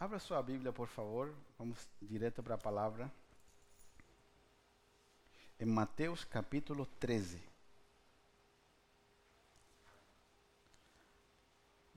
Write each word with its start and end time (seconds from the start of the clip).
Abra 0.00 0.18
sua 0.18 0.40
Bíblia, 0.40 0.72
por 0.72 0.88
favor. 0.88 1.30
Vamos 1.58 1.86
direto 2.00 2.42
para 2.42 2.54
a 2.54 2.58
palavra. 2.58 3.12
Em 5.58 5.66
Mateus 5.66 6.24
capítulo 6.24 6.86
13. 6.98 7.38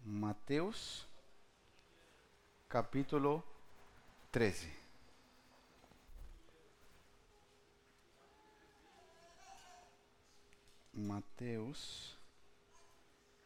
Mateus 0.04 1.08
capítulo 2.68 3.42
13. 4.34 4.70
Mateus 10.92 12.18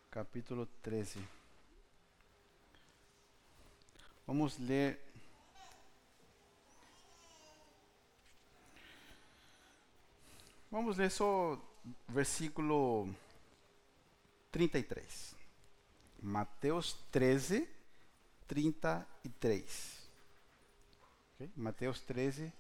capítulo 0.10 0.66
13. 0.82 1.37
Vamos 4.28 4.60
ler. 4.60 5.00
Vamos 10.70 10.98
ler 10.98 11.10
só 11.10 11.58
versículo 12.10 13.08
33. 14.52 15.34
Mateus 16.22 16.98
13, 17.10 17.70
33. 18.50 19.98
Okay? 21.36 21.50
Mateus 21.56 22.02
13, 22.02 22.52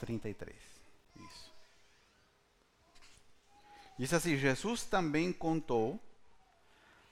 33. 0.00 0.56
Isso. 1.14 1.52
Diz 3.96 4.12
assim: 4.12 4.36
Jesus 4.36 4.82
também 4.82 5.32
contou 5.32 6.00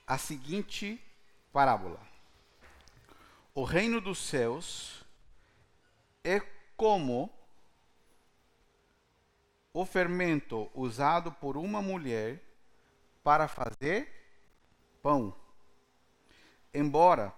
a 0.05 0.19
seguinte 0.19 1.01
parábola. 1.53 2.14
O 3.55 3.63
reino 3.63 4.01
dos 4.01 4.19
céus 4.19 5.05
é 6.25 6.41
como 6.77 7.31
o 9.73 9.87
fermento 9.87 10.69
usado 10.75 11.31
por 11.31 11.57
uma 11.57 11.81
mulher 11.81 12.43
para 13.23 13.47
fazer 13.47 14.13
pão. 15.01 15.33
Embora 16.73 17.33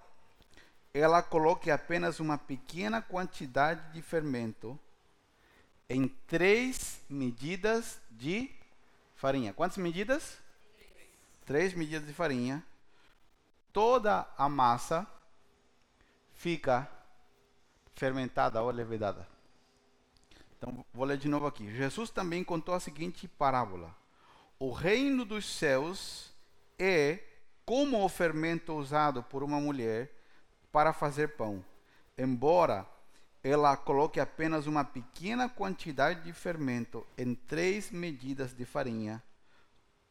ela 0.94 1.22
coloque 1.22 1.70
apenas 1.70 2.18
uma 2.18 2.38
pequena 2.38 3.02
quantidade 3.02 3.92
de 3.92 4.00
fermento 4.00 4.78
em 5.86 6.08
três 6.26 6.98
medidas 7.10 8.00
de 8.10 8.50
farinha. 9.16 9.52
Quantas 9.52 9.76
medidas? 9.76 10.38
Três 11.44 11.74
medidas 11.74 12.06
de 12.06 12.14
farinha. 12.14 12.64
Toda 13.70 14.26
a 14.38 14.48
massa 14.48 15.06
fica 16.36 16.88
fermentada 17.94 18.62
ou 18.62 18.70
levedada. 18.70 19.26
Então, 20.56 20.84
vou 20.92 21.04
ler 21.04 21.18
de 21.18 21.28
novo 21.28 21.46
aqui. 21.46 21.74
Jesus 21.74 22.10
também 22.10 22.44
contou 22.44 22.74
a 22.74 22.80
seguinte 22.80 23.26
parábola: 23.26 23.94
O 24.58 24.70
reino 24.70 25.24
dos 25.24 25.46
céus 25.46 26.32
é 26.78 27.18
como 27.64 28.04
o 28.04 28.08
fermento 28.08 28.74
usado 28.74 29.22
por 29.22 29.42
uma 29.42 29.60
mulher 29.60 30.12
para 30.70 30.92
fazer 30.92 31.36
pão. 31.36 31.64
Embora 32.16 32.86
ela 33.42 33.76
coloque 33.76 34.18
apenas 34.18 34.66
uma 34.66 34.84
pequena 34.84 35.48
quantidade 35.48 36.22
de 36.22 36.32
fermento 36.32 37.06
em 37.16 37.34
três 37.34 37.90
medidas 37.90 38.54
de 38.54 38.64
farinha, 38.64 39.22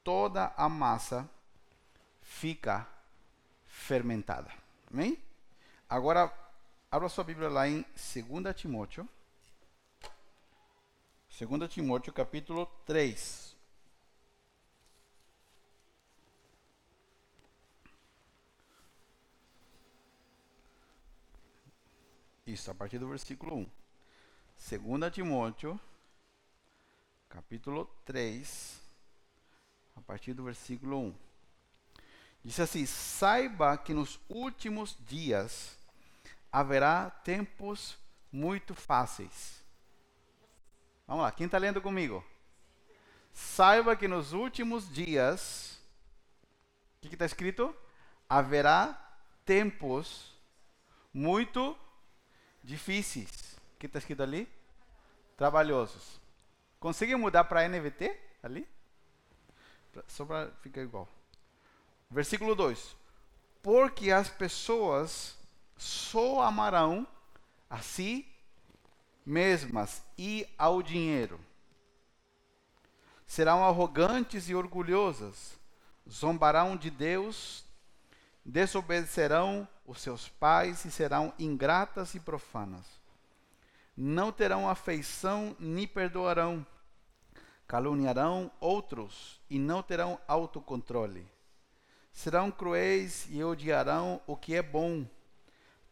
toda 0.03 0.53
a 0.55 0.69
massa 0.69 1.29
fica 2.21 2.87
fermentada. 3.65 4.49
Amém? 4.91 5.24
Agora, 5.95 6.29
abra 6.91 7.07
sua 7.07 7.23
Bíblia 7.23 7.47
lá 7.47 7.69
em 7.69 7.81
2 7.83 8.53
Timóteo. 8.53 9.07
2 11.39 11.71
Timóteo, 11.71 12.11
capítulo 12.11 12.65
3. 12.85 13.55
Isso, 22.45 22.69
a 22.69 22.75
partir 22.75 22.99
do 22.99 23.07
versículo 23.07 23.55
1. 23.55 24.99
2 24.99 25.13
Timóteo, 25.13 25.79
capítulo 27.29 27.85
3, 28.03 28.81
a 29.95 30.01
partir 30.01 30.33
do 30.33 30.43
versículo 30.43 30.99
1. 30.99 31.15
Diz 32.43 32.59
assim: 32.59 32.85
Saiba 32.85 33.77
que 33.77 33.93
nos 33.93 34.19
últimos 34.27 34.97
dias 35.07 35.84
haverá 36.55 37.09
tempos 37.09 37.97
muito 38.31 38.73
fáceis. 38.73 39.61
Vamos 41.05 41.23
lá, 41.23 41.31
quem 41.33 41.47
está 41.47 41.57
lendo 41.57 41.81
comigo? 41.81 42.23
Saiba 43.33 43.93
que 43.93 44.07
nos 44.07 44.31
últimos 44.31 44.89
dias, 44.89 45.77
o 47.03 47.09
que 47.09 47.15
está 47.15 47.25
escrito? 47.25 47.75
Haverá 48.29 48.97
tempos 49.43 50.33
muito 51.13 51.77
difíceis. 52.63 53.57
O 53.75 53.77
que 53.77 53.87
está 53.87 53.99
escrito 53.99 54.23
ali? 54.23 54.47
Trabalhosos. 55.35 56.21
Conseguiu 56.79 57.19
mudar 57.19 57.43
para 57.43 57.67
NVT 57.67 58.17
ali? 58.41 58.65
Só 60.07 60.23
para 60.23 60.49
ficar 60.61 60.83
igual. 60.83 61.09
Versículo 62.09 62.55
2: 62.55 62.95
Porque 63.61 64.09
as 64.09 64.29
pessoas 64.29 65.37
só 65.77 66.41
amarão 66.41 67.07
a 67.69 67.79
si 67.79 68.25
mesmas 69.25 70.01
e 70.17 70.47
ao 70.57 70.81
dinheiro. 70.81 71.39
Serão 73.25 73.63
arrogantes 73.63 74.49
e 74.49 74.55
orgulhosas, 74.55 75.57
zombarão 76.09 76.77
de 76.77 76.89
Deus, 76.89 77.65
desobedecerão 78.45 79.67
os 79.85 79.99
seus 80.01 80.29
pais 80.29 80.85
e 80.85 80.91
serão 80.91 81.33
ingratas 81.39 82.13
e 82.13 82.19
profanas. 82.19 82.85
Não 83.97 84.31
terão 84.31 84.69
afeição 84.69 85.55
nem 85.59 85.87
perdoarão, 85.87 86.65
caluniarão 87.67 88.51
outros 88.59 89.41
e 89.49 89.57
não 89.57 89.81
terão 89.81 90.19
autocontrole 90.27 91.35
serão 92.15 92.49
cruéis 92.49 93.27
e 93.29 93.43
odiarão 93.43 94.21
o 94.25 94.37
que 94.37 94.55
é 94.55 94.61
bom. 94.61 95.05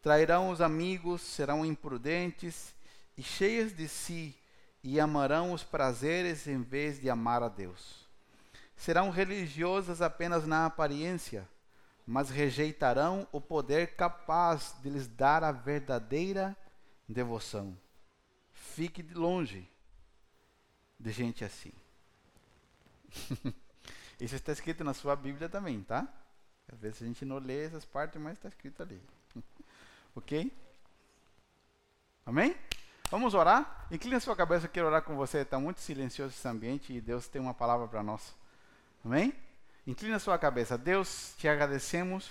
Trairão 0.04 0.50
os 0.50 0.60
amigos, 0.60 1.22
serão 1.22 1.64
imprudentes 1.64 2.74
e 3.16 3.22
cheias 3.22 3.74
de 3.74 3.88
si, 3.88 4.38
e 4.82 5.00
amarão 5.00 5.54
os 5.54 5.64
prazeres 5.64 6.46
em 6.46 6.60
vez 6.60 7.00
de 7.00 7.08
amar 7.08 7.42
a 7.42 7.48
Deus. 7.48 8.06
Serão 8.76 9.08
religiosas 9.08 10.02
apenas 10.02 10.46
na 10.46 10.66
aparência, 10.66 11.48
mas 12.06 12.28
rejeitarão 12.28 13.26
o 13.32 13.40
poder 13.40 13.96
capaz 13.96 14.74
de 14.82 14.90
lhes 14.90 15.06
dar 15.06 15.42
a 15.42 15.50
verdadeira 15.50 16.54
devoção. 17.08 17.74
Fique 18.52 19.02
de 19.02 19.14
longe 19.14 19.66
de 21.00 21.10
gente 21.12 21.46
assim. 21.46 21.72
Isso 24.20 24.34
está 24.34 24.52
escrito 24.52 24.84
na 24.84 24.92
sua 24.92 25.16
Bíblia 25.16 25.48
também, 25.48 25.82
tá? 25.82 26.06
Às 26.70 26.78
vezes 26.78 27.00
a 27.00 27.06
gente 27.06 27.24
não 27.24 27.38
lê 27.38 27.64
essas 27.64 27.86
partes, 27.86 28.20
mas 28.20 28.34
está 28.34 28.50
escrito 28.50 28.82
ali. 28.82 29.00
Ok? 30.14 30.52
Amém? 32.26 32.56
Vamos 33.10 33.34
orar? 33.34 33.86
Inclina 33.90 34.18
sua 34.20 34.34
cabeça, 34.34 34.66
eu 34.66 34.70
quero 34.70 34.86
orar 34.86 35.02
com 35.02 35.14
você. 35.16 35.38
Está 35.38 35.58
muito 35.58 35.80
silencioso 35.80 36.34
esse 36.34 36.48
ambiente 36.48 36.92
e 36.92 37.00
Deus 37.00 37.28
tem 37.28 37.40
uma 37.40 37.54
palavra 37.54 37.86
para 37.86 38.02
nós. 38.02 38.34
Amém? 39.04 39.34
Inclina 39.86 40.18
sua 40.18 40.38
cabeça. 40.38 40.78
Deus, 40.78 41.34
te 41.36 41.46
agradecemos 41.46 42.30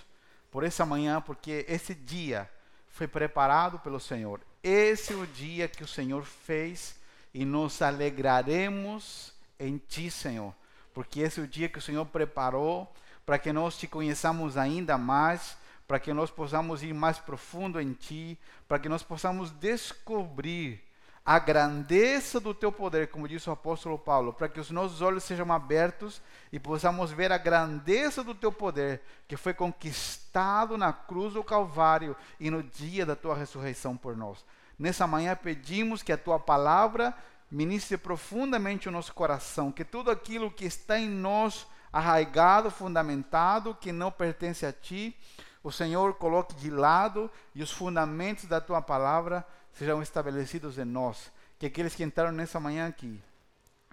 por 0.51 0.63
essa 0.63 0.85
manhã, 0.85 1.21
porque 1.21 1.65
esse 1.67 1.93
dia 1.93 2.49
foi 2.87 3.07
preparado 3.07 3.79
pelo 3.79 3.99
Senhor. 3.99 4.41
Esse 4.63 5.13
é 5.13 5.15
o 5.15 5.27
dia 5.27 5.67
que 5.67 5.83
o 5.83 5.87
Senhor 5.87 6.23
fez 6.23 6.99
e 7.33 7.45
nos 7.45 7.81
alegraremos 7.81 9.33
em 9.59 9.77
Ti, 9.77 10.09
Senhor 10.09 10.53
porque 10.93 11.21
esse 11.21 11.39
é 11.39 11.43
o 11.43 11.47
dia 11.47 11.67
que 11.67 11.79
o 11.79 11.81
Senhor 11.81 12.05
preparou 12.05 12.91
para 13.25 13.39
que 13.39 13.51
nós 13.51 13.77
te 13.77 13.87
conheçamos 13.87 14.57
ainda 14.57 14.97
mais, 14.97 15.57
para 15.87 15.99
que 15.99 16.13
nós 16.13 16.31
possamos 16.31 16.83
ir 16.83 16.93
mais 16.93 17.19
profundo 17.19 17.79
em 17.79 17.93
Ti, 17.93 18.39
para 18.67 18.79
que 18.79 18.89
nós 18.89 19.03
possamos 19.03 19.51
descobrir 19.51 20.81
a 21.25 21.39
grandeza 21.39 22.39
do 22.39 22.53
Teu 22.53 22.71
poder, 22.71 23.07
como 23.07 23.27
disse 23.27 23.49
o 23.49 23.53
apóstolo 23.53 23.97
Paulo, 23.97 24.33
para 24.33 24.49
que 24.49 24.59
os 24.59 24.69
nossos 24.71 25.01
olhos 25.01 25.23
sejam 25.23 25.51
abertos 25.53 26.21
e 26.51 26.59
possamos 26.59 27.11
ver 27.11 27.31
a 27.31 27.37
grandeza 27.37 28.23
do 28.23 28.35
Teu 28.35 28.51
poder, 28.51 29.01
que 29.27 29.37
foi 29.37 29.53
conquistado 29.53 30.77
na 30.77 30.91
cruz 30.91 31.33
do 31.33 31.43
Calvário 31.43 32.15
e 32.39 32.49
no 32.49 32.61
dia 32.61 33.05
da 33.05 33.15
Tua 33.15 33.35
ressurreição 33.35 33.95
por 33.95 34.17
nós. 34.17 34.43
Nessa 34.77 35.07
manhã 35.07 35.35
pedimos 35.35 36.03
que 36.03 36.11
a 36.11 36.17
Tua 36.17 36.39
palavra 36.39 37.15
ministre 37.49 37.97
profundamente 37.97 38.89
o 38.89 38.91
nosso 38.91 39.13
coração, 39.13 39.71
que 39.71 39.85
tudo 39.85 40.09
aquilo 40.09 40.51
que 40.51 40.65
está 40.65 40.99
em 40.99 41.07
nós 41.07 41.67
arraigado, 41.91 42.71
fundamentado, 42.71 43.77
que 43.79 43.91
não 43.91 44.11
pertence 44.11 44.65
a 44.65 44.73
ti, 44.73 45.15
o 45.63 45.71
Senhor 45.71 46.15
coloque 46.15 46.53
de 46.55 46.69
lado 46.69 47.31
e 47.55 47.63
os 47.63 47.71
fundamentos 47.71 48.45
da 48.45 48.59
tua 48.59 48.81
palavra 48.81 49.47
sejam 49.71 50.01
estabelecidos 50.01 50.77
em 50.77 50.83
nós. 50.83 51.31
Que 51.57 51.67
aqueles 51.67 51.95
que 51.95 52.03
entraram 52.03 52.33
nessa 52.33 52.59
manhã 52.59 52.87
aqui, 52.87 53.21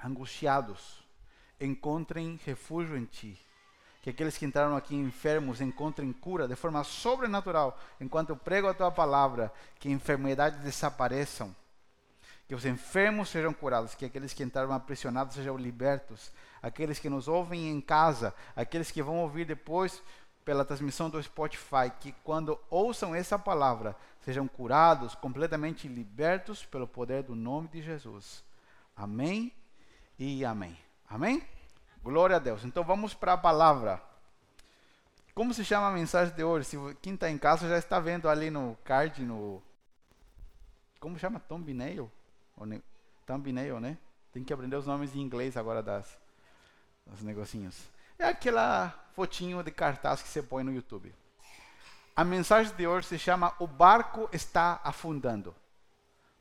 angustiados, 0.05 1.05
encontrem 1.61 2.41
refúgio 2.45 2.97
em 2.97 3.05
ti. 3.05 3.39
Que 4.03 4.11
aqueles 4.11 4.37
que 4.37 4.45
entraram 4.45 4.77
aqui 4.77 4.97
enfermos 4.97 5.61
encontrem 5.61 6.13
cura 6.13 6.49
de 6.49 6.57
forma 6.57 6.83
sobrenatural, 6.83 7.79
enquanto 8.01 8.31
eu 8.31 8.37
prego 8.37 8.67
a 8.67 8.75
tua 8.75 8.91
palavra, 8.91 9.53
que 9.79 9.91
enfermidades 9.91 10.59
desapareçam 10.61 11.55
que 12.51 12.55
os 12.57 12.67
enfermos 12.67 13.29
sejam 13.29 13.55
curados, 13.55 13.95
que 13.95 14.05
aqueles 14.05 14.33
que 14.33 14.43
entraram 14.43 14.73
aprisionados 14.73 15.37
sejam 15.37 15.57
libertos, 15.57 16.33
aqueles 16.61 16.99
que 16.99 17.09
nos 17.09 17.29
ouvem 17.29 17.71
em 17.71 17.81
casa, 17.81 18.35
aqueles 18.57 18.91
que 18.91 19.01
vão 19.01 19.19
ouvir 19.19 19.45
depois 19.45 20.03
pela 20.45 20.65
transmissão 20.65 21.11
do 21.11 21.23
Spotify, 21.23 21.91
que 22.01 22.13
quando 22.25 22.59
ouçam 22.69 23.15
essa 23.15 23.39
palavra 23.39 23.97
sejam 24.21 24.47
curados, 24.47 25.15
completamente 25.15 25.89
libertos 25.89 26.65
pelo 26.65 26.87
poder 26.87 27.23
do 27.23 27.35
nome 27.35 27.69
de 27.69 27.83
Jesus. 27.83 28.45
Amém 28.97 29.53
e 30.19 30.45
amém. 30.45 30.77
Amém? 31.09 31.43
Glória 32.03 32.37
a 32.37 32.39
Deus. 32.39 32.65
Então 32.65 32.85
vamos 32.85 33.15
para 33.15 33.35
a 33.35 33.39
palavra. 33.39 34.01
Como 35.35 35.55
se 35.55 35.65
chama 35.65 35.89
a 35.89 35.93
mensagem 35.93 36.35
de 36.35 36.45
hoje? 36.45 36.67
Se 36.67 36.77
quem 37.01 37.15
está 37.15 37.31
em 37.31 37.39
casa 37.39 37.69
já 37.69 37.79
está 37.79 37.99
vendo 37.99 38.29
ali 38.29 38.51
no 38.51 38.77
card, 38.85 39.23
no. 39.23 39.63
Como 40.99 41.19
chama? 41.19 41.41
Thumbnail? 41.41 42.11
thumbnail, 43.27 43.81
né? 43.81 43.97
Tem 44.33 44.45
que 44.45 44.53
aprender 44.53 44.77
os 44.77 44.87
nomes 44.87 45.15
em 45.15 45.21
inglês 45.21 45.57
agora 45.57 45.83
das, 45.83 46.19
das 47.07 47.23
negocinhos. 47.23 47.89
É 48.21 48.29
aquela 48.29 48.95
fotinho 49.15 49.63
de 49.63 49.71
cartaz 49.71 50.21
que 50.21 50.29
você 50.29 50.43
põe 50.43 50.63
no 50.63 50.75
YouTube. 50.75 51.11
A 52.15 52.23
mensagem 52.23 52.71
de 52.77 52.87
hoje 52.87 53.07
se 53.07 53.19
chama 53.19 53.55
O 53.59 53.67
barco 53.67 54.29
está 54.31 54.79
afundando. 54.85 55.57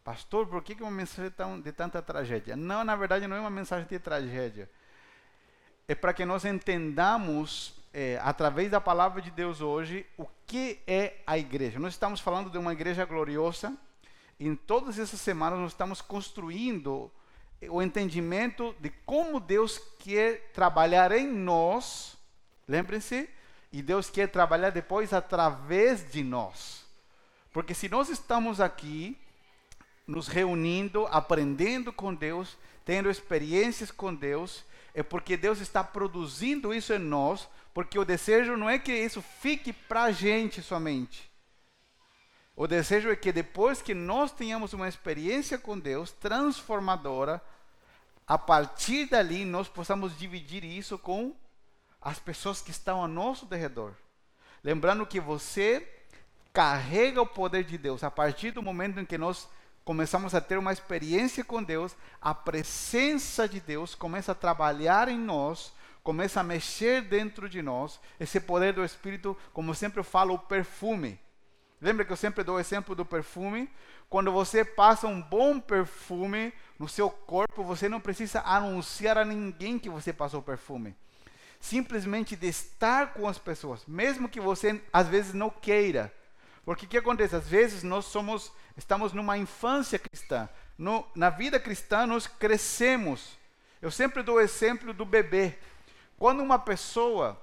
Pastor, 0.04 0.46
por 0.46 0.62
que, 0.62 0.74
uma 0.84 0.92
mensagem 0.92 1.32
de 1.64 1.72
tanta 1.72 2.02
tragédia? 2.02 2.58
Não, 2.58 2.84
na 2.84 2.98
verdade, 2.98 3.28
não 3.28 3.38
é 3.38 3.40
uma 3.40 3.50
mensagem 3.50 3.88
de 3.88 3.98
tragédia. 3.98 4.70
É 5.88 5.96
para 5.96 6.14
que 6.14 6.26
nós 6.26 6.44
entendamos, 6.44 7.74
é, 7.94 8.20
através 8.22 8.70
da 8.70 8.82
palavra 8.82 9.22
de 9.22 9.32
Deus 9.32 9.62
hoje, 9.62 10.06
o 10.18 10.28
que 10.46 10.82
é 10.86 11.22
a 11.26 11.38
igreja. 11.38 11.80
Nós 11.80 11.94
estamos 11.94 12.20
falando 12.20 12.50
de 12.50 12.58
uma 12.58 12.74
igreja 12.74 13.06
gloriosa, 13.06 13.74
em 14.38 14.54
todas 14.54 15.00
essas 15.00 15.22
semanas 15.22 15.58
nós 15.58 15.72
estamos 15.72 16.02
construindo 16.02 17.10
o 17.68 17.82
entendimento 17.82 18.76
de 18.80 18.90
como 19.06 19.40
Deus 19.40 19.82
quer 20.00 20.52
trabalhar 20.54 21.12
em 21.12 21.28
nós. 21.28 22.18
Lembrem-se, 22.68 23.30
e 23.72 23.82
Deus 23.82 24.10
quer 24.10 24.28
trabalhar 24.28 24.70
depois 24.70 25.14
através 25.14 26.10
de 26.10 26.24
nós. 26.24 26.86
Porque 27.52 27.74
se 27.74 27.90
nós 27.90 28.10
estamos 28.10 28.62
aqui 28.62 29.18
nos 30.08 30.28
reunindo, 30.28 31.06
aprendendo 31.08 31.92
com 31.92 32.14
Deus, 32.14 32.58
tendo 32.84 33.10
experiências 33.10 33.92
com 33.92 34.14
Deus, 34.14 34.64
é 34.94 35.04
porque 35.04 35.38
Deus 35.38 35.60
está 35.60 35.84
produzindo 35.84 36.74
isso 36.74 36.94
em 36.94 37.00
nós, 37.00 37.48
porque 37.74 38.00
o 38.00 38.06
desejo 38.06 38.58
não 38.58 38.70
é 38.70 38.80
que 38.80 38.92
isso 38.92 39.22
fique 39.22 39.72
para 39.72 40.04
a 40.04 40.12
gente 40.12 40.62
somente. 40.62 41.29
O 42.60 42.68
desejo 42.68 43.10
é 43.10 43.16
que 43.16 43.32
depois 43.32 43.82
que 43.82 43.94
nós 43.94 44.34
tenhamos 44.34 44.74
uma 44.74 44.90
experiência 44.90 45.58
com 45.58 45.80
Deus 45.80 46.12
transformadora, 46.12 47.42
a 48.28 48.38
partir 48.38 49.06
dali 49.06 49.46
nós 49.46 49.70
possamos 49.70 50.20
dividir 50.20 50.66
isso 50.66 51.00
com 51.00 51.34
as 52.02 52.20
pessoas 52.20 52.60
que 52.60 52.70
estão 52.70 53.00
ao 53.00 53.08
nosso 53.08 53.46
redor. 53.46 53.94
Lembrando 54.62 55.06
que 55.06 55.22
você 55.22 55.88
carrega 56.52 57.22
o 57.22 57.26
poder 57.26 57.64
de 57.64 57.78
Deus. 57.78 58.04
A 58.04 58.12
partir 58.12 58.52
do 58.52 58.62
momento 58.62 59.00
em 59.00 59.06
que 59.06 59.18
nós 59.18 59.48
começamos 59.86 60.36
a 60.36 60.42
ter 60.42 60.58
uma 60.58 60.74
experiência 60.74 61.46
com 61.46 61.64
Deus, 61.64 61.96
a 62.22 62.36
presença 62.36 63.48
de 63.48 63.62
Deus 63.62 63.96
começa 63.96 64.34
a 64.34 64.36
trabalhar 64.36 65.08
em 65.08 65.18
nós, 65.18 65.72
começa 66.04 66.42
a 66.42 66.44
mexer 66.44 67.04
dentro 67.04 67.48
de 67.48 67.62
nós. 67.62 68.02
Esse 68.20 68.38
poder 68.38 68.74
do 68.74 68.84
Espírito, 68.84 69.38
como 69.54 69.74
sempre 69.74 70.02
eu 70.02 70.04
falo, 70.04 70.34
o 70.34 70.40
perfume. 70.40 71.18
Lembra 71.82 72.04
que 72.04 72.12
eu 72.12 72.18
sempre 72.18 72.44
dou 72.44 72.58
o 72.58 72.60
exemplo 72.60 72.94
do 72.94 73.06
perfume? 73.06 73.70
Quando 74.10 74.32
você 74.32 74.66
passa 74.66 75.08
um 75.08 75.22
bom 75.22 75.60
perfume 75.60 76.52
no 76.78 76.90
seu 76.90 77.10
corpo, 77.10 77.64
você 77.64 77.88
não 77.88 78.02
precisa 78.02 78.42
anunciar 78.42 79.18
a 79.18 79.24
ninguém 79.24 79.80
que 79.80 79.90
você 79.90 80.12
passou 80.12 80.42
perfume. 80.42 80.96
Simplesmente 81.60 82.36
de 82.36 82.48
estar 82.48 83.14
com 83.14 83.28
as 83.28 83.38
pessoas, 83.38 83.86
mesmo 83.88 84.28
que 84.28 84.40
você 84.40 84.82
às 84.92 85.08
vezes 85.08 85.34
não 85.34 85.50
queira. 85.50 86.14
Porque 86.66 86.86
o 86.86 86.90
que 86.90 86.98
acontece? 86.98 87.36
Às 87.36 87.48
vezes 87.48 87.84
nós 87.84 88.06
somos, 88.06 88.52
estamos 88.78 89.14
numa 89.14 89.38
infância 89.38 89.98
cristã. 89.98 90.50
No, 90.78 91.06
na 91.16 91.30
vida 91.30 91.60
cristã 91.60 92.06
nós 92.06 92.28
crescemos. 92.28 93.38
Eu 93.82 93.92
sempre 93.92 94.22
dou 94.22 94.36
o 94.36 94.42
exemplo 94.42 94.94
do 94.94 95.06
bebê. 95.06 95.58
Quando 96.18 96.42
uma 96.42 96.60
pessoa 96.60 97.40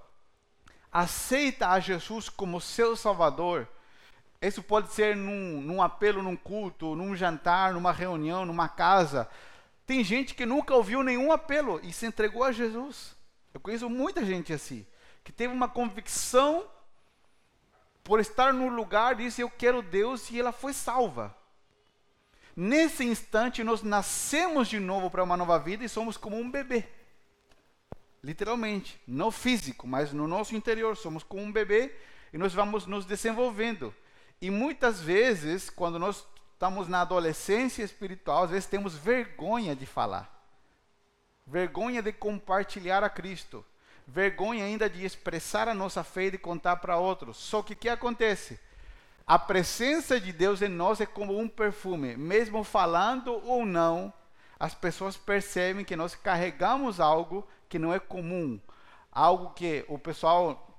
aceita 0.93 1.71
a 1.71 1.81
Jesus 1.81 2.29
como 2.29 2.61
seu 2.61 2.97
Salvador, 2.97 3.69
isso 4.41 4.63
pode 4.63 4.93
ser 4.93 5.17
num, 5.17 5.61
num 5.61 5.83
apelo, 5.83 6.23
num 6.23 6.37
culto, 6.37 6.95
num 6.95 7.17
jantar, 7.17 7.73
numa 7.73 7.93
reunião, 7.93 8.45
numa 8.45 8.69
casa. 8.69 9.29
Tem 9.87 10.03
gente 10.05 10.35
que 10.35 10.45
nunca 10.45 10.75
ouviu 10.75 11.03
nenhum 11.03 11.33
apelo 11.33 11.81
e 11.83 11.93
se 11.93 12.07
entregou 12.07 12.45
a 12.45 12.53
Jesus. 12.53 13.17
Eu 13.55 13.61
conheço 13.61 13.89
muita 13.89 14.25
gente 14.25 14.53
assim, 14.53 14.87
que 15.25 15.33
teve 15.33 15.55
uma 15.55 15.69
convicção 15.69 16.67
por 18.05 18.21
estar 18.21 18.53
no 18.53 18.69
lugar, 18.69 19.17
disse 19.17 19.41
eu 19.41 19.51
quero 19.51 19.83
Deus 19.83 20.31
e 20.31 20.39
ela 20.39 20.53
foi 20.53 20.73
salva. 20.73 21.35
Nesse 22.55 23.05
instante 23.05 23.65
nós 23.65 23.83
nascemos 23.83 24.69
de 24.69 24.79
novo 24.79 25.11
para 25.11 25.25
uma 25.25 25.37
nova 25.37 25.59
vida 25.59 25.85
e 25.85 25.89
somos 25.89 26.17
como 26.17 26.39
um 26.39 26.51
bebê. 26.51 26.85
Literalmente, 28.23 29.01
não 29.07 29.31
físico, 29.31 29.87
mas 29.87 30.13
no 30.13 30.27
nosso 30.27 30.55
interior 30.57 30.97
somos 30.97 31.23
como 31.23 31.43
um 31.43 31.53
bebê 31.53 31.95
e 32.33 32.39
nós 32.39 32.53
vamos 32.53 32.87
nos 32.87 33.05
desenvolvendo. 33.05 33.95
E 34.41 34.51
muitas 34.51 35.01
vezes, 35.01 35.71
quando 35.71 35.99
nós 35.99 36.27
estamos 36.53 36.89
na 36.89 37.03
adolescência 37.03 37.83
espiritual, 37.83 38.45
às 38.45 38.51
vezes 38.51 38.67
temos 38.67 38.95
vergonha 38.95 39.75
de 39.75 39.87
falar, 39.87 40.31
vergonha 41.47 42.03
de 42.03 42.13
compartilhar 42.13 43.03
a 43.03 43.11
Cristo, 43.11 43.65
vergonha 44.07 44.65
ainda 44.65 44.89
de 44.89 45.05
expressar 45.05 45.69
a 45.69 45.75
nossa 45.75 46.05
fé 46.05 46.25
e 46.25 46.31
de 46.33 46.39
contar 46.39 46.77
para 46.77 46.99
outros. 46.99 47.37
Só 47.37 47.63
que 47.63 47.73
o 47.73 47.77
que 47.77 47.89
acontece? 47.89 48.59
A 49.27 49.39
presença 49.39 50.21
de 50.21 50.33
Deus 50.33 50.63
em 50.63 50.69
nós 50.69 51.01
é 51.01 51.07
como 51.07 51.37
um 51.39 51.49
perfume, 51.49 52.17
mesmo 52.17 52.63
falando 52.63 53.33
ou 53.45 53.67
não, 53.67 54.13
as 54.59 54.75
pessoas 54.75 55.17
percebem 55.17 55.85
que 55.85 55.97
nós 55.97 56.15
carregamos 56.15 57.01
algo 57.01 57.47
que 57.69 57.79
não 57.79 57.93
é 57.93 57.99
comum, 57.99 58.61
algo 59.11 59.51
que 59.51 59.85
o 59.89 59.99
pessoal 59.99 60.76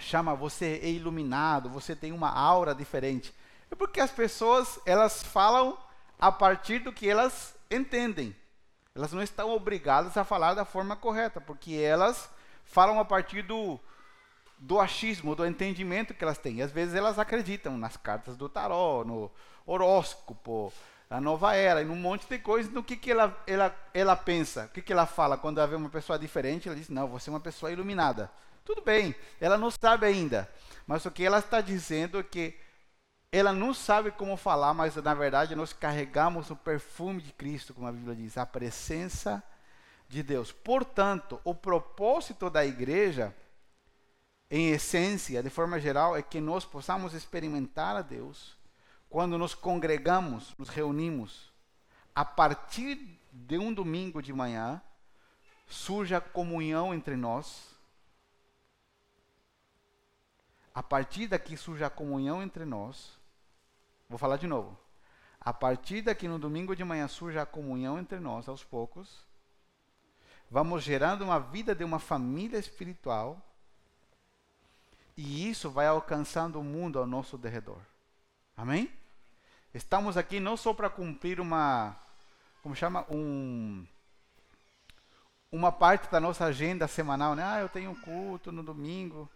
chama 0.00 0.34
você 0.34 0.80
é 0.82 0.90
iluminado, 0.90 1.68
você 1.68 1.94
tem 1.94 2.12
uma 2.12 2.30
aura 2.30 2.74
diferente. 2.74 3.34
É 3.70 3.74
porque 3.74 4.00
as 4.00 4.10
pessoas, 4.10 4.80
elas 4.84 5.22
falam 5.22 5.78
a 6.18 6.32
partir 6.32 6.80
do 6.80 6.92
que 6.92 7.08
elas 7.08 7.54
entendem. 7.70 8.34
Elas 8.94 9.12
não 9.12 9.22
estão 9.22 9.50
obrigadas 9.50 10.16
a 10.16 10.24
falar 10.24 10.54
da 10.54 10.64
forma 10.64 10.96
correta, 10.96 11.40
porque 11.40 11.74
elas 11.74 12.28
falam 12.64 12.98
a 12.98 13.04
partir 13.04 13.42
do, 13.42 13.78
do 14.58 14.80
achismo, 14.80 15.34
do 15.34 15.46
entendimento 15.46 16.12
que 16.12 16.24
elas 16.24 16.38
têm. 16.38 16.56
E 16.56 16.62
às 16.62 16.72
vezes 16.72 16.94
elas 16.94 17.18
acreditam 17.18 17.78
nas 17.78 17.96
cartas 17.96 18.36
do 18.36 18.48
tarô, 18.48 19.04
no 19.04 19.30
horóscopo, 19.64 20.72
na 21.08 21.20
nova 21.20 21.54
era, 21.54 21.82
e 21.82 21.84
num 21.84 21.96
monte 21.96 22.26
de 22.28 22.38
coisas. 22.38 22.72
No 22.72 22.82
que, 22.82 22.96
que 22.96 23.12
ela, 23.12 23.36
ela, 23.46 23.74
ela 23.94 24.16
pensa, 24.16 24.64
o 24.64 24.68
que, 24.68 24.82
que 24.82 24.92
ela 24.92 25.06
fala 25.06 25.38
quando 25.38 25.58
ela 25.58 25.66
vê 25.66 25.76
uma 25.76 25.88
pessoa 25.88 26.18
diferente? 26.18 26.68
Ela 26.68 26.76
diz: 26.76 26.88
Não, 26.88 27.08
você 27.08 27.30
é 27.30 27.32
uma 27.32 27.40
pessoa 27.40 27.70
iluminada. 27.70 28.30
Tudo 28.70 28.82
bem, 28.82 29.16
ela 29.40 29.58
não 29.58 29.68
sabe 29.68 30.06
ainda. 30.06 30.48
Mas 30.86 31.04
o 31.04 31.10
que 31.10 31.24
ela 31.24 31.40
está 31.40 31.60
dizendo 31.60 32.20
é 32.20 32.22
que 32.22 32.56
ela 33.32 33.52
não 33.52 33.74
sabe 33.74 34.12
como 34.12 34.36
falar, 34.36 34.72
mas 34.72 34.94
na 34.94 35.12
verdade 35.12 35.56
nós 35.56 35.72
carregamos 35.72 36.50
o 36.50 36.56
perfume 36.56 37.20
de 37.20 37.32
Cristo, 37.32 37.74
como 37.74 37.88
a 37.88 37.92
Bíblia 37.92 38.14
diz, 38.14 38.38
a 38.38 38.46
presença 38.46 39.42
de 40.08 40.22
Deus. 40.22 40.52
Portanto, 40.52 41.40
o 41.42 41.52
propósito 41.52 42.48
da 42.48 42.64
igreja, 42.64 43.34
em 44.48 44.70
essência, 44.70 45.42
de 45.42 45.50
forma 45.50 45.80
geral, 45.80 46.16
é 46.16 46.22
que 46.22 46.40
nós 46.40 46.64
possamos 46.64 47.12
experimentar 47.12 47.96
a 47.96 48.02
Deus 48.02 48.56
quando 49.08 49.36
nos 49.36 49.52
congregamos, 49.52 50.54
nos 50.56 50.68
reunimos. 50.68 51.52
A 52.14 52.24
partir 52.24 53.18
de 53.32 53.58
um 53.58 53.74
domingo 53.74 54.22
de 54.22 54.32
manhã, 54.32 54.80
surge 55.66 56.14
a 56.14 56.20
comunhão 56.20 56.94
entre 56.94 57.16
nós 57.16 57.69
a 60.74 60.82
partir 60.82 61.26
daqui 61.26 61.56
surge 61.56 61.84
a 61.84 61.90
comunhão 61.90 62.42
entre 62.42 62.64
nós. 62.64 63.18
Vou 64.08 64.18
falar 64.18 64.36
de 64.36 64.46
novo. 64.46 64.78
A 65.40 65.52
partir 65.52 66.02
daqui 66.02 66.28
no 66.28 66.38
domingo 66.38 66.76
de 66.76 66.84
manhã 66.84 67.08
surge 67.08 67.38
a 67.38 67.46
comunhão 67.46 67.98
entre 67.98 68.20
nós 68.20 68.48
aos 68.48 68.62
poucos. 68.62 69.24
Vamos 70.50 70.82
gerando 70.82 71.22
uma 71.22 71.38
vida 71.38 71.74
de 71.74 71.84
uma 71.84 71.98
família 71.98 72.58
espiritual. 72.58 73.40
E 75.16 75.48
isso 75.48 75.70
vai 75.70 75.86
alcançando 75.86 76.60
o 76.60 76.64
mundo 76.64 76.98
ao 76.98 77.06
nosso 77.06 77.38
derredor. 77.38 77.80
Amém? 78.56 78.90
Estamos 79.72 80.16
aqui 80.16 80.40
não 80.40 80.56
só 80.56 80.74
para 80.74 80.90
cumprir 80.90 81.40
uma, 81.40 81.96
como 82.62 82.74
chama, 82.74 83.06
um, 83.08 83.86
uma 85.50 85.70
parte 85.70 86.10
da 86.10 86.20
nossa 86.20 86.44
agenda 86.44 86.88
semanal, 86.88 87.34
né? 87.34 87.44
Ah, 87.44 87.60
eu 87.60 87.68
tenho 87.68 87.94
culto 88.00 88.50
no 88.50 88.62
domingo. 88.62 89.30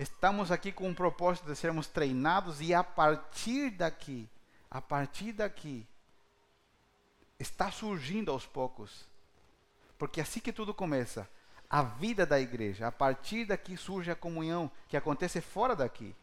Estamos 0.00 0.50
aqui 0.50 0.72
com 0.72 0.90
o 0.90 0.94
propósito 0.94 1.44
de 1.44 1.54
sermos 1.54 1.86
treinados 1.86 2.62
e 2.62 2.72
a 2.72 2.82
partir 2.82 3.68
daqui, 3.68 4.26
a 4.70 4.80
partir 4.80 5.30
daqui, 5.30 5.86
está 7.38 7.70
surgindo 7.70 8.30
aos 8.30 8.46
poucos. 8.46 9.06
Porque 9.98 10.18
é 10.18 10.22
assim 10.22 10.40
que 10.40 10.54
tudo 10.54 10.72
começa, 10.72 11.28
a 11.68 11.82
vida 11.82 12.24
da 12.24 12.40
igreja, 12.40 12.86
a 12.86 12.90
partir 12.90 13.44
daqui 13.44 13.76
surge 13.76 14.10
a 14.10 14.16
comunhão 14.16 14.70
que 14.88 14.96
acontece 14.96 15.38
fora 15.42 15.76
daqui. 15.76 16.16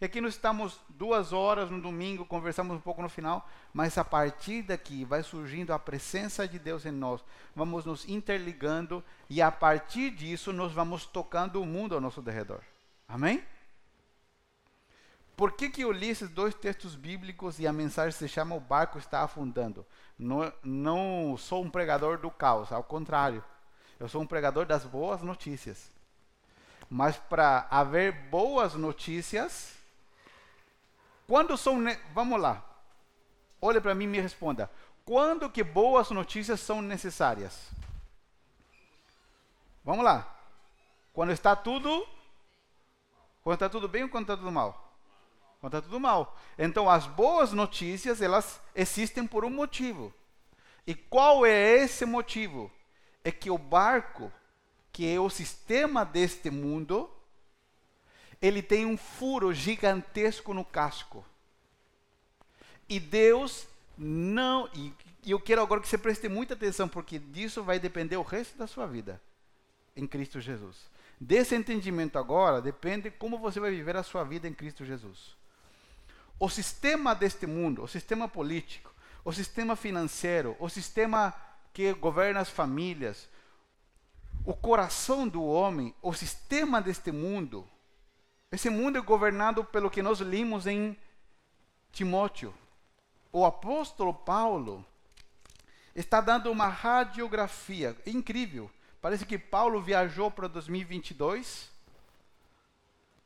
E 0.00 0.04
aqui 0.04 0.20
nós 0.20 0.34
estamos 0.34 0.78
duas 0.88 1.32
horas 1.32 1.68
no 1.68 1.82
domingo, 1.82 2.24
conversamos 2.24 2.76
um 2.76 2.80
pouco 2.80 3.02
no 3.02 3.08
final, 3.08 3.50
mas 3.74 3.98
a 3.98 4.04
partir 4.04 4.62
daqui 4.62 5.04
vai 5.04 5.24
surgindo 5.24 5.72
a 5.72 5.80
presença 5.80 6.46
de 6.46 6.60
Deus 6.60 6.86
em 6.86 6.92
nós. 6.92 7.24
Vamos 7.56 7.84
nos 7.86 8.08
interligando 8.08 9.02
e 9.28 9.42
a 9.42 9.50
partir 9.50 10.12
disso 10.12 10.52
nós 10.52 10.70
vamos 10.70 11.04
tocando 11.04 11.60
o 11.60 11.66
mundo 11.66 11.92
ao 11.92 12.00
nosso 12.00 12.22
derredor. 12.22 12.62
Amém? 13.08 13.42
Por 15.36 15.52
que, 15.52 15.68
que 15.68 15.82
eu 15.82 15.92
li 15.92 16.08
esses 16.08 16.30
dois 16.30 16.54
textos 16.54 16.94
bíblicos 16.94 17.58
e 17.58 17.66
a 17.66 17.72
mensagem 17.72 18.12
se 18.12 18.26
chama 18.26 18.54
O 18.54 18.60
Barco 18.60 18.98
Está 18.98 19.22
Afundando? 19.22 19.84
Não, 20.18 20.50
não 20.62 21.36
sou 21.36 21.62
um 21.62 21.70
pregador 21.70 22.18
do 22.18 22.30
caos, 22.30 22.72
ao 22.72 22.82
contrário. 22.82 23.44
Eu 24.00 24.08
sou 24.08 24.22
um 24.22 24.26
pregador 24.26 24.64
das 24.64 24.84
boas 24.84 25.20
notícias. 25.22 25.92
Mas 26.88 27.16
para 27.16 27.66
haver 27.70 28.12
boas 28.30 28.74
notícias, 28.74 29.74
quando 31.26 31.56
são. 31.56 31.84
Vamos 32.14 32.40
lá. 32.40 32.64
Olhe 33.60 33.80
para 33.80 33.94
mim 33.94 34.04
e 34.04 34.08
me 34.08 34.20
responda. 34.20 34.70
Quando 35.04 35.50
que 35.50 35.62
boas 35.62 36.10
notícias 36.10 36.60
são 36.60 36.80
necessárias? 36.80 37.70
Vamos 39.84 40.04
lá. 40.04 40.34
Quando 41.12 41.32
está 41.32 41.54
tudo. 41.54 42.06
Quando 43.46 43.54
está 43.54 43.68
tudo 43.68 43.86
bem 43.86 44.02
ou 44.02 44.08
quando 44.08 44.24
está 44.24 44.36
tudo 44.36 44.50
mal? 44.50 44.92
Quando 45.60 45.76
está 45.76 45.88
tudo 45.88 46.00
mal. 46.00 46.36
Então, 46.58 46.90
as 46.90 47.06
boas 47.06 47.52
notícias, 47.52 48.20
elas 48.20 48.60
existem 48.74 49.24
por 49.24 49.44
um 49.44 49.50
motivo. 49.50 50.12
E 50.84 50.96
qual 50.96 51.46
é 51.46 51.76
esse 51.76 52.04
motivo? 52.04 52.72
É 53.22 53.30
que 53.30 53.48
o 53.48 53.56
barco, 53.56 54.32
que 54.90 55.08
é 55.08 55.20
o 55.20 55.30
sistema 55.30 56.04
deste 56.04 56.50
mundo, 56.50 57.08
ele 58.42 58.62
tem 58.62 58.84
um 58.84 58.96
furo 58.96 59.54
gigantesco 59.54 60.52
no 60.52 60.64
casco. 60.64 61.24
E 62.88 62.98
Deus 62.98 63.68
não. 63.96 64.68
E, 64.74 64.92
eu 65.24 65.38
quero 65.38 65.62
agora 65.62 65.80
que 65.80 65.86
você 65.86 65.96
preste 65.96 66.28
muita 66.28 66.54
atenção, 66.54 66.88
porque 66.88 67.16
disso 67.16 67.62
vai 67.62 67.78
depender 67.78 68.16
o 68.16 68.22
resto 68.22 68.58
da 68.58 68.66
sua 68.66 68.88
vida 68.88 69.22
em 69.94 70.04
Cristo 70.04 70.40
Jesus. 70.40 70.95
Desse 71.18 71.54
entendimento 71.54 72.18
agora 72.18 72.60
depende 72.60 73.10
como 73.10 73.38
você 73.38 73.58
vai 73.58 73.70
viver 73.70 73.96
a 73.96 74.02
sua 74.02 74.22
vida 74.24 74.46
em 74.46 74.52
Cristo 74.52 74.84
Jesus. 74.84 75.34
O 76.38 76.48
sistema 76.48 77.14
deste 77.14 77.46
mundo, 77.46 77.82
o 77.82 77.88
sistema 77.88 78.28
político, 78.28 78.92
o 79.24 79.32
sistema 79.32 79.74
financeiro, 79.74 80.54
o 80.60 80.68
sistema 80.68 81.34
que 81.72 81.92
governa 81.94 82.40
as 82.40 82.50
famílias, 82.50 83.28
o 84.44 84.54
coração 84.54 85.26
do 85.26 85.42
homem, 85.42 85.94
o 86.02 86.12
sistema 86.12 86.80
deste 86.80 87.10
mundo, 87.10 87.66
esse 88.52 88.70
mundo 88.70 88.98
é 88.98 89.00
governado 89.00 89.64
pelo 89.64 89.90
que 89.90 90.02
nós 90.02 90.20
limos 90.20 90.66
em 90.66 90.96
Timóteo. 91.90 92.54
O 93.32 93.44
apóstolo 93.44 94.14
Paulo 94.14 94.84
está 95.94 96.20
dando 96.20 96.50
uma 96.50 96.68
radiografia 96.68 97.96
incrível. 98.06 98.70
Parece 99.06 99.24
que 99.24 99.38
Paulo 99.38 99.80
viajou 99.80 100.32
para 100.32 100.48
2022, 100.48 101.70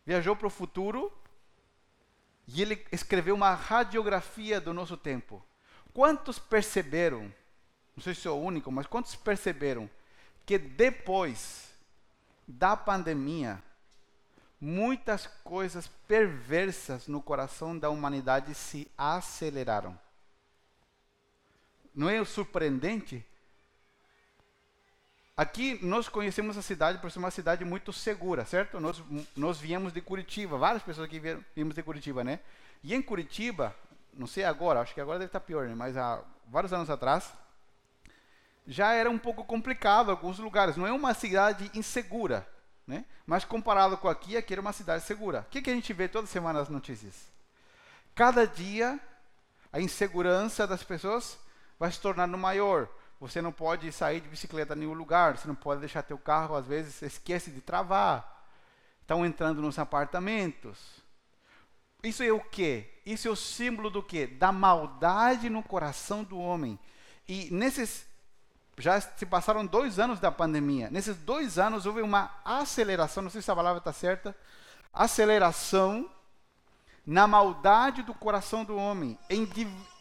viajou 0.05 0.37
para 0.37 0.47
o 0.47 0.51
futuro, 0.51 1.11
e 2.47 2.61
ele 2.61 2.87
escreveu 2.93 3.35
uma 3.35 3.55
radiografia 3.55 4.61
do 4.61 4.75
nosso 4.75 4.95
tempo. 4.95 5.43
Quantos 5.95 6.39
perceberam, 6.39 7.33
não 7.97 8.05
sei 8.05 8.15
se 8.15 8.21
sou 8.21 8.39
o 8.39 8.45
único, 8.45 8.71
mas 8.71 8.87
quantos 8.87 9.17
perceberam 9.17 9.89
que 10.45 10.59
depois 10.59 11.71
da 12.47 12.77
pandemia, 12.77 13.63
muitas 14.61 15.29
coisas 15.43 15.89
perversas 16.07 17.09
no 17.09 17.23
coração 17.23 17.79
da 17.79 17.89
humanidade 17.89 18.55
se 18.55 18.87
aceleraram. 18.99 19.99
Não 21.95 22.07
é 22.07 22.23
surpreendente? 22.23 23.25
Aqui 25.41 25.79
nós 25.83 26.07
conhecemos 26.07 26.59
a 26.59 26.61
cidade 26.61 26.99
por 26.99 27.11
ser 27.11 27.19
uma 27.19 27.31
cidade 27.31 27.65
muito 27.65 27.95
segura, 27.95 28.45
certo? 28.45 28.79
Nós, 28.79 29.03
nós 29.35 29.59
viemos 29.59 29.91
de 29.91 30.03
Curitiba, 30.03 30.59
várias 30.59 30.83
pessoas 30.83 31.07
aqui 31.07 31.19
vieram, 31.19 31.43
viemos 31.55 31.75
de 31.75 31.83
Curitiba, 31.83 32.23
né? 32.23 32.41
E 32.85 32.95
em 32.95 33.01
Curitiba, 33.01 33.75
não 34.13 34.27
sei 34.27 34.45
agora, 34.45 34.83
acho 34.83 34.93
que 34.93 35.01
agora 35.01 35.19
deve 35.19 35.31
estar 35.31 35.41
pior, 35.41 35.67
né? 35.67 35.75
Mas 35.75 35.97
há 35.97 36.23
vários 36.47 36.75
anos 36.75 36.91
atrás, 36.91 37.33
já 38.67 38.93
era 38.93 39.09
um 39.09 39.17
pouco 39.17 39.43
complicado 39.43 40.11
alguns 40.11 40.39
lugares. 40.39 40.77
Não 40.77 40.87
é 40.87 40.93
uma 40.93 41.15
cidade 41.15 41.71
insegura, 41.73 42.47
né? 42.87 43.07
Mas 43.25 43.43
comparado 43.43 43.97
com 43.97 44.09
aqui, 44.09 44.37
aqui 44.37 44.53
era 44.53 44.61
uma 44.61 44.75
cidade 44.75 45.05
segura. 45.05 45.47
O 45.49 45.51
que, 45.51 45.63
que 45.63 45.71
a 45.71 45.75
gente 45.75 45.91
vê 45.95 46.07
toda 46.07 46.27
semana 46.27 46.59
nas 46.59 46.69
notícias? 46.69 47.15
Cada 48.15 48.47
dia, 48.47 49.01
a 49.73 49.81
insegurança 49.81 50.67
das 50.67 50.83
pessoas 50.83 51.39
vai 51.79 51.91
se 51.91 51.99
tornando 51.99 52.37
maior. 52.37 52.91
Você 53.21 53.43
não 53.43 53.53
pode 53.53 53.93
sair 53.93 54.21
de 54.21 54.29
bicicleta 54.29 54.75
em 54.75 54.79
nenhum 54.79 54.95
lugar, 54.95 55.37
você 55.37 55.47
não 55.47 55.55
pode 55.55 55.81
deixar 55.81 56.03
teu 56.03 56.19
carro, 56.19 56.57
às 56.57 56.67
vezes 56.67 57.03
esquece 57.03 57.51
de 57.51 57.61
travar. 57.61 58.49
Estão 59.03 59.27
entrando 59.27 59.61
nos 59.61 59.79
apartamentos. 59.79 60.79
Isso 62.03 62.23
é 62.23 62.33
o 62.33 62.41
quê? 62.41 62.89
Isso 63.05 63.29
é 63.29 63.31
o 63.31 63.37
símbolo 63.37 63.91
do 63.91 64.03
quê? 64.03 64.27
Da 64.27 64.51
maldade 64.51 65.51
no 65.51 65.63
coração 65.63 66.25
do 66.25 66.39
homem. 66.39 66.79
E 67.29 67.51
nesses 67.51 68.09
já 68.79 68.99
se 69.01 69.27
passaram 69.27 69.67
dois 69.67 69.99
anos 69.99 70.19
da 70.19 70.33
pandemia. 70.33 70.89
Nesses 70.91 71.17
dois 71.17 71.59
anos 71.59 71.85
houve 71.85 72.01
uma 72.01 72.31
aceleração, 72.45 73.23
não 73.23 73.31
sei 73.31 73.43
se 73.43 73.51
a 73.51 73.55
palavra 73.55 73.79
está 73.79 73.93
certa, 73.93 74.35
aceleração 74.93 76.11
na 77.07 77.27
maldade 77.27 78.03
do 78.03 78.15
coração 78.15 78.65
do 78.65 78.77
homem, 78.77 79.19
em, 79.29 79.49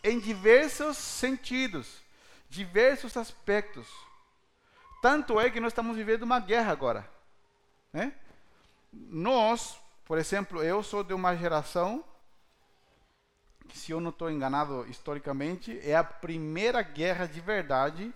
em 0.04 0.20
diversos 0.20 0.98
sentidos, 0.98 2.02
diversos 2.50 3.16
aspectos. 3.16 3.88
Tanto 5.02 5.40
é 5.40 5.50
que 5.50 5.60
nós 5.60 5.72
estamos 5.72 5.96
vivendo 5.96 6.24
uma 6.24 6.40
guerra 6.40 6.72
agora. 6.72 7.10
Né? 7.94 8.14
Nós, 8.92 9.80
por 10.04 10.18
exemplo, 10.18 10.64
eu 10.64 10.84
sou 10.84 11.04
de 11.04 11.14
uma 11.14 11.36
geração 11.36 12.04
que, 13.68 13.78
se 13.78 13.92
eu 13.92 14.02
não 14.02 14.10
estou 14.10 14.32
enganado 14.32 14.86
historicamente, 14.90 15.80
é 15.84 15.96
a 15.96 16.04
primeira 16.04 16.82
guerra 16.82 17.28
de 17.28 17.40
verdade 17.40 18.14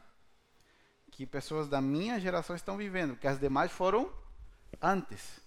que 1.12 1.28
pessoas 1.28 1.68
da 1.68 1.80
minha 1.80 2.20
geração 2.20 2.56
estão 2.56 2.76
vivendo, 2.76 3.16
que 3.16 3.28
as 3.28 3.40
demais 3.40 3.72
foram 3.72 4.12
antes. 4.82 5.40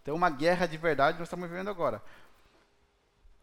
Então, 0.00 0.14
uma 0.14 0.30
guerra 0.30 0.66
de 0.66 0.78
verdade 0.78 1.18
nós 1.18 1.26
estamos 1.26 1.48
vivendo 1.50 1.68
agora. 1.68 2.02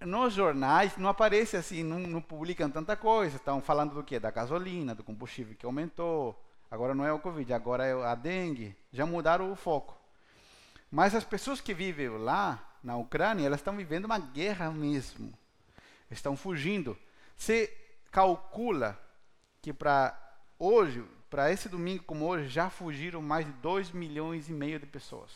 Nos 0.05 0.33
jornais 0.33 0.97
não 0.97 1.09
aparece 1.09 1.55
assim, 1.55 1.81
não, 1.81 1.99
não 1.99 2.21
publicam 2.21 2.69
tanta 2.69 2.95
coisa. 2.95 3.37
Estão 3.37 3.61
falando 3.61 3.93
do 3.93 4.03
quê? 4.03 4.19
Da 4.19 4.31
gasolina, 4.31 4.93
do 4.93 5.03
combustível 5.03 5.55
que 5.55 5.65
aumentou. 5.65 6.37
Agora 6.69 6.93
não 6.93 7.05
é 7.05 7.13
o 7.13 7.19
Covid, 7.19 7.53
agora 7.53 7.85
é 7.85 7.93
a 7.93 8.15
dengue. 8.15 8.75
Já 8.91 9.05
mudaram 9.05 9.51
o 9.51 9.55
foco. 9.55 9.97
Mas 10.91 11.15
as 11.15 11.23
pessoas 11.23 11.61
que 11.61 11.73
vivem 11.73 12.09
lá, 12.09 12.77
na 12.83 12.97
Ucrânia, 12.97 13.45
elas 13.45 13.61
estão 13.61 13.75
vivendo 13.77 14.05
uma 14.05 14.19
guerra 14.19 14.69
mesmo. 14.71 15.31
Estão 16.11 16.35
fugindo. 16.35 16.97
Você 17.35 17.75
calcula 18.11 18.99
que 19.61 19.71
para 19.71 20.19
hoje, 20.59 21.03
para 21.29 21.51
esse 21.51 21.69
domingo 21.69 22.03
como 22.03 22.27
hoje, 22.27 22.49
já 22.49 22.69
fugiram 22.69 23.21
mais 23.21 23.45
de 23.45 23.51
2 23.53 23.91
milhões 23.91 24.49
e 24.49 24.53
meio 24.53 24.79
de 24.79 24.85
pessoas 24.85 25.31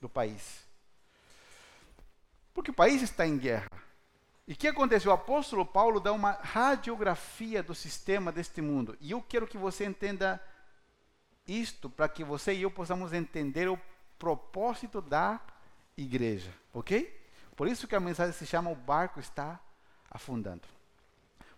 do 0.00 0.08
país. 0.08 0.65
Porque 2.56 2.70
o 2.70 2.74
país 2.74 3.02
está 3.02 3.26
em 3.26 3.36
guerra. 3.36 3.68
E 4.48 4.54
o 4.54 4.56
que 4.56 4.66
aconteceu? 4.66 5.10
O 5.10 5.14
apóstolo 5.14 5.66
Paulo 5.66 6.00
dá 6.00 6.10
uma 6.10 6.32
radiografia 6.32 7.62
do 7.62 7.74
sistema 7.74 8.32
deste 8.32 8.62
mundo. 8.62 8.96
E 8.98 9.10
eu 9.10 9.20
quero 9.20 9.46
que 9.46 9.58
você 9.58 9.84
entenda 9.84 10.42
isto 11.46 11.90
para 11.90 12.08
que 12.08 12.24
você 12.24 12.54
e 12.54 12.62
eu 12.62 12.70
possamos 12.70 13.12
entender 13.12 13.68
o 13.68 13.78
propósito 14.18 15.02
da 15.02 15.38
igreja, 15.98 16.50
ok? 16.72 17.14
Por 17.54 17.68
isso 17.68 17.86
que 17.86 17.94
a 17.94 18.00
mensagem 18.00 18.32
se 18.32 18.46
chama 18.46 18.70
O 18.70 18.74
Barco 18.74 19.20
Está 19.20 19.60
Afundando. 20.10 20.66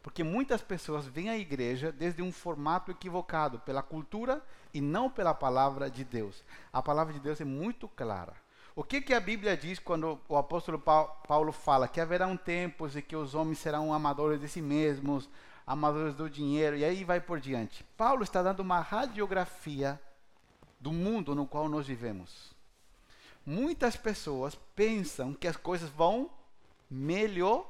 Porque 0.02 0.24
muitas 0.24 0.62
pessoas 0.62 1.06
vêm 1.06 1.30
à 1.30 1.38
igreja 1.38 1.92
desde 1.92 2.22
um 2.22 2.32
formato 2.32 2.90
equivocado, 2.90 3.60
pela 3.60 3.84
cultura 3.84 4.44
e 4.74 4.80
não 4.80 5.08
pela 5.08 5.32
palavra 5.32 5.88
de 5.88 6.02
Deus. 6.02 6.42
A 6.72 6.82
palavra 6.82 7.14
de 7.14 7.20
Deus 7.20 7.40
é 7.40 7.44
muito 7.44 7.86
clara. 7.86 8.47
O 8.78 8.84
que, 8.84 9.00
que 9.00 9.12
a 9.12 9.18
Bíblia 9.18 9.56
diz 9.56 9.80
quando 9.80 10.20
o 10.28 10.36
apóstolo 10.36 10.78
Paulo 10.78 11.50
fala 11.50 11.88
que 11.88 12.00
haverá 12.00 12.28
um 12.28 12.36
tempos 12.36 12.94
em 12.94 13.02
que 13.02 13.16
os 13.16 13.34
homens 13.34 13.58
serão 13.58 13.92
amadores 13.92 14.40
de 14.40 14.48
si 14.48 14.62
mesmos, 14.62 15.28
amadores 15.66 16.14
do 16.14 16.30
dinheiro, 16.30 16.76
e 16.76 16.84
aí 16.84 17.02
vai 17.02 17.20
por 17.20 17.40
diante. 17.40 17.82
Paulo 17.96 18.22
está 18.22 18.40
dando 18.40 18.60
uma 18.60 18.78
radiografia 18.78 20.00
do 20.78 20.92
mundo 20.92 21.34
no 21.34 21.44
qual 21.44 21.68
nós 21.68 21.88
vivemos. 21.88 22.54
Muitas 23.44 23.96
pessoas 23.96 24.54
pensam 24.76 25.34
que 25.34 25.48
as 25.48 25.56
coisas 25.56 25.90
vão 25.90 26.30
melhorar. 26.88 27.60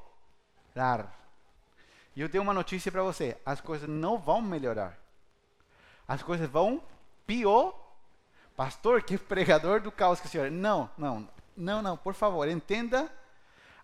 E 2.15 2.21
eu 2.21 2.29
tenho 2.29 2.43
uma 2.43 2.53
notícia 2.53 2.91
para 2.91 3.01
você: 3.01 3.35
as 3.43 3.59
coisas 3.59 3.89
não 3.89 4.19
vão 4.19 4.43
melhorar. 4.43 4.95
As 6.07 6.21
coisas 6.21 6.47
vão 6.47 6.83
piorar 7.25 7.88
Pastor, 8.59 9.01
que 9.01 9.15
pregador 9.17 9.79
do 9.79 9.89
caos 9.89 10.19
que 10.19 10.27
o 10.27 10.29
senhor 10.29 10.47
é. 10.47 10.49
Não, 10.49 10.89
não, 10.97 11.29
não, 11.55 11.81
não, 11.81 11.95
por 11.95 12.13
favor, 12.13 12.45
entenda. 12.49 13.09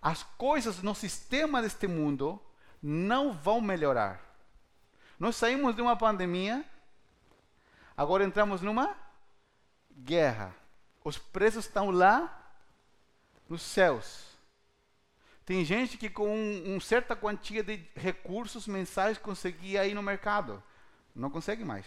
As 0.01 0.21
coisas 0.21 0.83
no 0.83 0.93
sistema 0.93 1.61
deste 1.61 1.87
mundo 1.87 2.37
não 2.83 3.31
vão 3.31 3.61
melhorar. 3.61 4.19
Nós 5.17 5.37
saímos 5.37 5.77
de 5.77 5.81
uma 5.81 5.95
pandemia, 5.95 6.65
agora 7.95 8.25
entramos 8.25 8.61
numa 8.61 8.93
guerra. 9.97 10.53
Os 11.05 11.17
preços 11.17 11.63
estão 11.63 11.89
lá 11.89 12.53
nos 13.47 13.61
céus. 13.61 14.25
Tem 15.45 15.63
gente 15.63 15.97
que 15.97 16.09
com 16.09 16.25
uma 16.25 16.75
um 16.75 16.81
certa 16.81 17.15
quantia 17.15 17.63
de 17.63 17.81
recursos 17.95 18.67
mensais 18.67 19.17
conseguia 19.17 19.87
ir 19.87 19.93
no 19.93 20.03
mercado. 20.03 20.61
Não 21.15 21.29
consegue 21.29 21.63
mais. 21.63 21.85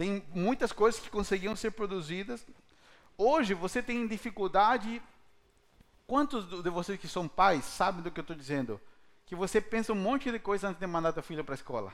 Tem 0.00 0.24
muitas 0.32 0.72
coisas 0.72 0.98
que 0.98 1.10
conseguiam 1.10 1.54
ser 1.54 1.72
produzidas. 1.72 2.46
Hoje 3.18 3.52
você 3.52 3.82
tem 3.82 4.06
dificuldade. 4.06 5.02
Quantos 6.06 6.62
de 6.62 6.70
vocês 6.70 6.98
que 6.98 7.06
são 7.06 7.28
pais 7.28 7.66
sabem 7.66 8.00
do 8.00 8.10
que 8.10 8.18
eu 8.18 8.22
estou 8.22 8.34
dizendo? 8.34 8.80
Que 9.26 9.34
você 9.34 9.60
pensa 9.60 9.92
um 9.92 9.96
monte 9.96 10.32
de 10.32 10.38
coisa 10.38 10.68
antes 10.68 10.80
de 10.80 10.86
mandar 10.86 11.12
teu 11.12 11.22
filho 11.22 11.44
para 11.44 11.52
a 11.52 11.54
escola. 11.54 11.92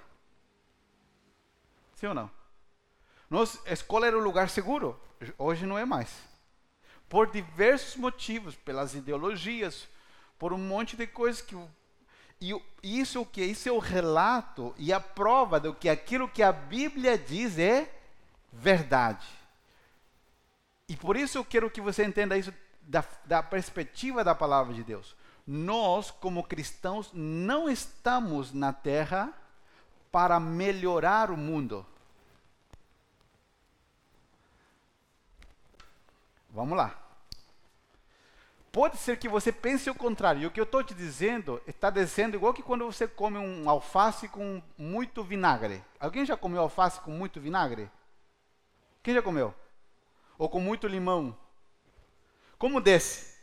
Sim 1.97 2.07
ou 2.07 2.15
não? 2.15 2.31
A 3.67 3.73
escola 3.73 4.07
era 4.07 4.17
um 4.17 4.23
lugar 4.23 4.51
seguro. 4.51 4.97
Hoje 5.37 5.67
não 5.67 5.77
é 5.77 5.85
mais. 5.85 6.17
Por 7.09 7.29
diversos 7.29 7.97
motivos, 7.97 8.55
pelas 8.55 8.95
ideologias, 8.95 9.89
por 10.39 10.53
um 10.53 10.59
monte 10.59 10.97
de 10.97 11.09
coisas 11.09 11.43
que 11.43 11.57
e 12.41 12.55
isso 12.83 13.23
o 13.23 13.27
que? 13.27 13.43
Isso 13.43 13.69
é 13.69 13.73
o 13.73 13.79
relato 13.79 14.75
e 14.77 14.93
a 14.93 15.01
prova 15.01 15.59
do 15.59 15.75
que 15.75 15.89
aquilo 15.89 16.29
que 16.29 16.43
a 16.43 16.53
Bíblia 16.53 17.19
diz 17.19 17.59
é 17.59 17.96
verdade. 18.59 19.27
E 20.89 20.97
por 20.97 21.17
isso 21.17 21.39
eu 21.39 21.45
quero 21.45 21.71
que 21.71 21.81
você 21.81 22.05
entenda 22.05 22.37
isso 22.37 22.53
da, 22.83 23.05
da 23.25 23.43
perspectiva 23.43 24.23
da 24.23 24.35
palavra 24.35 24.73
de 24.73 24.85
Deus. 24.85 25.17
Nós, 25.47 26.11
como 26.11 26.45
cristãos, 26.45 27.11
não 27.13 27.69
estamos 27.69 28.53
na 28.53 28.73
terra 28.73 29.33
para 30.11 30.41
melhorar 30.41 31.31
o 31.31 31.37
mundo. 31.37 31.87
Vamos 36.51 36.77
lá. 36.77 36.99
Pode 38.73 38.99
ser 38.99 39.19
que 39.19 39.29
você 39.29 39.53
pense 39.53 39.89
o 39.89 39.95
contrário. 39.95 40.43
E 40.43 40.47
o 40.47 40.51
que 40.51 40.61
eu 40.61 40.65
estou 40.65 40.83
te 40.83 40.95
dizendo 40.95 41.61
está 41.67 41.91
descendo 41.91 42.37
igual 42.37 42.53
que 42.53 42.63
quando 42.63 42.85
você 42.85 43.09
come 43.09 43.39
um 43.39 43.69
alface 43.71 44.29
com 44.29 44.63
muito 44.77 45.23
vinagre. 45.23 45.83
Alguém 45.99 46.27
já 46.27 46.37
comeu 46.37 46.61
alface 46.61 47.01
com 47.01 47.11
muito 47.11 47.41
vinagre? 47.41 47.91
Quem 49.07 49.15
já 49.15 49.23
comeu? 49.23 49.55
Ou 50.37 50.49
com 50.49 50.59
muito 50.59 50.89
limão? 50.89 51.39
Como 52.59 52.81
desce? 52.81 53.37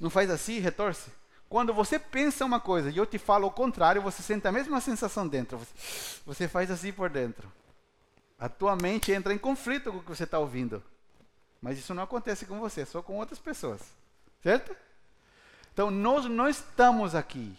Não 0.00 0.08
faz 0.08 0.30
assim, 0.30 0.60
retorce? 0.60 1.10
Quando 1.46 1.74
você 1.74 1.98
pensa 1.98 2.42
uma 2.42 2.58
coisa 2.58 2.88
e 2.88 2.96
eu 2.96 3.04
te 3.04 3.18
falo 3.18 3.46
o 3.46 3.50
contrário, 3.50 4.00
você 4.00 4.22
sente 4.22 4.48
a 4.48 4.50
mesma 4.50 4.80
sensação 4.80 5.28
dentro. 5.28 5.60
Você, 6.24 6.48
faz 6.48 6.70
assim 6.70 6.90
por 6.90 7.10
dentro. 7.10 7.52
A 8.38 8.48
tua 8.48 8.74
mente 8.74 9.12
entra 9.12 9.34
em 9.34 9.38
conflito 9.38 9.92
com 9.92 9.98
o 9.98 10.02
que 10.02 10.08
você 10.08 10.24
está 10.24 10.38
ouvindo. 10.38 10.82
Mas 11.60 11.78
isso 11.78 11.92
não 11.92 12.04
acontece 12.04 12.46
com 12.46 12.58
você, 12.58 12.86
só 12.86 13.02
com 13.02 13.18
outras 13.18 13.38
pessoas. 13.38 13.82
Certo? 14.42 14.74
Então, 15.74 15.90
nós 15.90 16.24
não 16.24 16.48
estamos 16.48 17.14
aqui, 17.14 17.54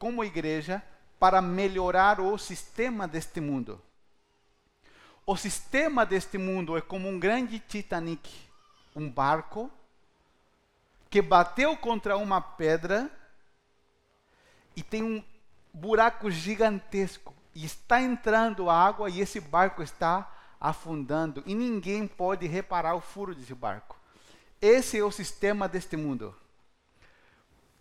como 0.00 0.24
igreja, 0.24 0.82
para 1.16 1.40
melhorar 1.40 2.18
o 2.18 2.36
sistema 2.36 3.06
deste 3.06 3.40
mundo. 3.40 3.80
O 5.28 5.36
sistema 5.36 6.06
deste 6.06 6.38
mundo 6.38 6.76
é 6.76 6.80
como 6.80 7.08
um 7.08 7.18
grande 7.18 7.58
Titanic, 7.58 8.30
um 8.94 9.10
barco 9.10 9.68
que 11.10 11.20
bateu 11.20 11.76
contra 11.76 12.16
uma 12.16 12.40
pedra 12.40 13.10
e 14.76 14.84
tem 14.84 15.02
um 15.02 15.24
buraco 15.74 16.30
gigantesco 16.30 17.34
e 17.52 17.64
está 17.64 18.00
entrando 18.00 18.70
água 18.70 19.10
e 19.10 19.20
esse 19.20 19.40
barco 19.40 19.82
está 19.82 20.32
afundando 20.60 21.42
e 21.44 21.56
ninguém 21.56 22.06
pode 22.06 22.46
reparar 22.46 22.94
o 22.94 23.00
furo 23.00 23.34
desse 23.34 23.52
barco. 23.52 23.98
Esse 24.62 24.96
é 24.96 25.02
o 25.02 25.10
sistema 25.10 25.68
deste 25.68 25.96
mundo. 25.96 26.36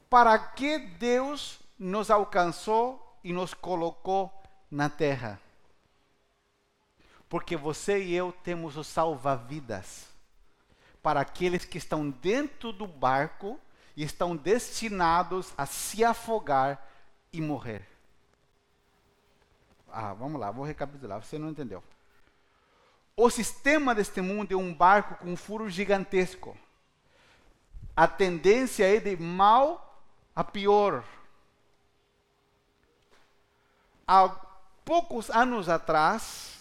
Para 0.10 0.40
que 0.40 0.80
Deus 0.80 1.60
nos 1.78 2.10
alcançou 2.10 3.20
e 3.24 3.32
nos 3.32 3.54
colocou 3.54 4.34
na 4.72 4.90
terra? 4.90 5.45
Porque 7.36 7.58
você 7.58 8.02
e 8.02 8.15
eu 8.15 8.32
temos 8.32 8.78
o 8.78 8.84
salva-vidas 8.84 10.08
para 11.04 11.19
aqueles 11.19 11.65
que 11.65 11.78
estão 11.78 12.10
dentro 12.10 12.71
do 12.71 12.88
barco 12.88 13.60
e 13.93 14.04
estão 14.04 14.38
destinados 14.38 15.54
a 15.58 15.65
se 15.65 16.02
afogar 16.02 16.88
e 17.34 17.41
morrer. 17.41 17.86
Ah, 19.91 20.13
vamos 20.13 20.39
lá, 20.39 20.50
vou 20.50 20.63
recapitular, 20.63 21.21
você 21.21 21.38
não 21.38 21.50
entendeu. 21.50 21.84
O 23.17 23.30
sistema 23.30 23.93
deste 23.93 24.21
mundo 24.21 24.54
é 24.54 24.56
um 24.56 24.74
barco 24.74 25.15
com 25.15 25.34
um 25.34 25.36
furo 25.36 25.69
gigantesco. 25.69 26.58
A 27.93 28.08
tendência 28.08 28.86
é 28.86 28.98
de 28.98 29.17
mal 29.17 30.02
a 30.34 30.41
pior. 30.41 31.04
Há 34.08 34.30
poucos 34.86 35.30
anos 35.30 35.67
atrás, 35.67 36.55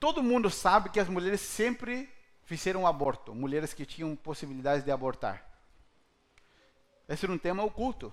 Todo 0.00 0.22
mundo 0.22 0.48
sabe 0.48 0.88
que 0.88 0.98
as 0.98 1.08
mulheres 1.08 1.42
sempre 1.42 2.08
fizeram 2.44 2.86
aborto, 2.86 3.34
mulheres 3.34 3.74
que 3.74 3.84
tinham 3.84 4.16
possibilidades 4.16 4.82
de 4.82 4.90
abortar. 4.90 5.44
Esse 7.06 7.26
era 7.26 7.32
um 7.32 7.38
tema 7.38 7.62
oculto. 7.62 8.12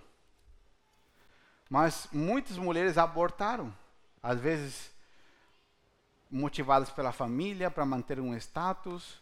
Mas 1.70 2.10
muitas 2.12 2.58
mulheres 2.58 2.98
abortaram, 2.98 3.74
às 4.22 4.40
vezes 4.40 4.92
motivadas 6.30 6.90
pela 6.90 7.14
família, 7.14 7.72
para 7.72 7.86
manter 7.86 8.20
um 8.20 8.36
status, 8.36 9.22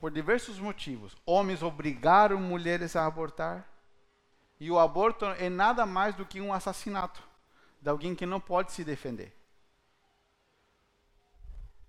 por 0.00 0.10
diversos 0.10 0.58
motivos. 0.58 1.16
Homens 1.24 1.62
obrigaram 1.62 2.38
mulheres 2.38 2.96
a 2.96 3.06
abortar. 3.06 3.64
E 4.58 4.68
o 4.68 4.78
aborto 4.78 5.26
é 5.26 5.48
nada 5.48 5.86
mais 5.86 6.14
do 6.16 6.26
que 6.26 6.40
um 6.40 6.52
assassinato 6.52 7.22
de 7.80 7.88
alguém 7.88 8.14
que 8.14 8.26
não 8.26 8.40
pode 8.40 8.72
se 8.72 8.82
defender. 8.82 9.32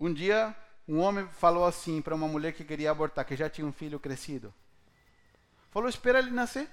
Um 0.03 0.13
dia, 0.13 0.53
um 0.85 0.99
homem 0.99 1.25
falou 1.29 1.63
assim 1.63 2.01
para 2.01 2.13
uma 2.13 2.27
mulher 2.27 2.51
que 2.51 2.65
queria 2.65 2.91
abortar, 2.91 3.23
que 3.23 3.37
já 3.37 3.49
tinha 3.49 3.65
um 3.65 3.71
filho 3.71 3.97
crescido. 3.97 4.53
Falou: 5.71 5.87
espera 5.87 6.19
ele 6.19 6.29
nascer. 6.29 6.69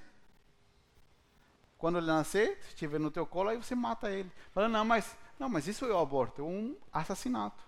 Quando 1.79 1.99
ele 1.99 2.09
nascer, 2.09 2.59
se 2.62 2.71
estiver 2.71 2.99
no 2.99 3.09
teu 3.09 3.25
colo, 3.25 3.51
aí 3.51 3.57
você 3.57 3.73
mata 3.73 4.11
ele. 4.11 4.29
Falou: 4.53 4.69
não, 4.69 4.85
mas, 4.85 5.16
não, 5.38 5.49
mas 5.49 5.69
isso 5.69 5.85
é 5.85 5.93
o 5.93 5.99
aborto, 6.01 6.43
é 6.43 6.45
um 6.45 6.77
assassinato. 6.93 7.62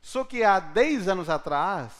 Só 0.00 0.22
que 0.22 0.44
há 0.44 0.60
10 0.60 1.08
anos 1.08 1.28
atrás, 1.28 1.92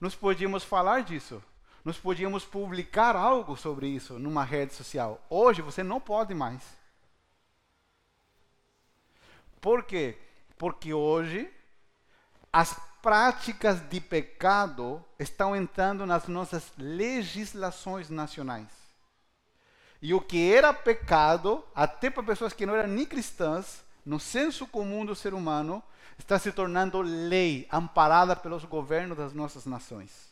nós 0.00 0.14
podíamos 0.14 0.62
falar 0.62 1.02
disso. 1.02 1.42
Nós 1.84 1.98
podíamos 1.98 2.44
publicar 2.44 3.16
algo 3.16 3.56
sobre 3.56 3.88
isso 3.88 4.20
numa 4.20 4.44
rede 4.44 4.72
social. 4.72 5.20
Hoje 5.28 5.62
você 5.62 5.82
não 5.82 6.00
pode 6.00 6.32
mais. 6.32 6.62
Por 9.60 9.82
quê? 9.82 10.16
Porque 10.60 10.92
hoje 10.92 11.50
as 12.52 12.78
práticas 13.00 13.80
de 13.88 13.98
pecado 13.98 15.02
estão 15.18 15.56
entrando 15.56 16.04
nas 16.04 16.28
nossas 16.28 16.70
legislações 16.76 18.10
nacionais. 18.10 18.68
E 20.02 20.12
o 20.12 20.20
que 20.20 20.52
era 20.52 20.74
pecado, 20.74 21.64
até 21.74 22.10
para 22.10 22.22
pessoas 22.22 22.52
que 22.52 22.66
não 22.66 22.76
eram 22.76 22.90
nem 22.90 23.06
cristãs, 23.06 23.82
no 24.04 24.20
senso 24.20 24.66
comum 24.66 25.06
do 25.06 25.14
ser 25.14 25.32
humano, 25.32 25.82
está 26.18 26.38
se 26.38 26.52
tornando 26.52 27.00
lei, 27.00 27.66
amparada 27.72 28.36
pelos 28.36 28.62
governos 28.66 29.16
das 29.16 29.32
nossas 29.32 29.64
nações. 29.64 30.28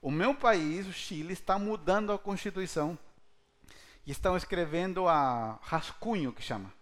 O 0.00 0.10
meu 0.10 0.34
país, 0.34 0.86
o 0.86 0.92
Chile, 0.92 1.34
está 1.34 1.58
mudando 1.58 2.14
a 2.14 2.18
Constituição. 2.18 2.98
E 4.06 4.10
estão 4.10 4.38
escrevendo 4.38 5.06
a 5.06 5.58
rascunho, 5.60 6.32
que 6.32 6.40
chama. 6.42 6.72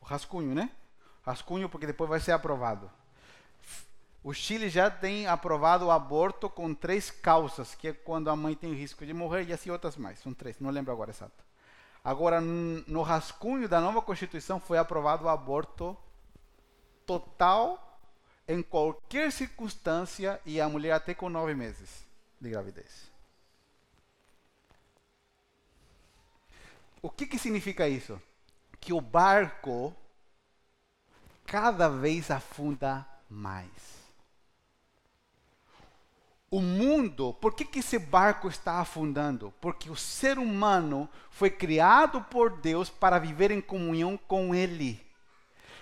O 0.00 0.04
rascunho, 0.04 0.52
né? 0.52 0.72
Rascunho, 1.28 1.68
porque 1.68 1.86
depois 1.86 2.08
vai 2.08 2.20
ser 2.20 2.32
aprovado. 2.32 2.90
o 4.22 4.32
Chile 4.32 4.68
já 4.68 4.90
tem 4.90 5.26
aprovado 5.26 5.86
o 5.86 5.90
aborto 5.90 6.50
com 6.50 6.74
três 6.74 7.10
causas, 7.10 7.74
que 7.74 7.88
é 7.88 7.92
quando 7.92 8.28
a 8.28 8.36
mãe 8.36 8.54
tem 8.54 8.72
risco 8.72 9.06
de 9.06 9.14
morrer 9.14 9.44
e 9.44 9.52
assim 9.52 9.70
outras 9.70 9.96
mais. 9.96 10.18
São 10.18 10.34
três, 10.34 10.58
não 10.58 10.70
lembro 10.70 10.92
agora 10.92 11.10
exato. 11.10 11.44
Agora, 12.04 12.40
no 12.40 13.02
rascunho 13.02 13.68
da 13.68 13.80
nova 13.80 14.00
Constituição 14.00 14.58
foi 14.58 14.78
aprovado 14.78 15.24
o 15.24 15.28
aborto 15.28 15.96
total 17.06 18.00
em 18.46 18.62
qualquer 18.62 19.30
circunstância 19.30 20.40
e 20.46 20.60
a 20.60 20.68
mulher 20.68 20.92
até 20.92 21.14
com 21.14 21.28
nove 21.28 21.54
meses 21.54 22.06
de 22.40 22.50
gravidez. 22.50 23.10
O 27.02 27.10
que, 27.10 27.26
que 27.26 27.38
significa 27.38 27.86
isso? 27.88 28.20
Que 28.80 28.92
o 28.92 29.00
barco 29.00 29.94
cada 31.48 31.88
vez 31.88 32.30
afunda 32.30 33.06
mais. 33.28 33.66
O 36.50 36.60
mundo, 36.60 37.34
por 37.40 37.54
que, 37.54 37.64
que 37.64 37.78
esse 37.78 37.98
barco 37.98 38.48
está 38.48 38.80
afundando? 38.80 39.52
Porque 39.60 39.90
o 39.90 39.96
ser 39.96 40.38
humano 40.38 41.08
foi 41.30 41.50
criado 41.50 42.20
por 42.22 42.50
Deus 42.50 42.90
para 42.90 43.18
viver 43.18 43.50
em 43.50 43.60
comunhão 43.60 44.18
com 44.28 44.54
Ele. 44.54 45.02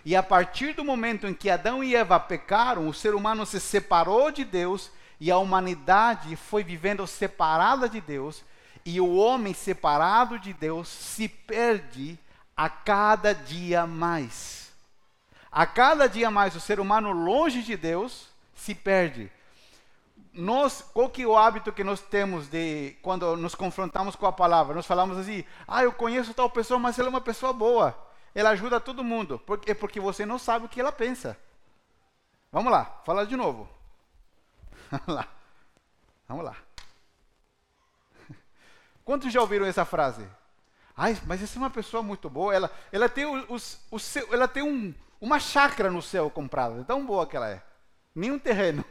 E 0.05 0.15
a 0.15 0.23
partir 0.23 0.73
do 0.73 0.85
momento 0.85 1.27
em 1.27 1.35
que 1.35 1.51
Adão 1.51 1.83
e 1.83 1.97
Eva 1.97 2.19
pecaram, 2.19 2.89
o 2.89 2.95
ser 2.95 3.15
humano 3.15 3.45
se 3.45 3.61
separou 3.61 4.31
de 4.31 4.45
Deus 4.45 4.91
e 5.21 5.33
a 5.33 5.39
humanidade 5.39 6.37
foi 6.37 6.63
vivendo 6.63 7.05
separada 7.09 7.89
de 7.89 8.01
Deus. 8.01 8.45
E 8.85 9.01
o 9.01 9.17
homem 9.17 9.53
separado 9.53 10.39
de 10.39 10.53
Deus 10.53 10.87
se 10.89 11.29
perde 11.29 12.17
a 12.57 12.69
cada 12.69 13.33
dia 13.33 13.85
mais. 13.85 14.66
A 15.57 15.65
cada 15.65 16.07
dia 16.07 16.31
mais 16.31 16.55
o 16.55 16.61
ser 16.61 16.79
humano 16.79 17.13
longe 17.13 17.63
de 17.63 17.77
Deus 17.79 18.29
se 18.55 18.75
perde 18.75 19.33
nós, 20.37 20.83
qual 20.93 21.09
que 21.09 21.23
é 21.23 21.27
o 21.27 21.37
hábito 21.37 21.73
que 21.73 21.83
nós 21.83 22.01
temos 22.01 22.47
de 22.49 22.95
quando 23.01 23.37
nos 23.37 23.55
confrontamos 23.55 24.15
com 24.15 24.27
a 24.27 24.33
palavra? 24.33 24.75
Nós 24.75 24.87
falamos 24.87 25.17
assim: 25.17 25.45
"Ah, 25.67 25.83
eu 25.83 25.93
conheço 25.93 26.35
tal 26.35 26.51
pessoa, 26.51 26.79
mas 26.79 26.99
ela 26.99 27.09
é 27.09 27.11
uma 27.11 27.21
pessoa 27.21 27.53
boa. 27.53 27.97
Ela 28.35 28.51
ajuda 28.51 28.79
todo 28.79 29.03
mundo". 29.03 29.41
É 29.67 29.73
porque 29.73 29.99
você 29.99 30.27
não 30.27 30.39
sabe 30.39 30.67
o 30.67 30.69
que 30.69 30.79
ela 30.79 30.93
pensa. 30.93 31.39
Vamos 32.53 32.71
lá, 32.71 32.85
fala 33.05 33.27
de 33.27 33.35
novo. 33.37 33.69
Vamos 34.91 35.09
lá. 35.17 35.29
Vamos 36.29 36.45
lá. 36.45 36.57
Quantos 39.05 39.33
já 39.33 39.41
ouviram 39.41 39.65
essa 39.65 39.87
frase? 39.87 40.29
Ai, 40.95 41.19
mas 41.27 41.43
essa 41.43 41.59
é 41.59 41.61
uma 41.61 41.71
pessoa 41.71 42.03
muito 42.03 42.29
boa. 42.29 42.55
Ela, 42.55 42.71
ela 42.93 43.09
tem, 43.09 43.25
os, 43.49 43.79
o 43.91 43.99
seu, 43.99 44.33
ela 44.33 44.49
tem 44.49 44.63
um, 44.63 44.95
uma 45.21 45.39
chácara 45.39 45.91
no 45.91 46.03
céu 46.03 46.31
comprada. 46.31 46.85
Tão 46.85 47.05
boa 47.05 47.27
que 47.27 47.37
ela 47.37 47.49
é. 47.49 47.63
Nenhum 48.15 48.39
terreno 48.39 48.85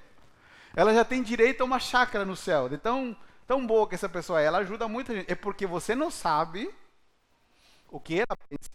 ela 0.76 0.94
já 0.94 1.06
tem 1.06 1.24
direito 1.24 1.62
a 1.62 1.64
uma 1.64 1.80
chácara 1.80 2.26
no 2.26 2.36
céu. 2.36 2.68
De 2.68 2.78
tão, 2.78 3.16
tão 3.48 3.66
boa 3.66 3.88
que 3.88 3.96
essa 3.96 4.10
pessoa 4.10 4.42
é. 4.42 4.46
Ela 4.46 4.60
ajuda 4.60 4.88
muita 4.88 5.16
gente. 5.16 5.32
É 5.32 5.36
porque 5.36 5.66
você 5.66 5.96
não 5.96 6.12
sabe 6.12 6.70
o 7.90 8.00
que 8.00 8.20
ela 8.20 8.38
pensa. 8.50 8.70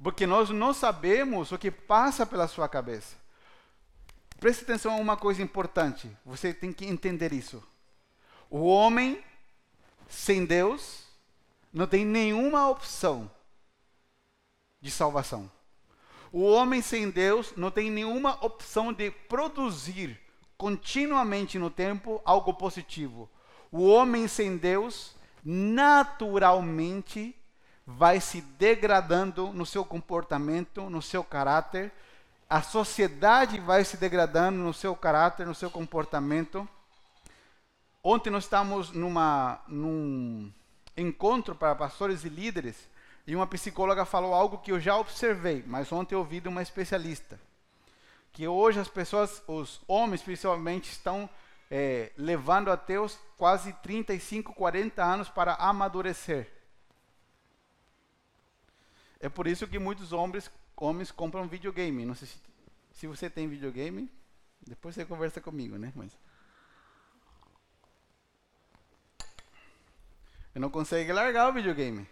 Porque 0.00 0.26
nós 0.26 0.50
não 0.50 0.72
sabemos 0.72 1.50
o 1.50 1.58
que 1.58 1.70
passa 1.70 2.24
pela 2.24 2.46
sua 2.46 2.68
cabeça. 2.68 3.16
Preste 4.38 4.62
atenção 4.62 4.92
a 4.92 4.96
uma 4.96 5.16
coisa 5.16 5.42
importante. 5.42 6.16
Você 6.24 6.54
tem 6.54 6.72
que 6.72 6.86
entender 6.86 7.32
isso. 7.32 7.62
O 8.48 8.64
homem 8.66 9.24
sem 10.08 10.44
Deus 10.44 11.04
não 11.72 11.88
tem 11.88 12.04
nenhuma 12.04 12.68
opção 12.68 13.28
de 14.80 14.90
salvação. 14.90 15.50
O 16.36 16.42
homem 16.50 16.82
sem 16.82 17.10
Deus 17.10 17.52
não 17.56 17.70
tem 17.70 17.88
nenhuma 17.88 18.44
opção 18.44 18.92
de 18.92 19.08
produzir 19.08 20.20
continuamente 20.58 21.60
no 21.60 21.70
tempo 21.70 22.20
algo 22.24 22.52
positivo. 22.54 23.30
O 23.70 23.86
homem 23.86 24.26
sem 24.26 24.56
Deus 24.56 25.14
naturalmente 25.44 27.36
vai 27.86 28.20
se 28.20 28.40
degradando 28.40 29.52
no 29.52 29.64
seu 29.64 29.84
comportamento, 29.84 30.90
no 30.90 31.00
seu 31.00 31.22
caráter. 31.22 31.92
A 32.50 32.60
sociedade 32.60 33.60
vai 33.60 33.84
se 33.84 33.96
degradando 33.96 34.58
no 34.58 34.74
seu 34.74 34.96
caráter, 34.96 35.46
no 35.46 35.54
seu 35.54 35.70
comportamento. 35.70 36.68
Ontem 38.02 38.30
nós 38.30 38.42
estávamos 38.42 38.90
numa, 38.90 39.60
num 39.68 40.52
encontro 40.96 41.54
para 41.54 41.76
pastores 41.76 42.24
e 42.24 42.28
líderes 42.28 42.92
e 43.26 43.34
uma 43.34 43.46
psicóloga 43.46 44.04
falou 44.04 44.34
algo 44.34 44.58
que 44.58 44.72
eu 44.72 44.80
já 44.80 44.96
observei, 44.96 45.64
mas 45.66 45.90
ontem 45.90 46.14
ouvi 46.14 46.40
de 46.40 46.48
uma 46.48 46.62
especialista 46.62 47.38
que 48.34 48.48
hoje 48.48 48.80
as 48.80 48.88
pessoas, 48.88 49.42
os 49.46 49.80
homens 49.86 50.20
principalmente, 50.20 50.90
estão 50.90 51.30
é, 51.70 52.10
levando 52.16 52.68
até 52.68 53.00
os 53.00 53.16
quase 53.38 53.72
35, 53.74 54.52
40 54.52 55.02
anos 55.02 55.28
para 55.28 55.54
amadurecer. 55.54 56.50
É 59.20 59.28
por 59.28 59.46
isso 59.46 59.68
que 59.68 59.78
muitos 59.78 60.12
homens, 60.12 60.50
homens 60.76 61.12
compram 61.12 61.46
videogame. 61.46 62.04
Não 62.04 62.16
sei 62.16 62.26
se, 62.26 62.36
se 62.92 63.06
você 63.06 63.30
tem 63.30 63.48
videogame, 63.48 64.10
depois 64.66 64.96
você 64.96 65.04
conversa 65.04 65.40
comigo, 65.40 65.78
né? 65.78 65.92
Mas 65.94 66.18
eu 70.52 70.60
não 70.60 70.70
consegue 70.70 71.12
largar 71.12 71.48
o 71.48 71.52
videogame. 71.52 72.06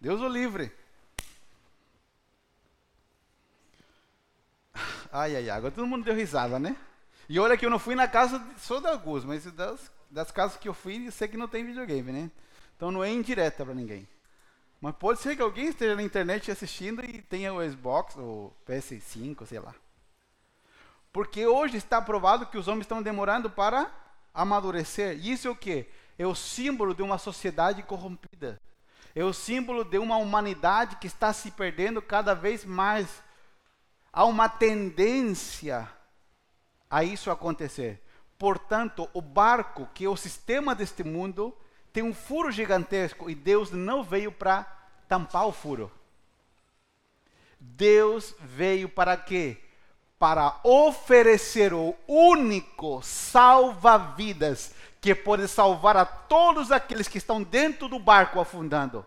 Deus 0.00 0.20
o 0.20 0.28
livre. 0.28 0.72
Ai, 5.10 5.36
ai, 5.36 5.50
ai. 5.50 5.56
Agora 5.56 5.72
todo 5.72 5.86
mundo 5.86 6.04
deu 6.04 6.14
risada, 6.14 6.58
né? 6.58 6.76
E 7.28 7.38
olha 7.38 7.56
que 7.56 7.66
eu 7.66 7.70
não 7.70 7.78
fui 7.78 7.94
na 7.94 8.08
casa 8.08 8.42
só 8.58 8.80
da 8.80 8.90
alguns, 8.90 9.24
mas 9.24 9.44
das, 9.52 9.90
das 10.10 10.30
casas 10.30 10.56
que 10.56 10.68
eu 10.68 10.74
fui, 10.74 11.06
eu 11.06 11.12
sei 11.12 11.28
que 11.28 11.36
não 11.36 11.48
tem 11.48 11.64
videogame, 11.64 12.12
né? 12.12 12.30
Então 12.76 12.90
não 12.90 13.02
é 13.02 13.10
indireta 13.10 13.64
para 13.64 13.74
ninguém. 13.74 14.08
Mas 14.80 14.94
pode 14.94 15.20
ser 15.20 15.34
que 15.34 15.42
alguém 15.42 15.68
esteja 15.68 15.96
na 15.96 16.02
internet 16.02 16.50
assistindo 16.50 17.04
e 17.04 17.20
tenha 17.20 17.52
o 17.52 17.70
Xbox 17.70 18.16
ou 18.16 18.56
PS5, 18.66 19.46
sei 19.46 19.58
lá. 19.58 19.74
Porque 21.12 21.46
hoje 21.46 21.76
está 21.76 22.00
provado 22.00 22.46
que 22.46 22.56
os 22.56 22.68
homens 22.68 22.84
estão 22.84 23.02
demorando 23.02 23.50
para 23.50 23.90
amadurecer. 24.32 25.18
E 25.18 25.32
isso 25.32 25.48
é 25.48 25.50
o 25.50 25.56
quê? 25.56 25.88
É 26.16 26.26
o 26.26 26.34
símbolo 26.34 26.94
de 26.94 27.02
uma 27.02 27.18
sociedade 27.18 27.82
corrompida. 27.82 28.60
É 29.18 29.24
o 29.24 29.32
símbolo 29.32 29.82
de 29.82 29.98
uma 29.98 30.16
humanidade 30.16 30.94
que 30.94 31.08
está 31.08 31.32
se 31.32 31.50
perdendo 31.50 32.00
cada 32.00 32.34
vez 32.34 32.64
mais 32.64 33.20
há 34.12 34.24
uma 34.24 34.48
tendência 34.48 35.90
a 36.88 37.02
isso 37.02 37.28
acontecer. 37.28 38.00
Portanto, 38.38 39.10
o 39.12 39.20
barco, 39.20 39.88
que 39.92 40.04
é 40.04 40.08
o 40.08 40.16
sistema 40.16 40.72
deste 40.72 41.02
mundo, 41.02 41.52
tem 41.92 42.04
um 42.04 42.14
furo 42.14 42.52
gigantesco 42.52 43.28
e 43.28 43.34
Deus 43.34 43.72
não 43.72 44.04
veio 44.04 44.30
para 44.30 44.62
tampar 45.08 45.48
o 45.48 45.52
furo. 45.52 45.90
Deus 47.58 48.36
veio 48.38 48.88
para 48.88 49.16
quê? 49.16 49.60
Para 50.16 50.60
oferecer 50.62 51.74
o 51.74 51.92
único 52.06 53.02
salva-vidas 53.02 54.72
que 55.00 55.14
pode 55.14 55.46
salvar 55.48 55.96
a 55.96 56.04
todos 56.04 56.72
aqueles 56.72 57.08
que 57.08 57.18
estão 57.18 57.42
dentro 57.42 57.88
do 57.88 57.98
barco 57.98 58.40
afundando. 58.40 59.04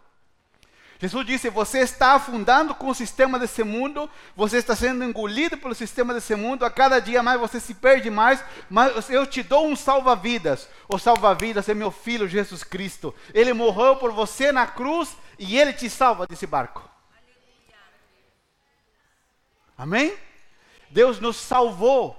Jesus 1.01 1.25
disse: 1.25 1.49
Você 1.49 1.79
está 1.79 2.13
afundando 2.13 2.75
com 2.75 2.89
o 2.89 2.93
sistema 2.93 3.39
desse 3.39 3.63
mundo, 3.63 4.07
você 4.35 4.57
está 4.57 4.75
sendo 4.75 5.03
engolido 5.03 5.57
pelo 5.57 5.73
sistema 5.73 6.13
desse 6.13 6.35
mundo, 6.35 6.63
a 6.63 6.69
cada 6.69 6.99
dia 6.99 7.23
mais 7.23 7.39
você 7.39 7.59
se 7.59 7.73
perde 7.73 8.11
mais, 8.11 8.43
mas 8.69 9.09
eu 9.09 9.25
te 9.25 9.41
dou 9.41 9.67
um 9.67 9.75
salva-vidas. 9.75 10.69
O 10.87 10.99
salva-vidas 10.99 11.67
é 11.67 11.73
meu 11.73 11.89
filho 11.89 12.27
Jesus 12.27 12.63
Cristo. 12.63 13.15
Ele 13.33 13.51
morreu 13.51 13.95
por 13.95 14.11
você 14.11 14.51
na 14.51 14.67
cruz 14.67 15.17
e 15.39 15.57
ele 15.57 15.73
te 15.73 15.89
salva 15.89 16.27
desse 16.27 16.45
barco. 16.45 16.87
Amém? 19.75 20.15
Deus 20.91 21.19
nos 21.19 21.37
salvou. 21.37 22.15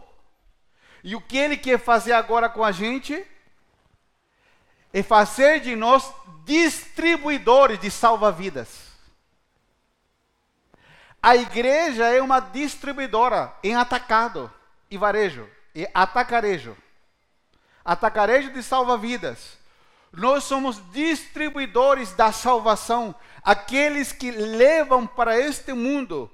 E 1.05 1.15
o 1.15 1.21
que 1.21 1.37
ele 1.37 1.57
quer 1.57 1.79
fazer 1.79 2.13
agora 2.13 2.49
com 2.49 2.65
a 2.65 2.73
gente? 2.73 3.25
É 4.93 5.03
fazer 5.03 5.61
de 5.61 5.75
nós 5.75 6.13
distribuidores 6.45 7.79
de 7.79 7.91
salva-vidas. 7.91 8.93
A 11.23 11.37
igreja 11.37 12.09
é 12.09 12.21
uma 12.21 12.41
distribuidora 12.41 13.55
em 13.63 13.77
atacado 13.77 14.53
e 14.91 14.99
varejo, 14.99 15.49
e 15.75 15.89
atacarejo. 15.95 16.77
Atacarejo 17.85 18.53
de 18.53 18.63
salva-vidas. 18.63 19.57
Nós 20.13 20.45
somos 20.45 20.83
distribuidores 20.91 22.13
da 22.13 22.33
salvação, 22.33 23.15
aqueles 23.43 24.13
que 24.13 24.31
levam 24.31 25.07
para 25.07 25.39
este 25.39 25.73
mundo 25.73 26.31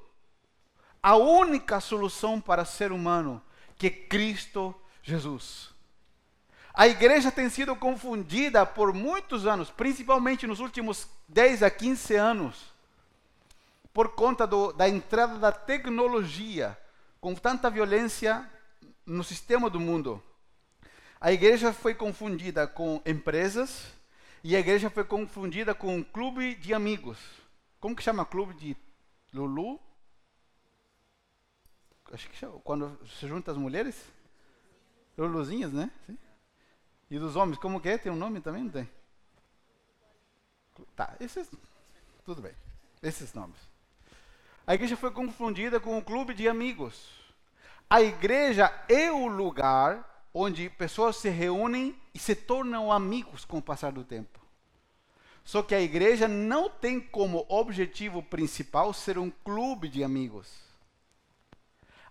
a 1.03 1.17
única 1.17 1.81
solução 1.81 2.41
para 2.41 2.65
ser 2.65 2.91
humano, 2.91 3.41
que 3.77 3.87
é 3.87 3.91
Cristo 3.91 4.75
Jesus. 5.03 5.71
A 6.79 6.87
igreja 6.87 7.33
tem 7.33 7.51
sido 7.51 7.75
confundida 7.75 8.65
por 8.65 8.95
muitos 8.95 9.49
anos, 9.49 9.69
principalmente 9.69 10.47
nos 10.47 10.61
últimos 10.61 11.09
10 11.27 11.65
a 11.65 11.71
15 11.73 12.15
anos, 12.15 12.73
por 13.93 14.11
conta 14.11 14.47
do, 14.47 14.73
da 14.73 14.89
entrada 14.89 15.37
da 15.39 15.51
tecnologia, 15.51 16.79
com 17.21 17.35
tanta 17.35 17.69
violência 17.69 18.49
no 19.05 19.25
sistema 19.25 19.69
do 19.69 19.81
mundo, 19.81 20.23
a 21.21 21.33
igreja 21.33 21.73
foi 21.73 21.97
confundida 21.97 22.65
com 22.65 23.03
empresas 23.05 23.87
e 24.45 24.55
a 24.55 24.61
igreja 24.61 24.89
foi 24.89 25.03
confundida 25.03 25.75
com 25.75 25.97
um 25.97 26.05
clube 26.05 26.55
de 26.55 26.73
amigos. 26.73 27.19
Como 27.81 27.97
que 27.97 28.05
chama 28.05 28.25
clube 28.25 28.55
de 28.55 28.77
Lulu? 29.35 29.81
Acho 32.13 32.31
que 32.31 32.37
chama, 32.37 32.61
quando 32.61 32.97
se 33.19 33.27
junta 33.27 33.51
as 33.51 33.57
mulheres? 33.57 34.01
Luluzinhas, 35.17 35.73
né? 35.73 35.91
Sim. 36.07 36.17
E 37.11 37.19
dos 37.19 37.37
homens, 37.37 37.59
como 37.59 37.81
que 37.81 37.89
é? 37.89 37.99
Tem 37.99 38.13
um 38.13 38.17
nome 38.17 38.41
também? 38.41 38.65
Não 38.65 38.71
tem? 38.71 38.89
Tá, 40.95 41.17
esses. 41.21 41.51
Tudo 42.25 42.43
bem. 42.43 42.53
Esses 43.03 43.33
nomes. 43.33 43.59
A 44.67 44.75
igreja 44.75 44.97
foi 44.97 45.11
confundida 45.11 45.81
com 45.81 45.97
um 45.97 46.03
clube 46.03 46.35
de 46.35 46.49
amigos. 46.49 47.19
A 47.89 48.03
igreja 48.03 48.71
é 48.89 49.11
o 49.11 49.27
lugar 49.27 50.27
onde 50.35 50.69
pessoas 50.69 51.17
se 51.17 51.31
reúnem 51.31 51.99
e 52.13 52.19
se 52.19 52.35
tornam 52.35 52.93
amigos 52.93 53.45
com 53.45 53.59
o 53.59 53.63
passar 53.63 53.93
do 53.93 54.05
tempo. 54.05 54.39
Só 55.43 55.63
que 55.63 55.75
a 55.75 55.81
igreja 55.81 56.29
não 56.29 56.69
tem 56.69 57.01
como 57.01 57.47
objetivo 57.49 58.23
principal 58.23 58.93
ser 58.93 59.17
um 59.17 59.31
clube 59.31 59.89
de 59.89 60.05
amigos. 60.05 60.69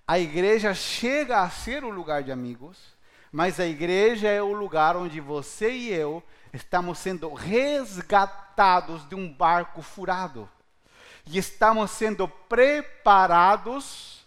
A 0.08 0.18
igreja 0.18 0.74
chega 0.74 1.42
a 1.42 1.50
ser 1.50 1.84
o 1.84 1.90
lugar 1.92 2.24
de 2.24 2.32
amigos, 2.32 2.97
mas 3.32 3.60
a 3.60 3.66
igreja 3.66 4.28
é 4.28 4.42
o 4.42 4.54
lugar 4.54 4.96
onde 4.96 5.20
você 5.20 5.72
e 5.72 5.94
eu 5.94 6.24
estamos 6.54 6.98
sendo 7.00 7.34
resgatados 7.34 9.08
de 9.08 9.16
um 9.16 9.32
barco 9.32 9.82
furado. 9.82 10.50
E 11.26 11.38
estamos 11.38 11.92
sendo 11.92 12.28
preparados 12.28 14.26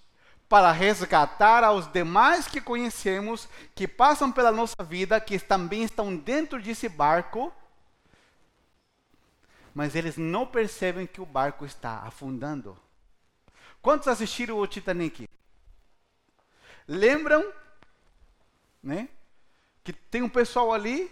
para 0.49 0.73
resgatar 0.73 1.65
aos 1.65 1.91
demais 1.91 2.47
que 2.47 2.61
conhecemos, 2.61 3.49
que 3.75 3.89
passam 3.89 4.31
pela 4.31 4.53
nossa 4.53 4.83
vida, 4.83 5.21
que 5.21 5.39
também 5.39 5.85
estão 5.85 6.15
dentro 6.15 6.61
desse 6.61 6.89
barco 6.89 7.53
mas 9.75 9.95
eles 9.95 10.17
não 10.17 10.47
percebem 10.47 11.07
que 11.07 11.21
o 11.21 11.27
barco 11.27 11.65
está 11.65 12.01
afundando. 12.01 12.77
Quantos 13.81 14.09
assistiram 14.09 14.59
o 14.59 14.67
Titanic? 14.67 15.29
Lembram, 16.87 17.53
né? 18.83 19.09
Que 19.85 19.93
tem 19.93 20.23
um 20.23 20.29
pessoal 20.29 20.73
ali, 20.73 21.11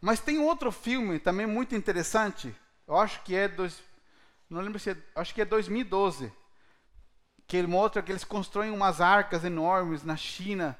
mas 0.00 0.20
tem 0.20 0.38
outro 0.38 0.70
filme 0.72 1.18
também 1.18 1.46
muito 1.46 1.74
interessante. 1.74 2.54
Eu 2.86 2.96
acho 2.96 3.22
que 3.22 3.34
é 3.34 3.48
dois, 3.48 3.82
não 4.48 4.60
lembro 4.60 4.78
se 4.78 4.90
é, 4.90 4.96
acho 5.14 5.34
que 5.34 5.42
é 5.42 5.44
2012, 5.44 6.32
que 7.46 7.56
ele 7.56 7.66
mostra 7.66 8.02
que 8.02 8.12
eles 8.12 8.24
constroem 8.24 8.70
umas 8.70 9.00
arcas 9.00 9.44
enormes 9.44 10.02
na 10.02 10.16
China. 10.16 10.78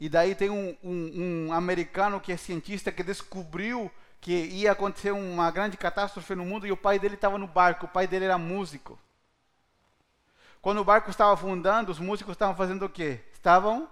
E 0.00 0.08
daí 0.08 0.34
tem 0.34 0.50
um, 0.50 0.76
um, 0.82 1.48
um 1.48 1.52
americano 1.52 2.20
que 2.20 2.32
é 2.32 2.36
cientista 2.36 2.92
que 2.92 3.02
descobriu 3.02 3.90
que 4.20 4.32
ia 4.32 4.72
acontecer 4.72 5.12
uma 5.12 5.50
grande 5.50 5.76
catástrofe 5.76 6.34
no 6.34 6.44
mundo 6.44 6.66
e 6.66 6.72
o 6.72 6.76
pai 6.76 6.98
dele 6.98 7.14
estava 7.14 7.38
no 7.38 7.46
barco, 7.46 7.86
o 7.86 7.88
pai 7.88 8.06
dele 8.06 8.24
era 8.24 8.36
músico. 8.36 8.98
Quando 10.60 10.78
o 10.80 10.84
barco 10.84 11.10
estava 11.10 11.32
afundando, 11.32 11.92
os 11.92 12.00
músicos 12.00 12.32
estavam 12.32 12.56
fazendo 12.56 12.84
o 12.84 12.88
quê? 12.88 13.20
Estavam 13.32 13.88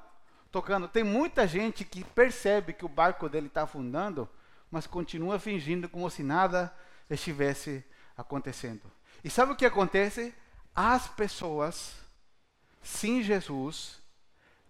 tocando. 0.57 0.88
Tem 0.88 1.05
muita 1.05 1.47
gente 1.47 1.85
que 1.85 2.03
percebe 2.03 2.73
que 2.73 2.87
o 2.87 2.88
barco 2.88 3.29
dele 3.29 3.49
está 3.49 3.64
afundando, 3.64 4.27
mas 4.71 4.87
continua 4.87 5.38
fingindo 5.38 5.87
como 5.87 6.09
se 6.09 6.23
nada 6.23 6.75
estivesse 7.11 7.85
acontecendo. 8.16 8.81
E 9.23 9.29
sabe 9.29 9.53
o 9.53 9.57
que 9.57 9.66
acontece? 9.66 10.35
As 10.75 11.09
pessoas 11.09 11.95
sem 12.83 13.23
Jesus 13.23 14.01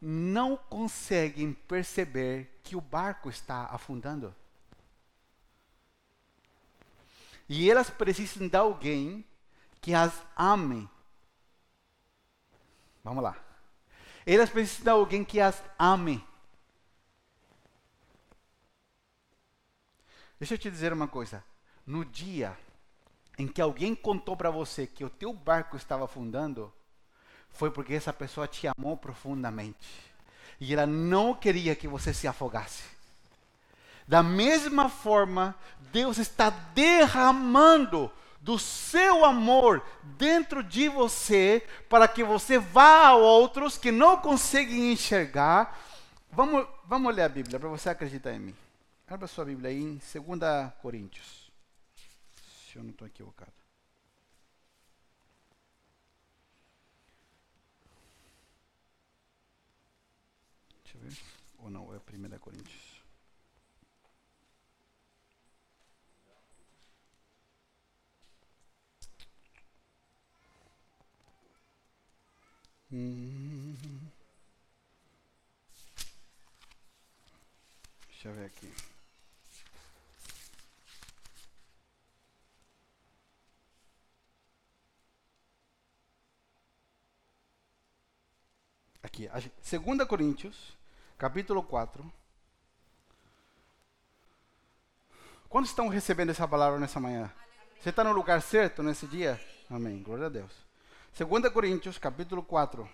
não 0.00 0.56
conseguem 0.56 1.52
perceber 1.52 2.58
que 2.64 2.74
o 2.74 2.80
barco 2.80 3.30
está 3.30 3.66
afundando. 3.66 4.34
E 7.48 7.70
elas 7.70 7.88
precisam 7.88 8.48
de 8.48 8.56
alguém 8.56 9.24
que 9.80 9.94
as 9.94 10.12
ame. 10.36 10.90
Vamos 13.04 13.22
lá. 13.22 13.45
Elas 14.26 14.50
precisam 14.50 14.82
de 14.82 14.90
alguém 14.90 15.24
que 15.24 15.40
as 15.40 15.62
ame. 15.78 16.22
Deixa 20.38 20.54
eu 20.54 20.58
te 20.58 20.68
dizer 20.68 20.92
uma 20.92 21.06
coisa. 21.06 21.44
No 21.86 22.04
dia 22.04 22.58
em 23.38 23.46
que 23.46 23.60
alguém 23.60 23.94
contou 23.94 24.36
para 24.36 24.50
você 24.50 24.86
que 24.86 25.04
o 25.04 25.10
teu 25.10 25.32
barco 25.32 25.76
estava 25.76 26.04
afundando, 26.04 26.72
foi 27.50 27.70
porque 27.70 27.94
essa 27.94 28.12
pessoa 28.12 28.48
te 28.48 28.66
amou 28.66 28.96
profundamente. 28.96 29.88
E 30.58 30.72
ela 30.72 30.86
não 30.86 31.32
queria 31.32 31.76
que 31.76 31.86
você 31.86 32.12
se 32.12 32.26
afogasse. 32.26 32.82
Da 34.08 34.22
mesma 34.22 34.88
forma, 34.88 35.54
Deus 35.92 36.18
está 36.18 36.50
derramando 36.50 38.10
do 38.46 38.60
seu 38.60 39.24
amor 39.24 39.84
dentro 40.04 40.62
de 40.62 40.88
você 40.88 41.66
para 41.88 42.06
que 42.06 42.22
você 42.22 42.60
vá 42.60 43.08
a 43.08 43.16
outros 43.16 43.76
que 43.76 43.90
não 43.90 44.18
conseguem 44.18 44.92
enxergar. 44.92 45.76
Vamos, 46.30 46.64
vamos 46.84 47.12
ler 47.12 47.22
a 47.22 47.28
Bíblia 47.28 47.58
para 47.58 47.68
você 47.68 47.88
acreditar 47.88 48.32
em 48.32 48.38
mim. 48.38 48.56
Abra 49.08 49.26
sua 49.26 49.44
Bíblia 49.44 49.70
aí 49.70 49.82
em 49.82 49.96
2 49.96 50.72
Coríntios. 50.80 51.50
Se 52.70 52.76
eu 52.76 52.84
não 52.84 52.90
estou 52.90 53.08
equivocado. 53.08 53.50
Deixa 60.84 60.98
eu 60.98 61.00
ver. 61.00 61.16
Ou 61.58 61.68
não, 61.68 61.92
é 61.92 61.96
1 61.96 62.38
Coríntios. 62.38 62.85
Hum. 72.92 73.74
Deixa 78.08 78.28
eu 78.28 78.34
ver 78.34 78.46
aqui. 78.46 78.72
Aqui, 89.02 89.28
2 89.28 90.08
Coríntios, 90.08 90.76
capítulo 91.16 91.62
4. 91.62 92.12
Quantos 95.48 95.70
estão 95.70 95.88
recebendo 95.88 96.30
essa 96.30 96.46
palavra 96.46 96.78
nessa 96.78 97.00
manhã? 97.00 97.32
Você 97.80 97.90
está 97.90 98.04
no 98.04 98.12
lugar 98.12 98.42
certo 98.42 98.82
nesse 98.82 99.06
dia? 99.06 99.40
Amém. 99.70 100.02
Glória 100.02 100.26
a 100.26 100.28
Deus. 100.28 100.65
2 101.16 101.50
Coríntios, 101.50 101.96
capítulo 101.96 102.42
4. 102.42 102.86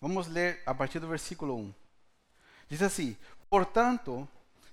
Vamos 0.00 0.28
ler 0.28 0.62
a 0.64 0.72
partir 0.72 1.00
do 1.00 1.08
versículo 1.08 1.56
1. 1.56 1.74
Diz 2.68 2.80
assim: 2.80 3.16
Portanto, 3.50 4.28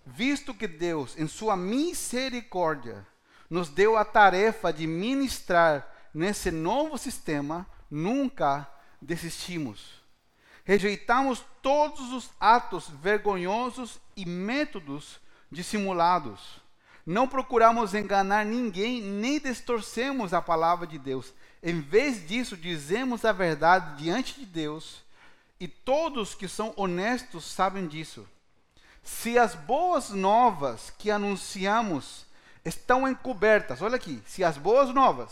visto 0.05 0.53
que 0.53 0.67
Deus, 0.67 1.17
em 1.17 1.27
sua 1.27 1.57
misericórdia, 1.57 3.07
nos 3.49 3.67
deu 3.67 3.97
a 3.97 4.05
tarefa 4.05 4.71
de 4.71 4.85
ministrar 4.85 5.91
nesse 6.13 6.51
novo 6.51 6.95
sistema, 6.95 7.65
nunca 7.89 8.69
desistimos. 9.01 9.99
Rejeitamos 10.63 11.43
todos 11.63 12.13
os 12.13 12.29
atos 12.39 12.87
vergonhosos 12.87 13.99
e 14.15 14.27
métodos 14.27 15.19
dissimulados 15.51 16.63
não 17.05 17.27
procuramos 17.27 17.93
enganar 17.93 18.43
ninguém, 18.45 19.01
nem 19.01 19.39
distorcemos 19.39 20.33
a 20.33 20.41
palavra 20.41 20.87
de 20.87 20.97
Deus. 20.97 21.31
Em 21.61 21.79
vez 21.79 22.27
disso, 22.27 22.57
dizemos 22.57 23.23
a 23.23 23.31
verdade 23.31 24.03
diante 24.03 24.39
de 24.39 24.45
Deus, 24.45 25.03
e 25.59 25.67
todos 25.67 26.33
que 26.33 26.47
são 26.47 26.73
honestos 26.75 27.45
sabem 27.45 27.87
disso. 27.87 28.27
Se 29.03 29.37
as 29.37 29.53
boas 29.53 30.09
novas 30.09 30.91
que 30.97 31.11
anunciamos 31.11 32.25
estão 32.63 33.07
encobertas, 33.07 33.81
olha 33.81 33.95
aqui, 33.95 34.21
se 34.25 34.43
as 34.43 34.57
boas 34.57 34.89
novas 34.89 35.31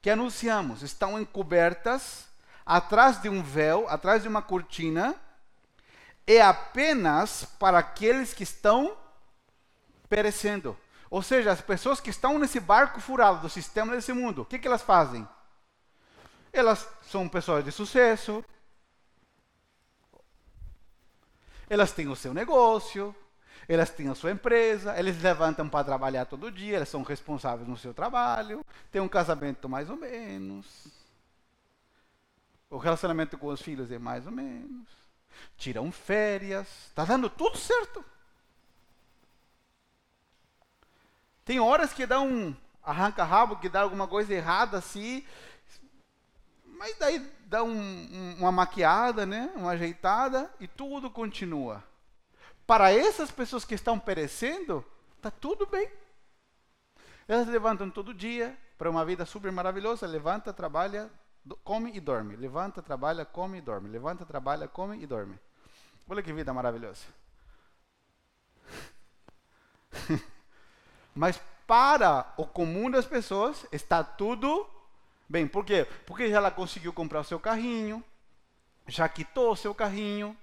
que 0.00 0.08
anunciamos 0.08 0.82
estão 0.82 1.20
encobertas 1.20 2.26
atrás 2.64 3.20
de 3.20 3.28
um 3.28 3.42
véu, 3.42 3.86
atrás 3.88 4.22
de 4.22 4.28
uma 4.28 4.40
cortina, 4.40 5.14
é 6.26 6.40
apenas 6.40 7.44
para 7.58 7.78
aqueles 7.78 8.32
que 8.32 8.42
estão 8.42 8.96
perecendo. 10.08 10.76
Ou 11.14 11.22
seja, 11.22 11.52
as 11.52 11.60
pessoas 11.60 12.00
que 12.00 12.10
estão 12.10 12.40
nesse 12.40 12.58
barco 12.58 13.00
furado 13.00 13.40
do 13.40 13.48
sistema 13.48 13.94
desse 13.94 14.12
mundo, 14.12 14.42
o 14.42 14.44
que, 14.44 14.58
que 14.58 14.66
elas 14.66 14.82
fazem? 14.82 15.24
Elas 16.52 16.88
são 17.02 17.28
pessoas 17.28 17.64
de 17.64 17.70
sucesso, 17.70 18.44
elas 21.70 21.92
têm 21.92 22.08
o 22.08 22.16
seu 22.16 22.34
negócio, 22.34 23.14
elas 23.68 23.90
têm 23.90 24.08
a 24.08 24.14
sua 24.16 24.32
empresa, 24.32 24.98
eles 24.98 25.22
levantam 25.22 25.68
para 25.68 25.84
trabalhar 25.84 26.24
todo 26.24 26.50
dia, 26.50 26.78
elas 26.78 26.88
são 26.88 27.04
responsáveis 27.04 27.68
no 27.68 27.76
seu 27.76 27.94
trabalho, 27.94 28.66
têm 28.90 29.00
um 29.00 29.08
casamento 29.08 29.68
mais 29.68 29.88
ou 29.88 29.96
menos. 29.96 30.66
O 32.68 32.76
relacionamento 32.76 33.38
com 33.38 33.46
os 33.46 33.62
filhos 33.62 33.88
é 33.92 34.00
mais 34.00 34.26
ou 34.26 34.32
menos. 34.32 34.88
Tiram 35.56 35.92
férias. 35.92 36.66
Está 36.88 37.04
dando 37.04 37.30
tudo 37.30 37.56
certo. 37.56 38.04
Tem 41.44 41.60
horas 41.60 41.92
que 41.92 42.06
dá 42.06 42.20
um 42.20 42.54
arranca-rabo, 42.82 43.56
que 43.56 43.68
dá 43.68 43.82
alguma 43.82 44.06
coisa 44.06 44.32
errada 44.32 44.78
assim. 44.78 45.24
Mas 46.64 46.96
daí 46.98 47.18
dá 47.46 47.62
um, 47.62 47.70
um, 47.70 48.36
uma 48.38 48.52
maquiada, 48.52 49.24
né? 49.24 49.50
uma 49.54 49.72
ajeitada 49.72 50.50
e 50.60 50.66
tudo 50.66 51.10
continua. 51.10 51.82
Para 52.66 52.92
essas 52.92 53.30
pessoas 53.30 53.64
que 53.64 53.74
estão 53.74 53.98
perecendo, 53.98 54.84
está 55.16 55.30
tudo 55.30 55.66
bem. 55.66 55.90
Elas 57.28 57.46
levantam 57.46 57.90
todo 57.90 58.12
dia 58.12 58.56
para 58.76 58.90
uma 58.90 59.04
vida 59.04 59.24
super 59.24 59.52
maravilhosa. 59.52 60.06
Levanta, 60.06 60.52
trabalha, 60.52 61.10
come 61.62 61.92
e 61.94 62.00
dorme. 62.00 62.36
Levanta, 62.36 62.82
trabalha, 62.82 63.24
come 63.24 63.58
e 63.58 63.60
dorme. 63.60 63.88
Levanta, 63.88 64.24
trabalha, 64.24 64.66
come 64.66 64.98
e 65.02 65.06
dorme. 65.06 65.38
Olha 66.08 66.22
que 66.22 66.32
vida 66.32 66.52
maravilhosa. 66.52 67.04
Mas 71.14 71.40
para 71.66 72.32
o 72.36 72.46
comum 72.46 72.90
das 72.90 73.06
pessoas 73.06 73.66
está 73.70 74.02
tudo 74.02 74.68
bem. 75.28 75.46
Por 75.46 75.64
quê? 75.64 75.86
Porque 76.06 76.28
já 76.28 76.36
ela 76.36 76.50
conseguiu 76.50 76.92
comprar 76.92 77.20
o 77.20 77.24
seu 77.24 77.38
carrinho, 77.38 78.02
já 78.86 79.08
quitou 79.08 79.52
o 79.52 79.56
seu 79.56 79.74
carrinho. 79.74 80.36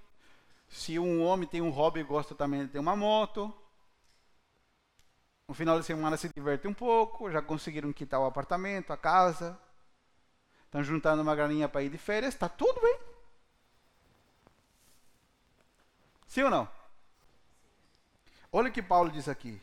Se 0.68 0.98
um 0.98 1.22
homem 1.22 1.46
tem 1.46 1.60
um 1.60 1.70
hobby 1.70 2.00
e 2.00 2.04
gosta 2.04 2.34
também 2.34 2.62
de 2.62 2.72
ter 2.72 2.78
uma 2.78 2.96
moto. 2.96 3.52
No 5.46 5.54
final 5.54 5.78
de 5.78 5.84
semana 5.84 6.16
se 6.16 6.30
diverte 6.34 6.66
um 6.66 6.72
pouco, 6.72 7.30
já 7.30 7.42
conseguiram 7.42 7.92
quitar 7.92 8.18
o 8.20 8.24
apartamento, 8.24 8.92
a 8.92 8.96
casa. 8.96 9.58
Estão 10.64 10.82
juntando 10.82 11.20
uma 11.20 11.36
graninha 11.36 11.68
para 11.68 11.82
ir 11.82 11.90
de 11.90 11.98
férias, 11.98 12.32
está 12.32 12.48
tudo 12.48 12.80
bem. 12.80 12.98
Sim 16.26 16.44
ou 16.44 16.50
não? 16.50 16.68
Olha 18.50 18.70
o 18.70 18.72
que 18.72 18.82
Paulo 18.82 19.10
diz 19.10 19.28
aqui. 19.28 19.60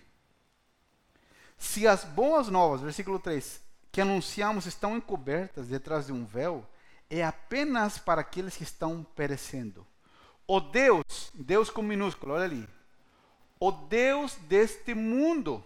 Se 1.60 1.86
as 1.86 2.06
boas 2.06 2.48
novas, 2.48 2.82
versículo 2.82 3.20
3, 3.20 3.62
que 3.92 4.00
anunciamos 4.00 4.66
estão 4.66 4.96
encobertas 4.96 5.68
detrás 5.68 6.06
de 6.06 6.14
um 6.14 6.26
véu, 6.26 6.66
é 7.10 7.24
apenas 7.24 7.98
para 7.98 8.22
aqueles 8.22 8.56
que 8.56 8.64
estão 8.64 9.06
perecendo. 9.16 9.86
O 10.48 10.60
Deus, 10.60 11.04
Deus 11.34 11.70
com 11.70 11.82
minúsculo, 11.82 12.34
olha 12.34 12.46
ali. 12.46 12.70
O 13.60 13.72
Deus 13.72 14.36
deste 14.48 14.96
mundo. 14.96 15.64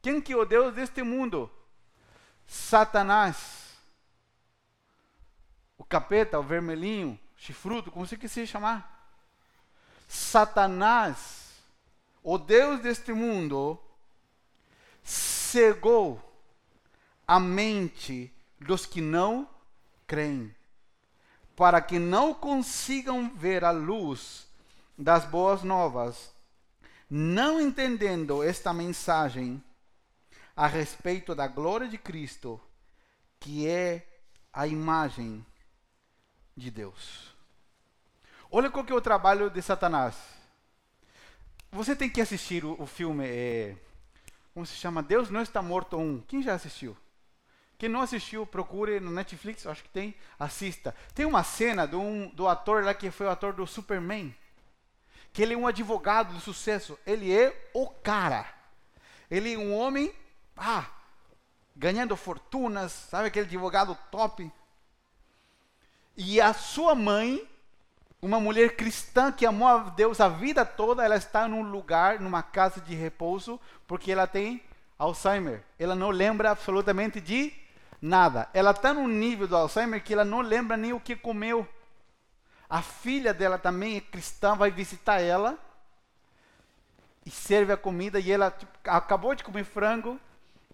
Quem 0.00 0.20
que 0.20 0.32
é 0.32 0.36
o 0.36 0.44
Deus 0.44 0.72
deste 0.72 1.02
mundo? 1.02 1.50
Satanás. 2.46 3.72
O 5.76 5.84
capeta, 5.84 6.38
o 6.38 6.42
vermelhinho, 6.42 7.18
chifrudo, 7.36 7.90
como 7.90 8.06
você 8.06 8.16
quiser 8.16 8.46
chamar. 8.46 8.88
Satanás, 10.06 11.50
o 12.22 12.38
Deus 12.38 12.80
deste 12.80 13.12
mundo, 13.12 13.80
cegou 15.02 16.20
a 17.26 17.38
mente 17.40 18.32
dos 18.58 18.86
que 18.86 19.00
não 19.00 19.48
creem, 20.06 20.54
para 21.56 21.80
que 21.80 21.98
não 21.98 22.34
consigam 22.34 23.30
ver 23.34 23.64
a 23.64 23.70
luz 23.70 24.46
das 24.96 25.24
boas 25.24 25.62
novas, 25.62 26.32
não 27.08 27.60
entendendo 27.60 28.42
esta 28.42 28.72
mensagem 28.72 29.62
a 30.56 30.66
respeito 30.66 31.34
da 31.34 31.46
glória 31.46 31.88
de 31.88 31.98
Cristo, 31.98 32.60
que 33.40 33.66
é 33.66 34.06
a 34.52 34.66
imagem 34.66 35.44
de 36.56 36.70
Deus. 36.70 37.34
Olha 38.50 38.70
qual 38.70 38.84
que 38.84 38.92
é 38.92 38.96
o 38.96 39.00
trabalho 39.00 39.48
de 39.48 39.62
Satanás. 39.62 40.14
Você 41.70 41.96
tem 41.96 42.10
que 42.10 42.20
assistir 42.20 42.64
o, 42.64 42.80
o 42.80 42.86
filme 42.86 43.26
é, 43.26 43.76
como 44.52 44.66
se 44.66 44.74
chama? 44.74 45.02
Deus 45.02 45.30
não 45.30 45.40
está 45.42 45.62
morto 45.62 45.96
um. 45.96 46.20
Quem 46.20 46.42
já 46.42 46.54
assistiu? 46.54 46.96
Quem 47.78 47.88
não 47.88 48.00
assistiu, 48.00 48.46
procure 48.46 49.00
no 49.00 49.10
Netflix, 49.10 49.66
acho 49.66 49.82
que 49.82 49.88
tem, 49.88 50.14
assista. 50.38 50.94
Tem 51.14 51.26
uma 51.26 51.42
cena 51.42 51.86
do, 51.86 52.00
um, 52.00 52.28
do 52.28 52.46
ator 52.46 52.84
lá 52.84 52.94
que 52.94 53.10
foi 53.10 53.26
o 53.26 53.30
ator 53.30 53.52
do 53.52 53.66
Superman, 53.66 54.32
que 55.32 55.42
ele 55.42 55.54
é 55.54 55.56
um 55.56 55.66
advogado 55.66 56.32
de 56.34 56.40
sucesso. 56.42 56.96
Ele 57.04 57.36
é 57.36 57.70
o 57.74 57.88
cara. 57.88 58.46
Ele 59.28 59.54
é 59.54 59.58
um 59.58 59.74
homem, 59.74 60.14
ah, 60.56 60.88
ganhando 61.74 62.14
fortunas, 62.16 62.92
sabe 62.92 63.28
aquele 63.28 63.46
advogado 63.46 63.98
top? 64.10 64.48
E 66.16 66.40
a 66.40 66.52
sua 66.52 66.94
mãe, 66.94 67.48
uma 68.22 68.38
mulher 68.38 68.76
cristã 68.76 69.32
que 69.32 69.44
amou 69.44 69.66
a 69.66 69.78
Deus 69.90 70.20
a 70.20 70.28
vida 70.28 70.64
toda, 70.64 71.04
ela 71.04 71.16
está 71.16 71.48
num 71.48 71.62
lugar, 71.62 72.20
numa 72.20 72.40
casa 72.40 72.80
de 72.80 72.94
repouso, 72.94 73.60
porque 73.84 74.12
ela 74.12 74.28
tem 74.28 74.62
Alzheimer. 74.96 75.64
Ela 75.76 75.96
não 75.96 76.10
lembra 76.10 76.52
absolutamente 76.52 77.20
de 77.20 77.52
nada. 78.00 78.48
Ela 78.54 78.70
está 78.70 78.94
num 78.94 79.08
nível 79.08 79.48
do 79.48 79.56
Alzheimer 79.56 80.02
que 80.02 80.12
ela 80.12 80.24
não 80.24 80.40
lembra 80.40 80.76
nem 80.76 80.92
o 80.92 81.00
que 81.00 81.16
comeu. 81.16 81.66
A 82.70 82.80
filha 82.80 83.34
dela 83.34 83.58
também 83.58 83.96
é 83.96 84.00
cristã, 84.00 84.54
vai 84.54 84.70
visitar 84.70 85.20
ela 85.20 85.58
e 87.26 87.30
serve 87.30 87.72
a 87.72 87.76
comida 87.76 88.20
e 88.20 88.30
ela 88.30 88.52
tipo, 88.52 88.72
acabou 88.84 89.34
de 89.34 89.42
comer 89.42 89.64
frango 89.64 90.18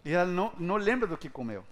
e 0.05 0.13
ela 0.13 0.27
não, 0.27 0.53
não 0.59 0.77
lembra 0.77 1.09
do 1.09 1.17
que 1.17 1.31
comeu. 1.31 1.65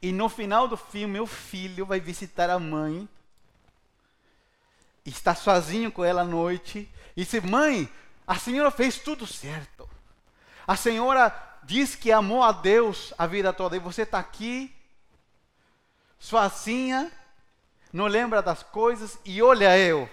E 0.00 0.12
no 0.12 0.28
final 0.28 0.68
do 0.68 0.76
filme, 0.76 1.18
o 1.18 1.26
filho 1.26 1.84
vai 1.84 1.98
visitar 1.98 2.48
a 2.48 2.58
mãe. 2.58 3.08
Está 5.04 5.34
sozinho 5.34 5.92
com 5.92 6.04
ela 6.04 6.22
à 6.22 6.24
noite. 6.24 6.90
E 7.16 7.24
diz: 7.24 7.42
Mãe, 7.44 7.88
a 8.26 8.36
senhora 8.36 8.70
fez 8.70 8.98
tudo 8.98 9.26
certo. 9.26 9.88
A 10.66 10.76
senhora 10.76 11.32
diz 11.62 11.94
que 11.94 12.10
amou 12.10 12.42
a 12.42 12.52
Deus 12.52 13.12
a 13.18 13.26
vida 13.26 13.52
toda 13.52 13.76
e 13.76 13.80
você 13.80 14.02
está 14.02 14.18
aqui, 14.18 14.74
sozinha, 16.18 17.10
não 17.92 18.06
lembra 18.06 18.42
das 18.42 18.62
coisas 18.62 19.18
e 19.24 19.42
olha 19.42 19.76
eu. 19.78 20.08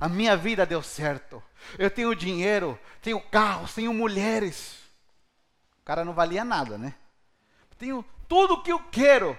A 0.00 0.08
minha 0.08 0.36
vida 0.36 0.66
deu 0.66 0.82
certo. 0.82 1.42
Eu 1.78 1.90
tenho 1.90 2.14
dinheiro, 2.14 2.78
tenho 3.00 3.20
carros, 3.20 3.74
tenho 3.74 3.94
mulheres. 3.94 4.78
O 5.80 5.84
cara 5.84 6.04
não 6.04 6.12
valia 6.12 6.44
nada, 6.44 6.76
né? 6.76 6.94
Tenho 7.78 8.04
tudo 8.28 8.54
o 8.54 8.62
que 8.62 8.72
eu 8.72 8.78
quero. 8.78 9.38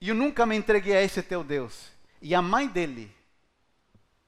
E 0.00 0.10
eu 0.10 0.14
nunca 0.14 0.44
me 0.44 0.56
entreguei 0.56 0.96
a 0.96 1.02
esse 1.02 1.22
teu 1.22 1.42
Deus. 1.42 1.90
E 2.20 2.34
a 2.34 2.42
mãe 2.42 2.68
dele, 2.68 3.14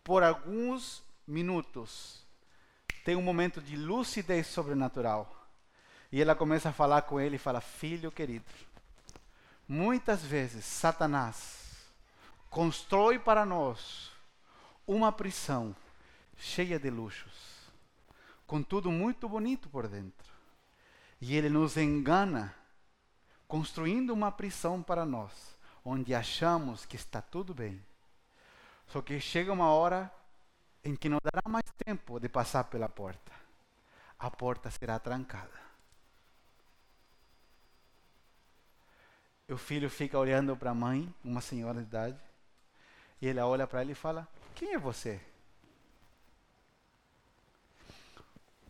por 0.02 0.22
alguns 0.22 1.02
minutos, 1.26 2.24
tem 3.04 3.16
um 3.16 3.22
momento 3.22 3.60
de 3.60 3.76
lucidez 3.76 4.46
sobrenatural. 4.46 5.30
E 6.10 6.20
ela 6.20 6.34
começa 6.34 6.70
a 6.70 6.72
falar 6.72 7.02
com 7.02 7.20
ele 7.20 7.36
e 7.36 7.38
fala: 7.38 7.60
Filho 7.60 8.10
querido, 8.10 8.44
muitas 9.68 10.22
vezes 10.22 10.64
Satanás 10.64 11.86
constrói 12.50 13.18
para 13.18 13.44
nós 13.46 14.10
uma 14.86 15.10
prisão 15.10 15.74
cheia 16.36 16.78
de 16.78 16.90
luxos, 16.90 17.70
com 18.46 18.62
tudo 18.62 18.90
muito 18.90 19.28
bonito 19.28 19.68
por 19.68 19.88
dentro. 19.88 20.32
E 21.20 21.36
ele 21.36 21.48
nos 21.48 21.76
engana, 21.76 22.54
construindo 23.46 24.10
uma 24.10 24.32
prisão 24.32 24.82
para 24.82 25.06
nós, 25.06 25.56
onde 25.84 26.14
achamos 26.14 26.86
que 26.86 26.96
está 26.96 27.20
tudo 27.20 27.54
bem. 27.54 27.82
Só 28.88 29.00
que 29.00 29.18
chega 29.20 29.52
uma 29.52 29.70
hora 29.72 30.12
em 30.84 30.94
que 30.94 31.08
não 31.08 31.18
dará 31.22 31.48
mais 31.48 31.64
tempo 31.84 32.18
de 32.18 32.28
passar 32.28 32.64
pela 32.64 32.88
porta. 32.88 33.32
A 34.18 34.30
porta 34.30 34.70
será 34.70 34.98
trancada. 34.98 35.62
O 39.48 39.56
filho 39.56 39.90
fica 39.90 40.18
olhando 40.18 40.56
para 40.56 40.70
a 40.70 40.74
mãe, 40.74 41.12
uma 41.22 41.40
senhora 41.40 41.80
de 41.80 41.86
idade, 41.86 42.20
e 43.20 43.26
ele 43.26 43.40
olha 43.40 43.66
para 43.66 43.82
ele 43.82 43.92
e 43.92 43.96
fala: 43.96 44.26
Quem 44.54 44.72
é 44.74 44.78
você? 44.78 45.20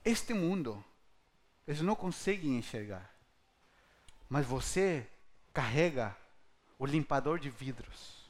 Este 0.05 0.35
mundo, 0.35 0.85
eles 1.67 1.81
não 1.81 1.95
conseguem 1.95 2.59
enxergar. 2.59 3.09
Mas 4.29 4.47
você 4.47 5.07
carrega 5.53 6.17
o 6.83 6.87
limpador 6.87 7.39
de 7.39 7.49
vidros. 7.49 8.27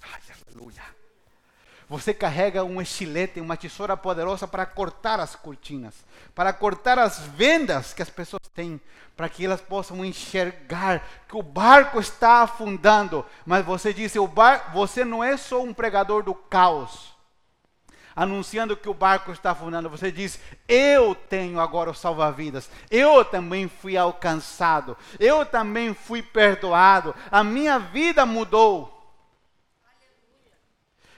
Ai, 0.00 0.20
aleluia. 0.46 0.84
Você 1.88 2.14
carrega 2.14 2.62
um 2.62 2.80
estilete, 2.80 3.40
uma 3.40 3.56
tesoura 3.56 3.96
poderosa 3.96 4.46
para 4.46 4.64
cortar 4.64 5.18
as 5.18 5.34
cortinas, 5.34 6.04
para 6.36 6.52
cortar 6.52 7.00
as 7.00 7.18
vendas 7.18 7.92
que 7.92 8.00
as 8.00 8.08
pessoas 8.08 8.42
têm, 8.54 8.80
para 9.16 9.28
que 9.28 9.44
elas 9.44 9.60
possam 9.60 10.04
enxergar 10.04 11.04
que 11.28 11.36
o 11.36 11.42
barco 11.42 11.98
está 11.98 12.42
afundando. 12.42 13.26
Mas 13.44 13.66
você 13.66 13.92
disse, 13.92 14.20
o 14.20 14.28
bar, 14.28 14.70
você 14.72 15.04
não 15.04 15.22
é 15.22 15.36
só 15.36 15.60
um 15.60 15.74
pregador 15.74 16.22
do 16.22 16.32
caos. 16.32 17.15
Anunciando 18.16 18.76
que 18.76 18.88
o 18.88 18.94
barco 18.94 19.30
está 19.30 19.50
afundando, 19.50 19.90
você 19.90 20.10
diz: 20.10 20.40
Eu 20.66 21.14
tenho 21.14 21.60
agora 21.60 21.90
o 21.90 21.94
salva-vidas, 21.94 22.70
eu 22.90 23.22
também 23.22 23.68
fui 23.68 23.96
alcançado, 23.96 24.96
eu 25.20 25.44
também 25.44 25.92
fui 25.92 26.22
perdoado, 26.22 27.14
a 27.30 27.44
minha 27.44 27.78
vida 27.78 28.24
mudou. 28.24 28.94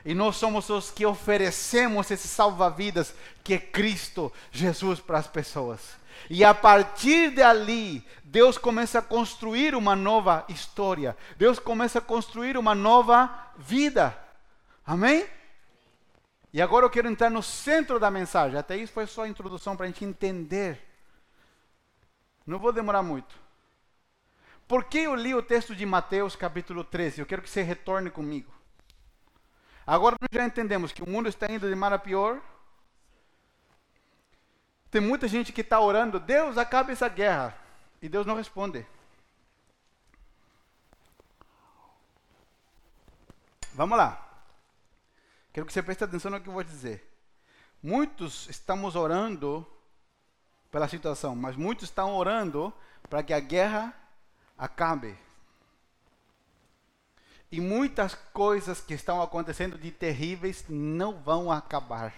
E 0.05 0.15
nós 0.15 0.37
somos 0.37 0.69
os 0.71 0.91
que 0.91 1.07
oferecemos 1.07 2.11
esse 2.11 2.27
salva-vidas 2.27 3.15
que 3.45 3.55
é 3.55 3.59
Cristo 3.59 4.33
Jesus 4.51 5.01
para 5.01 5.19
as 5.19 5.27
pessoas. 5.27 5.81
E 6.31 6.45
a 6.45 6.55
partir 6.55 7.31
dali, 7.31 8.05
Deus 8.25 8.59
começa 8.59 8.99
a 8.99 9.03
construir 9.03 9.75
uma 9.75 9.95
nova 9.95 10.45
história. 10.49 11.17
Deus 11.37 11.59
começa 11.59 11.99
a 11.99 12.03
construir 12.03 12.57
uma 12.57 12.75
nova 12.75 13.31
vida. 13.57 14.17
Amém? 14.87 15.27
E 16.53 16.63
agora 16.63 16.87
eu 16.87 16.91
quero 16.91 17.09
entrar 17.09 17.31
no 17.31 17.43
centro 17.43 18.01
da 18.01 18.11
mensagem. 18.11 18.59
Até 18.59 18.77
isso 18.77 18.93
foi 18.93 19.07
só 19.07 19.23
a 19.25 19.29
introdução 19.29 19.77
para 19.77 19.85
a 19.85 19.89
gente 19.89 20.05
entender. 20.05 20.83
Não 22.47 22.59
vou 22.59 22.73
demorar 22.73 23.03
muito. 23.03 23.35
Por 24.67 24.85
que 24.85 24.99
eu 24.99 25.15
li 25.15 25.35
o 25.35 25.43
texto 25.43 25.75
de 25.75 25.85
Mateus 25.85 26.37
capítulo 26.37 26.85
13? 26.85 27.21
Eu 27.21 27.27
quero 27.27 27.43
que 27.43 27.51
você 27.51 27.63
retorne 27.63 28.11
comigo. 28.11 28.53
Agora 29.87 30.17
nós 30.21 30.29
já 30.31 30.45
entendemos 30.45 30.93
que 30.93 31.03
o 31.03 31.09
mundo 31.09 31.29
está 31.29 31.51
indo 31.51 31.69
de 31.69 31.75
mal 31.75 31.93
a 31.93 31.99
pior. 31.99 32.41
Tem 34.91 35.01
muita 35.01 35.29
gente 35.29 35.53
que 35.53 35.61
está 35.61 35.81
orando, 35.81 36.19
Deus 36.19 36.57
acabe 36.57 36.93
essa 36.93 37.09
guerra. 37.09 37.57
E 38.01 38.09
Deus 38.09 38.27
não 38.27 38.37
responde. 38.37 38.87
Vamos 43.75 43.97
lá. 43.97 44.28
Quero 45.53 45.67
que 45.67 45.73
você 45.73 45.83
preste 45.83 46.05
atenção 46.05 46.31
no 46.31 46.41
que 46.41 46.49
eu 46.49 46.53
vou 46.53 46.63
dizer. 46.63 47.05
Muitos 47.83 48.49
estamos 48.49 48.97
orando 48.97 49.67
pela 50.71 50.89
situação, 50.89 51.35
mas 51.35 51.57
muitos 51.57 51.85
estão 51.85 52.15
orando 52.15 52.73
para 53.09 53.23
que 53.23 53.33
a 53.33 53.41
guerra 53.41 53.95
acabe. 54.57 55.17
E 57.51 57.61
muitas 57.61 58.15
coisas 58.15 58.81
que 58.81 58.93
estão 58.93 59.23
acontecendo 59.23 59.79
de 59.79 59.91
terríveis 59.91 60.65
não 60.69 61.19
vão 61.23 61.51
acabar. 61.51 62.15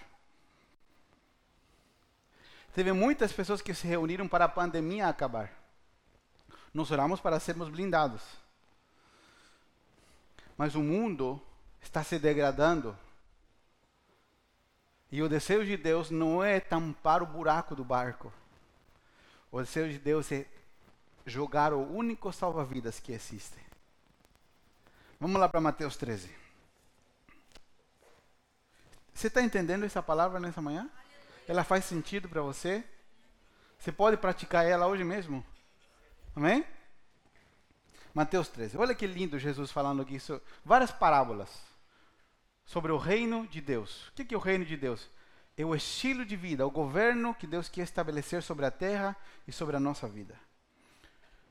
Teve 2.75 2.93
muitas 2.93 3.33
pessoas 3.33 3.63
que 3.63 3.75
se 3.75 3.87
reuniram 3.87 4.27
para 4.27 4.47
a 4.47 4.49
pandemia 4.49 5.09
acabar. 5.09 5.53
Nós 6.73 6.91
oramos 6.91 7.21
para 7.21 7.41
sermos 7.41 7.69
blindados. 7.69 8.23
Mas 10.57 10.75
o 10.75 10.81
mundo 10.81 11.41
está 11.81 12.03
se 12.05 12.19
degradando. 12.19 12.97
E 15.13 15.23
o 15.23 15.29
desejo 15.29 15.65
de 15.65 15.77
Deus 15.77 16.11
não 16.11 16.43
é 16.43 16.61
tampar 16.61 17.23
o 17.23 17.27
buraco 17.27 17.75
do 17.75 17.85
barco. 17.85 18.33
O 19.51 19.61
desejo 19.61 19.93
de 19.93 19.99
Deus 19.99 20.31
é 20.31 20.47
jogar 21.27 21.73
o 21.73 21.81
único 21.81 22.33
salva-vidas 22.33 23.01
que 23.01 23.13
existe. 23.13 23.59
Vamos 25.19 25.41
lá 25.41 25.49
para 25.49 25.61
Mateus 25.61 25.97
13. 25.97 26.31
Você 29.13 29.27
está 29.27 29.43
entendendo 29.43 29.85
essa 29.85 30.03
palavra 30.03 30.39
nessa 30.39 30.63
manhã? 30.63 30.89
Ela 31.49 31.65
faz 31.65 31.85
sentido 31.85 32.29
para 32.29 32.41
você? 32.41 32.85
Você 33.79 33.91
pode 33.91 34.17
praticar 34.17 34.65
ela 34.65 34.87
hoje 34.87 35.03
mesmo? 35.03 35.45
Amém? 36.35 36.65
Mateus 38.15 38.49
13. 38.49 38.79
Olha 38.79 38.95
que 38.95 39.07
lindo 39.07 39.39
Jesus 39.39 39.73
falando 39.73 40.03
aqui. 40.03 40.17
Isso, 40.17 40.41
várias 40.65 40.93
parábolas 40.93 41.70
sobre 42.71 42.93
o 42.93 42.97
reino 42.97 43.49
de 43.49 43.61
Deus. 43.61 44.07
O 44.07 44.13
que 44.13 44.33
é 44.33 44.37
o 44.37 44.41
reino 44.41 44.65
de 44.65 44.77
Deus? 44.77 45.11
É 45.57 45.65
o 45.65 45.75
estilo 45.75 46.25
de 46.25 46.37
vida, 46.37 46.65
o 46.65 46.71
governo 46.71 47.35
que 47.35 47.45
Deus 47.45 47.69
quer 47.69 47.83
estabelecer 47.83 48.45
sobre 48.45 48.65
a 48.65 48.71
terra 48.71 49.17
e 49.45 49.51
sobre 49.51 49.75
a 49.75 49.81
nossa 49.81 50.07
vida. 50.07 50.39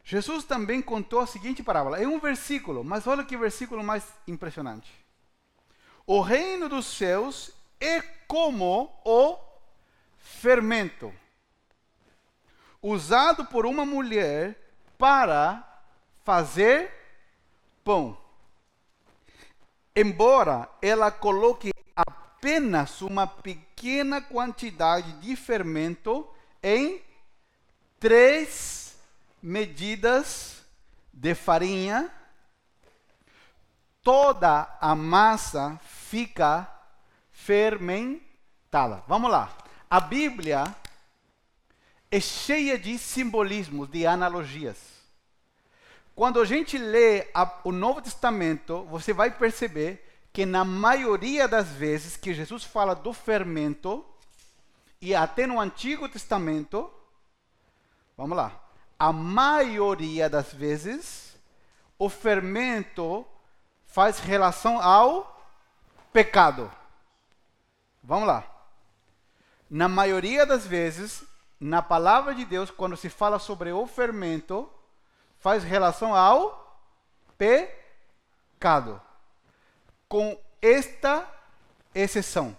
Jesus 0.02 0.46
também 0.46 0.82
contou 0.82 1.20
a 1.20 1.28
seguinte 1.28 1.62
parábola. 1.62 2.02
É 2.02 2.08
um 2.08 2.22
versículo, 2.22 2.86
mas 2.86 3.06
olha 3.06 3.26
que 3.26 3.36
versículo 3.36 3.84
mais 3.84 4.08
impressionante. 4.26 4.90
O 6.08 6.22
reino 6.22 6.70
dos 6.70 6.86
céus 6.86 7.52
é 7.82 8.02
como 8.26 8.90
o 9.04 9.38
fermento 10.20 11.14
usado 12.82 13.46
por 13.46 13.66
uma 13.66 13.86
mulher 13.86 14.58
para 14.98 15.82
fazer 16.24 16.90
pão. 17.84 18.18
Embora 20.00 20.70
ela 20.82 21.12
coloque 21.12 21.74
apenas 21.94 23.02
uma 23.02 23.28
pequena 23.28 24.22
quantidade 24.22 25.12
de 25.20 25.36
fermento 25.36 26.26
em 26.64 27.02
três 28.00 28.98
medidas 29.44 30.64
de 31.12 31.36
farinha, 31.36 32.10
toda 34.02 34.74
a 34.80 34.96
massa 34.96 35.78
fica 35.84 36.66
fermentada. 37.34 39.04
Vamos 39.06 39.30
lá. 39.30 39.54
A 39.90 40.00
Bíblia 40.00 40.64
é 42.10 42.22
cheia 42.22 42.80
de 42.80 42.98
simbolismos, 42.98 43.90
de 43.90 44.08
analogias. 44.08 44.99
Quando 46.20 46.42
a 46.42 46.44
gente 46.44 46.78
lê 46.78 47.30
a, 47.34 47.50
o 47.64 47.72
Novo 47.72 48.02
Testamento, 48.02 48.84
você 48.90 49.14
vai 49.14 49.32
perceber 49.32 50.06
que 50.34 50.46
na 50.46 50.66
maioria 50.66 51.48
das 51.48 51.70
vezes 51.70 52.18
que 52.18 52.34
Jesus 52.34 52.66
fala 52.66 52.94
do 52.94 53.14
fermento, 53.14 54.06
e 55.00 55.16
até 55.16 55.48
no 55.48 55.62
Antigo 55.62 56.10
Testamento, 56.10 56.92
vamos 58.18 58.36
lá, 58.36 58.52
a 59.00 59.14
maioria 59.14 60.30
das 60.30 60.52
vezes, 60.52 61.38
o 61.98 62.10
fermento 62.10 63.26
faz 63.86 64.20
relação 64.20 64.82
ao 64.82 65.42
pecado. 66.12 66.70
Vamos 68.04 68.28
lá. 68.28 68.44
Na 69.70 69.88
maioria 69.88 70.46
das 70.46 70.68
vezes, 70.68 71.24
na 71.58 71.82
palavra 71.82 72.36
de 72.36 72.44
Deus, 72.44 72.70
quando 72.70 72.98
se 72.98 73.10
fala 73.10 73.40
sobre 73.40 73.72
o 73.72 73.88
fermento, 73.88 74.70
faz 75.40 75.64
relação 75.64 76.16
ao 76.16 76.88
pecado. 77.38 79.02
Com 80.08 80.40
esta 80.62 81.28
exceção, 81.94 82.58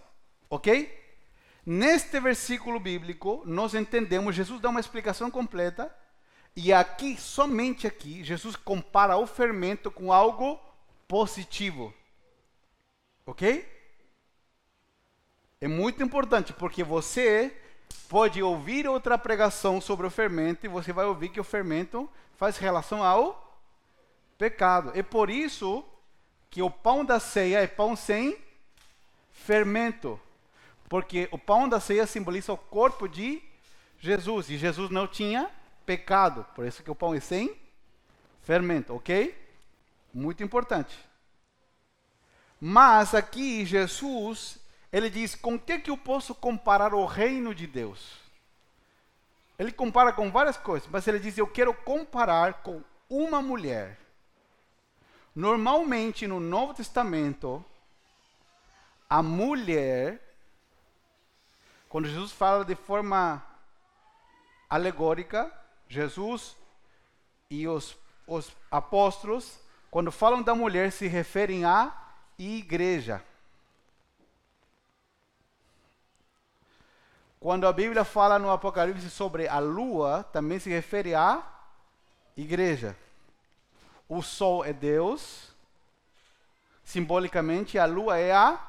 ok? 0.48 0.98
Neste 1.64 2.18
versículo 2.18 2.80
bíblico, 2.80 3.42
nós 3.44 3.74
entendemos, 3.74 4.34
Jesus 4.34 4.60
dá 4.60 4.70
uma 4.70 4.80
explicação 4.80 5.30
completa 5.30 5.94
e 6.56 6.72
aqui, 6.72 7.16
somente 7.16 7.86
aqui, 7.86 8.24
Jesus 8.24 8.56
compara 8.56 9.16
o 9.16 9.26
fermento 9.26 9.90
com 9.90 10.12
algo 10.12 10.58
positivo. 11.06 11.94
Ok? 13.26 13.68
É 15.60 15.68
muito 15.68 16.02
importante, 16.02 16.52
porque 16.52 16.82
você 16.82 17.54
pode 18.08 18.42
ouvir 18.42 18.88
outra 18.88 19.18
pregação 19.18 19.80
sobre 19.80 20.06
o 20.06 20.10
fermento 20.10 20.64
e 20.64 20.68
você 20.68 20.92
vai 20.92 21.04
ouvir 21.04 21.28
que 21.28 21.38
o 21.38 21.44
fermento 21.44 22.10
faz 22.40 22.56
relação 22.56 23.04
ao 23.04 23.60
pecado. 24.38 24.92
É 24.94 25.02
por 25.02 25.28
isso 25.28 25.84
que 26.48 26.62
o 26.62 26.70
pão 26.70 27.04
da 27.04 27.20
ceia 27.20 27.58
é 27.58 27.66
pão 27.66 27.94
sem 27.94 28.34
fermento. 29.30 30.18
Porque 30.88 31.28
o 31.32 31.38
pão 31.38 31.68
da 31.68 31.78
ceia 31.78 32.06
simboliza 32.06 32.50
o 32.50 32.56
corpo 32.56 33.06
de 33.06 33.42
Jesus. 33.98 34.48
E 34.48 34.56
Jesus 34.56 34.88
não 34.88 35.06
tinha 35.06 35.50
pecado. 35.84 36.46
Por 36.54 36.64
isso 36.64 36.82
que 36.82 36.90
o 36.90 36.94
pão 36.94 37.12
é 37.12 37.20
sem 37.20 37.54
fermento, 38.40 38.94
ok? 38.94 39.38
Muito 40.10 40.42
importante. 40.42 40.98
Mas 42.58 43.14
aqui 43.14 43.66
Jesus, 43.66 44.58
ele 44.90 45.10
diz: 45.10 45.34
com 45.34 45.58
que, 45.58 45.78
que 45.78 45.90
eu 45.90 45.98
posso 45.98 46.34
comparar 46.34 46.94
o 46.94 47.04
reino 47.04 47.54
de 47.54 47.66
Deus? 47.66 48.29
Ele 49.60 49.70
compara 49.70 50.10
com 50.10 50.30
várias 50.30 50.56
coisas, 50.56 50.88
mas 50.90 51.06
ele 51.06 51.18
diz: 51.18 51.36
eu 51.36 51.46
quero 51.46 51.74
comparar 51.74 52.62
com 52.62 52.82
uma 53.10 53.42
mulher. 53.42 53.98
Normalmente 55.36 56.26
no 56.26 56.40
Novo 56.40 56.72
Testamento, 56.72 57.62
a 59.08 59.22
mulher, 59.22 60.18
quando 61.90 62.08
Jesus 62.08 62.32
fala 62.32 62.64
de 62.64 62.74
forma 62.74 63.44
alegórica, 64.66 65.52
Jesus 65.86 66.56
e 67.50 67.68
os, 67.68 67.98
os 68.26 68.50
apóstolos, 68.70 69.60
quando 69.90 70.10
falam 70.10 70.40
da 70.40 70.54
mulher, 70.54 70.90
se 70.90 71.06
referem 71.06 71.66
à 71.66 71.92
igreja. 72.38 73.22
Quando 77.40 77.66
a 77.66 77.72
Bíblia 77.72 78.04
fala 78.04 78.38
no 78.38 78.50
Apocalipse 78.50 79.08
sobre 79.08 79.48
a 79.48 79.58
lua, 79.58 80.22
também 80.24 80.58
se 80.58 80.68
refere 80.68 81.14
à 81.14 81.42
igreja. 82.36 82.94
O 84.06 84.20
sol 84.20 84.62
é 84.62 84.74
Deus, 84.74 85.50
simbolicamente 86.84 87.78
a 87.78 87.86
lua 87.86 88.18
é 88.18 88.30
a 88.30 88.60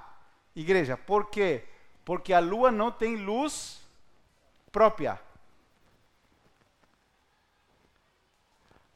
igreja. 0.55 0.95
Por 0.95 1.30
quê? 1.30 1.65
Porque 2.05 2.32
a 2.32 2.39
lua 2.39 2.72
não 2.72 2.89
tem 2.89 3.17
luz 3.17 3.82
própria. 4.72 5.19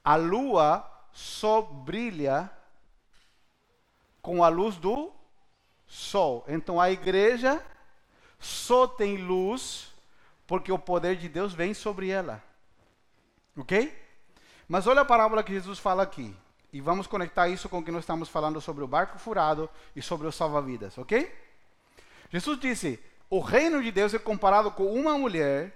A 0.02 0.16
lua 0.16 0.90
só 1.12 1.62
brilha 1.62 2.50
com 4.22 4.42
a 4.42 4.48
luz 4.48 4.78
do 4.78 5.12
sol. 5.86 6.46
Então 6.48 6.80
a 6.80 6.90
igreja 6.90 7.62
só 8.40 8.88
tem 8.88 9.18
luz 9.18 9.94
porque 10.48 10.72
o 10.72 10.80
poder 10.80 11.16
de 11.16 11.28
Deus 11.28 11.54
vem 11.54 11.74
sobre 11.74 12.10
ela. 12.10 12.44
Ok? 13.58 13.94
Mas 14.68 14.88
olha 14.88 15.02
a 15.02 15.06
parábola 15.06 15.44
que 15.44 15.54
Jesus 15.54 15.80
fala 15.80 16.04
aqui. 16.04 16.36
E 16.74 16.82
vamos 16.82 17.08
conectar 17.08 17.48
isso 17.48 17.70
com 17.70 17.80
o 17.80 17.84
que 17.84 17.92
nós 17.92 18.04
estamos 18.04 18.28
falando 18.28 18.60
sobre 18.60 18.84
o 18.84 18.88
barco 18.88 19.18
furado 19.18 19.70
e 19.96 20.02
sobre 20.02 20.28
o 20.28 20.32
salva-vidas, 20.32 20.98
ok? 20.98 21.34
Jesus 22.30 22.60
disse: 22.60 23.00
o 23.30 23.40
reino 23.40 23.82
de 23.82 23.92
Deus 23.92 24.14
é 24.14 24.20
comparado 24.20 24.70
com 24.72 24.94
uma 24.94 25.18
mulher 25.18 25.74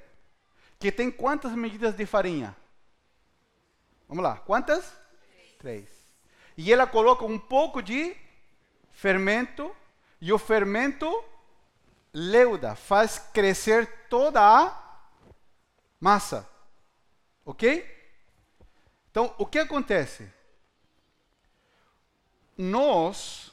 que 0.77 0.91
tem 0.91 1.09
quantas 1.09 1.53
medidas 1.53 1.95
de 1.95 2.05
farinha? 2.05 2.55
Vamos 4.07 4.23
lá, 4.23 4.37
quantas? 4.37 4.93
Três. 5.31 5.57
Três. 5.59 5.89
E 6.57 6.73
ela 6.73 6.85
coloca 6.85 7.23
um 7.23 7.39
pouco 7.39 7.81
de 7.81 8.15
fermento, 8.91 9.73
e 10.19 10.33
o 10.33 10.37
fermento 10.37 11.07
leuda, 12.13 12.75
faz 12.75 13.19
crescer 13.19 14.07
toda 14.09 14.41
a 14.41 14.99
massa. 15.99 16.47
Ok? 17.45 17.97
Então, 19.11 19.33
o 19.37 19.45
que 19.45 19.59
acontece? 19.59 20.31
Nós, 22.57 23.51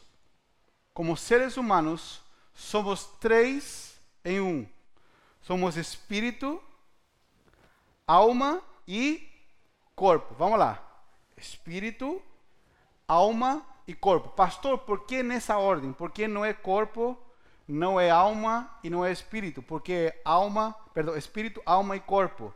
como 0.92 1.16
seres 1.16 1.56
humanos, 1.56 2.20
somos 2.54 3.06
três 3.20 3.94
em 4.24 4.40
um. 4.40 4.68
Somos 5.40 5.76
espírito, 5.76 6.62
alma 8.06 8.62
e 8.86 9.28
corpo. 9.94 10.34
Vamos 10.34 10.58
lá. 10.58 10.82
Espírito, 11.36 12.20
alma 13.06 13.64
e 13.86 13.94
corpo. 13.94 14.30
Pastor, 14.30 14.78
por 14.78 15.06
que 15.06 15.22
nessa 15.22 15.56
ordem? 15.56 15.92
Por 15.92 16.10
que 16.10 16.26
não 16.26 16.44
é 16.44 16.52
corpo, 16.52 17.16
não 17.66 17.98
é 17.98 18.10
alma 18.10 18.70
e 18.82 18.90
não 18.90 19.04
é 19.04 19.10
espírito? 19.10 19.62
Porque 19.62 19.92
é 19.92 20.22
alma, 20.24 20.74
perdão, 20.94 21.16
espírito, 21.16 21.60
alma 21.66 21.96
e 21.96 22.00
corpo. 22.00 22.54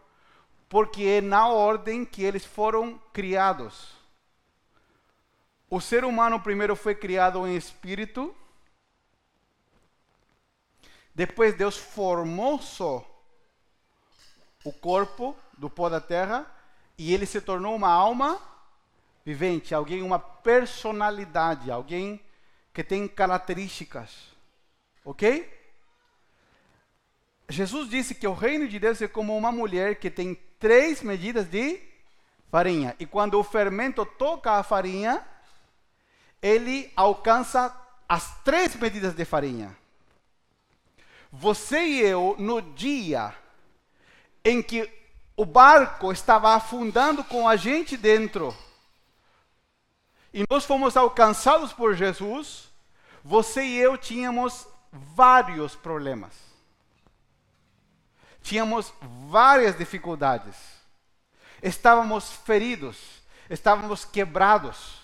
Porque 0.68 1.02
é 1.04 1.20
na 1.20 1.48
ordem 1.48 2.04
que 2.04 2.22
eles 2.22 2.44
foram 2.44 3.00
criados. 3.12 3.92
O 5.68 5.80
ser 5.80 6.04
humano 6.04 6.40
primeiro 6.40 6.76
foi 6.76 6.94
criado 6.94 7.46
em 7.46 7.56
espírito. 7.56 8.34
Depois 11.14 11.54
Deus 11.54 11.76
formou 11.76 12.60
só 12.60 13.04
o 14.64 14.72
corpo 14.72 15.36
do 15.56 15.68
pó 15.68 15.88
da 15.88 16.00
terra 16.00 16.46
e 16.96 17.12
ele 17.12 17.26
se 17.26 17.40
tornou 17.40 17.74
uma 17.74 17.90
alma 17.90 18.40
vivente, 19.24 19.74
alguém, 19.74 20.02
uma 20.02 20.18
personalidade, 20.18 21.70
alguém 21.70 22.20
que 22.72 22.82
tem 22.82 23.06
características. 23.06 24.29
Ok? 25.10 25.52
Jesus 27.48 27.90
disse 27.90 28.14
que 28.14 28.28
o 28.28 28.32
reino 28.32 28.68
de 28.68 28.78
Deus 28.78 29.02
é 29.02 29.08
como 29.08 29.36
uma 29.36 29.50
mulher 29.50 29.96
que 29.96 30.08
tem 30.08 30.38
três 30.56 31.02
medidas 31.02 31.48
de 31.48 31.80
farinha. 32.48 32.94
E 32.96 33.04
quando 33.04 33.36
o 33.36 33.42
fermento 33.42 34.06
toca 34.06 34.52
a 34.52 34.62
farinha, 34.62 35.26
ele 36.40 36.92
alcança 36.94 37.76
as 38.08 38.40
três 38.44 38.76
medidas 38.76 39.12
de 39.12 39.24
farinha. 39.24 39.76
Você 41.32 41.80
e 41.80 42.00
eu, 42.02 42.36
no 42.38 42.62
dia 42.62 43.34
em 44.44 44.62
que 44.62 44.88
o 45.36 45.44
barco 45.44 46.12
estava 46.12 46.54
afundando 46.54 47.24
com 47.24 47.48
a 47.48 47.56
gente 47.56 47.96
dentro, 47.96 48.56
e 50.32 50.44
nós 50.48 50.64
fomos 50.64 50.96
alcançados 50.96 51.72
por 51.72 51.96
Jesus, 51.96 52.70
você 53.24 53.64
e 53.64 53.76
eu 53.76 53.98
tínhamos 53.98 54.69
vários 54.92 55.74
problemas. 55.74 56.32
Tínhamos 58.42 58.92
várias 59.28 59.76
dificuldades. 59.76 60.56
Estávamos 61.62 62.32
feridos, 62.32 63.22
estávamos 63.48 64.04
quebrados. 64.04 65.00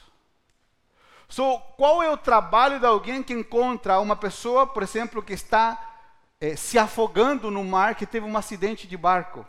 So, 1.28 1.58
qual 1.76 2.02
é 2.02 2.10
o 2.10 2.16
trabalho 2.16 2.78
de 2.78 2.86
alguém 2.86 3.22
que 3.22 3.32
encontra 3.32 4.00
uma 4.00 4.16
pessoa, 4.16 4.66
por 4.66 4.82
exemplo, 4.82 5.22
que 5.22 5.32
está 5.32 5.78
eh, 6.40 6.56
se 6.56 6.78
afogando 6.78 7.50
no 7.50 7.64
mar, 7.64 7.94
que 7.94 8.06
teve 8.06 8.26
um 8.26 8.36
acidente 8.36 8.86
de 8.86 8.96
barco? 8.96 9.46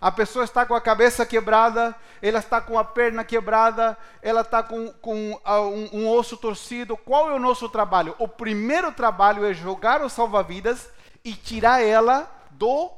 A 0.00 0.10
pessoa 0.10 0.44
está 0.44 0.64
com 0.64 0.74
a 0.74 0.80
cabeça 0.80 1.26
quebrada, 1.26 1.94
ela 2.22 2.38
está 2.38 2.58
com 2.58 2.78
a 2.78 2.84
perna 2.84 3.22
quebrada, 3.22 3.98
ela 4.22 4.40
está 4.40 4.62
com, 4.62 4.90
com 4.94 5.32
uh, 5.32 5.68
um, 5.68 6.00
um, 6.00 6.08
osso 6.08 6.38
torcido. 6.38 6.96
Qual 6.96 7.30
é 7.30 7.34
o 7.34 7.38
nosso 7.38 7.68
trabalho? 7.68 8.16
O 8.18 8.26
primeiro 8.26 8.90
trabalho 8.92 9.44
é 9.44 9.52
jogar 9.52 10.00
o 10.00 10.08
salva-vidas 10.08 10.88
e 11.22 11.34
tirar 11.34 11.82
ela 11.82 12.30
do 12.52 12.90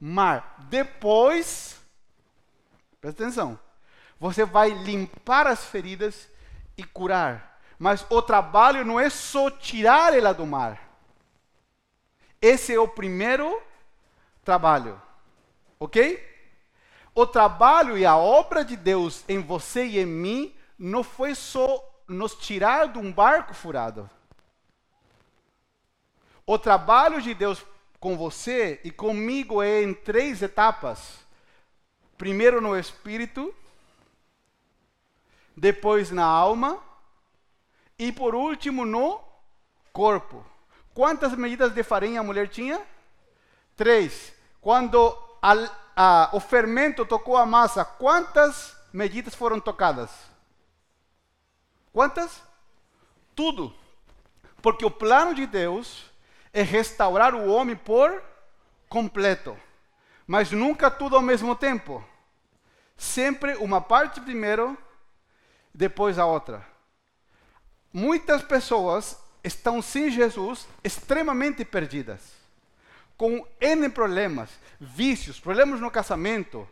mar. 0.00 0.56
Depois, 0.70 1.78
presta 2.98 3.24
atenção, 3.24 3.58
você 4.18 4.46
vai 4.46 4.70
limpar 4.70 5.46
as 5.46 5.66
feridas 5.66 6.28
e 6.78 6.82
curar. 6.84 7.60
Mas 7.78 8.06
o 8.08 8.22
trabalho 8.22 8.86
não 8.86 8.98
é 8.98 9.10
só 9.10 9.50
tirar 9.50 10.16
ela 10.16 10.32
do 10.32 10.46
mar. 10.46 10.80
Esse 12.40 12.74
é 12.74 12.80
o 12.80 12.88
primeiro 12.88 13.60
trabalho. 14.42 15.00
Ok? 15.78 16.27
O 17.20 17.26
trabalho 17.26 17.98
e 17.98 18.06
a 18.06 18.16
obra 18.16 18.64
de 18.64 18.76
Deus 18.76 19.24
em 19.28 19.40
você 19.40 19.84
e 19.84 19.98
em 19.98 20.06
mim 20.06 20.54
não 20.78 21.02
foi 21.02 21.34
só 21.34 21.84
nos 22.06 22.32
tirar 22.36 22.92
de 22.92 22.98
um 23.00 23.12
barco 23.12 23.52
furado. 23.52 24.08
O 26.46 26.56
trabalho 26.56 27.20
de 27.20 27.34
Deus 27.34 27.66
com 27.98 28.16
você 28.16 28.80
e 28.84 28.92
comigo 28.92 29.60
é 29.60 29.82
em 29.82 29.92
três 29.92 30.42
etapas. 30.42 31.18
Primeiro 32.16 32.60
no 32.60 32.78
espírito, 32.78 33.52
depois 35.56 36.12
na 36.12 36.24
alma 36.24 36.80
e 37.98 38.12
por 38.12 38.32
último 38.32 38.86
no 38.86 39.20
corpo. 39.92 40.46
Quantas 40.94 41.32
medidas 41.32 41.74
de 41.74 41.82
farinha 41.82 42.20
a 42.20 42.22
mulher 42.22 42.48
tinha? 42.48 42.80
Três. 43.74 44.32
Quando 44.60 45.18
a, 45.42 45.54
a, 46.00 46.30
o 46.32 46.38
fermento 46.38 47.04
tocou 47.04 47.36
a 47.36 47.44
massa, 47.44 47.84
quantas 47.84 48.76
medidas 48.92 49.34
foram 49.34 49.58
tocadas? 49.58 50.08
Quantas? 51.92 52.40
Tudo. 53.34 53.74
Porque 54.62 54.84
o 54.84 54.92
plano 54.92 55.34
de 55.34 55.44
Deus 55.44 56.08
é 56.52 56.62
restaurar 56.62 57.34
o 57.34 57.48
homem 57.48 57.74
por 57.74 58.22
completo. 58.88 59.58
Mas 60.24 60.52
nunca 60.52 60.88
tudo 60.88 61.16
ao 61.16 61.22
mesmo 61.22 61.56
tempo. 61.56 62.04
Sempre 62.96 63.56
uma 63.56 63.80
parte 63.80 64.20
primeiro, 64.20 64.78
depois 65.74 66.16
a 66.16 66.24
outra. 66.24 66.64
Muitas 67.92 68.40
pessoas 68.40 69.18
estão 69.42 69.82
sem 69.82 70.12
Jesus 70.12 70.68
extremamente 70.84 71.64
perdidas 71.64 72.37
com 73.18 73.44
N 73.60 73.88
problemas, 73.90 74.48
vícios, 74.78 75.40
problemas 75.40 75.80
no 75.80 75.90
casamento, 75.90 76.66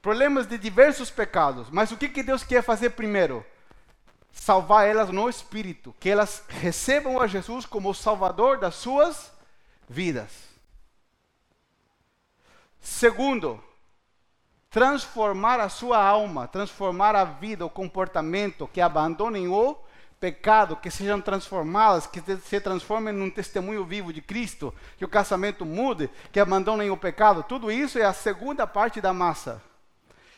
problemas 0.00 0.46
de 0.46 0.56
diversos 0.56 1.10
pecados. 1.10 1.68
Mas 1.68 1.90
o 1.90 1.96
que, 1.96 2.08
que 2.08 2.22
Deus 2.22 2.44
quer 2.44 2.62
fazer 2.62 2.90
primeiro? 2.90 3.44
Salvar 4.32 4.86
elas 4.86 5.10
no 5.10 5.28
espírito, 5.28 5.94
que 5.98 6.08
elas 6.08 6.44
recebam 6.48 7.20
a 7.20 7.26
Jesus 7.26 7.66
como 7.66 7.90
o 7.90 7.94
salvador 7.94 8.58
das 8.58 8.76
suas 8.76 9.32
vidas. 9.88 10.30
Segundo, 12.80 13.60
transformar 14.70 15.58
a 15.58 15.68
sua 15.68 15.98
alma, 15.98 16.46
transformar 16.46 17.16
a 17.16 17.24
vida, 17.24 17.66
o 17.66 17.70
comportamento, 17.70 18.68
que 18.68 18.80
abandonem 18.80 19.48
o 19.48 19.76
pecado, 20.18 20.76
que 20.76 20.90
sejam 20.90 21.20
transformadas, 21.20 22.06
que 22.06 22.20
se 22.20 22.60
transformem 22.60 23.12
num 23.12 23.30
testemunho 23.30 23.84
vivo 23.84 24.12
de 24.12 24.20
Cristo, 24.20 24.74
que 24.96 25.04
o 25.04 25.08
casamento 25.08 25.64
mude, 25.64 26.10
que 26.32 26.40
abandonem 26.40 26.90
o 26.90 26.96
pecado, 26.96 27.42
tudo 27.42 27.70
isso 27.70 27.98
é 27.98 28.04
a 28.04 28.12
segunda 28.12 28.66
parte 28.66 29.00
da 29.00 29.12
massa. 29.12 29.62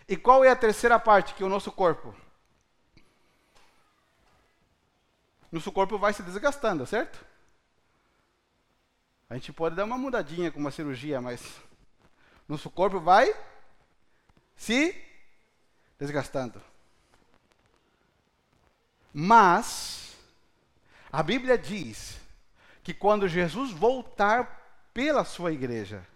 E 0.08 0.16
qual 0.16 0.44
é 0.44 0.50
a 0.50 0.56
terceira 0.56 0.98
parte, 0.98 1.34
que 1.34 1.42
é 1.42 1.46
o 1.46 1.50
nosso 1.50 1.70
corpo? 1.70 2.14
Nosso 5.50 5.70
corpo 5.72 5.96
vai 5.98 6.12
se 6.12 6.22
desgastando, 6.22 6.86
certo? 6.86 7.24
A 9.30 9.34
gente 9.34 9.52
pode 9.52 9.76
dar 9.76 9.84
uma 9.84 9.98
mudadinha 9.98 10.50
com 10.50 10.58
uma 10.58 10.70
cirurgia, 10.70 11.20
mas 11.20 11.42
nosso 12.48 12.70
corpo 12.70 12.98
vai 12.98 13.34
se 14.56 14.94
desgastando. 15.98 16.60
Mas 19.12 20.16
a 21.10 21.22
Bíblia 21.22 21.56
diz 21.56 22.18
que 22.82 22.92
quando 22.92 23.28
Jesus 23.28 23.72
voltar 23.72 24.88
pela 24.92 25.24
sua 25.24 25.52
igreja, 25.52 26.06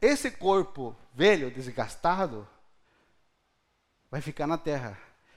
esse 0.00 0.30
corpo 0.30 0.94
velho, 1.12 1.50
desgastado, 1.50 2.46
vai 4.10 4.20
ficar 4.20 4.46
na 4.46 4.56
terra. 4.56 4.96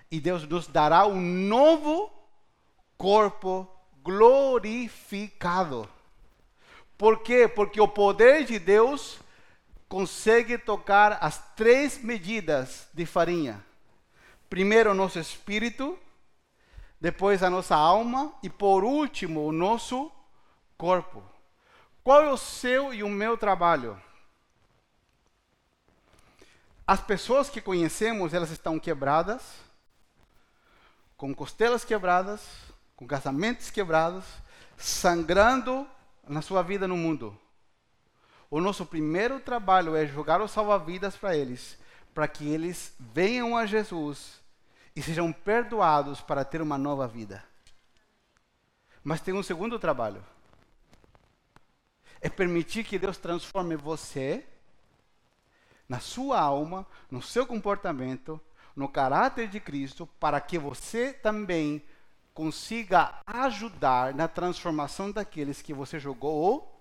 E 0.09 0.19
Deus 0.19 0.47
nos 0.47 0.67
dará 0.67 1.05
um 1.05 1.19
novo 1.19 2.11
corpo 2.97 3.67
glorificado. 4.03 5.89
Por 6.97 7.23
quê? 7.23 7.47
Porque 7.47 7.81
o 7.81 7.87
poder 7.87 8.45
de 8.45 8.59
Deus 8.59 9.19
consegue 9.89 10.57
tocar 10.57 11.17
as 11.21 11.39
três 11.55 11.97
medidas 11.97 12.87
de 12.93 13.05
farinha. 13.05 13.65
Primeiro 14.51 14.91
o 14.91 14.93
nosso 14.93 15.17
espírito, 15.17 15.97
depois 16.99 17.41
a 17.41 17.49
nossa 17.49 17.73
alma 17.73 18.33
e 18.43 18.49
por 18.49 18.83
último 18.83 19.45
o 19.45 19.51
nosso 19.53 20.11
corpo. 20.77 21.23
Qual 22.03 22.21
é 22.21 22.29
o 22.29 22.35
seu 22.35 22.93
e 22.93 23.01
o 23.01 23.07
meu 23.07 23.37
trabalho? 23.37 23.97
As 26.85 26.99
pessoas 26.99 27.49
que 27.49 27.61
conhecemos, 27.61 28.33
elas 28.33 28.51
estão 28.51 28.77
quebradas, 28.77 29.41
com 31.15 31.33
costelas 31.33 31.85
quebradas, 31.85 32.45
com 32.97 33.07
casamentos 33.07 33.69
quebrados, 33.69 34.25
sangrando 34.77 35.87
na 36.27 36.41
sua 36.41 36.61
vida 36.61 36.89
no 36.89 36.97
mundo. 36.97 37.39
O 38.49 38.59
nosso 38.59 38.85
primeiro 38.85 39.39
trabalho 39.39 39.95
é 39.95 40.05
jogar 40.05 40.41
o 40.41 40.47
salva-vidas 40.49 41.15
para 41.15 41.37
eles, 41.37 41.77
para 42.13 42.27
que 42.27 42.49
eles 42.49 42.93
venham 42.99 43.55
a 43.55 43.65
Jesus 43.65 44.40
e 44.95 45.01
sejam 45.01 45.31
perdoados 45.31 46.21
para 46.21 46.43
ter 46.43 46.61
uma 46.61 46.77
nova 46.77 47.07
vida. 47.07 47.43
Mas 49.03 49.21
tem 49.21 49.33
um 49.33 49.43
segundo 49.43 49.79
trabalho. 49.79 50.23
É 52.19 52.29
permitir 52.29 52.83
que 52.83 52.99
Deus 52.99 53.17
transforme 53.17 53.75
você, 53.75 54.45
na 55.89 55.99
sua 55.99 56.39
alma, 56.39 56.85
no 57.09 57.21
seu 57.21 57.45
comportamento, 57.45 58.39
no 58.75 58.87
caráter 58.87 59.47
de 59.47 59.59
Cristo, 59.59 60.07
para 60.19 60.39
que 60.39 60.57
você 60.57 61.11
também 61.11 61.83
consiga 62.33 63.19
ajudar 63.25 64.13
na 64.13 64.27
transformação 64.27 65.11
daqueles 65.11 65.61
que 65.61 65.73
você 65.73 65.99
jogou 65.99 66.53
o 66.53 66.71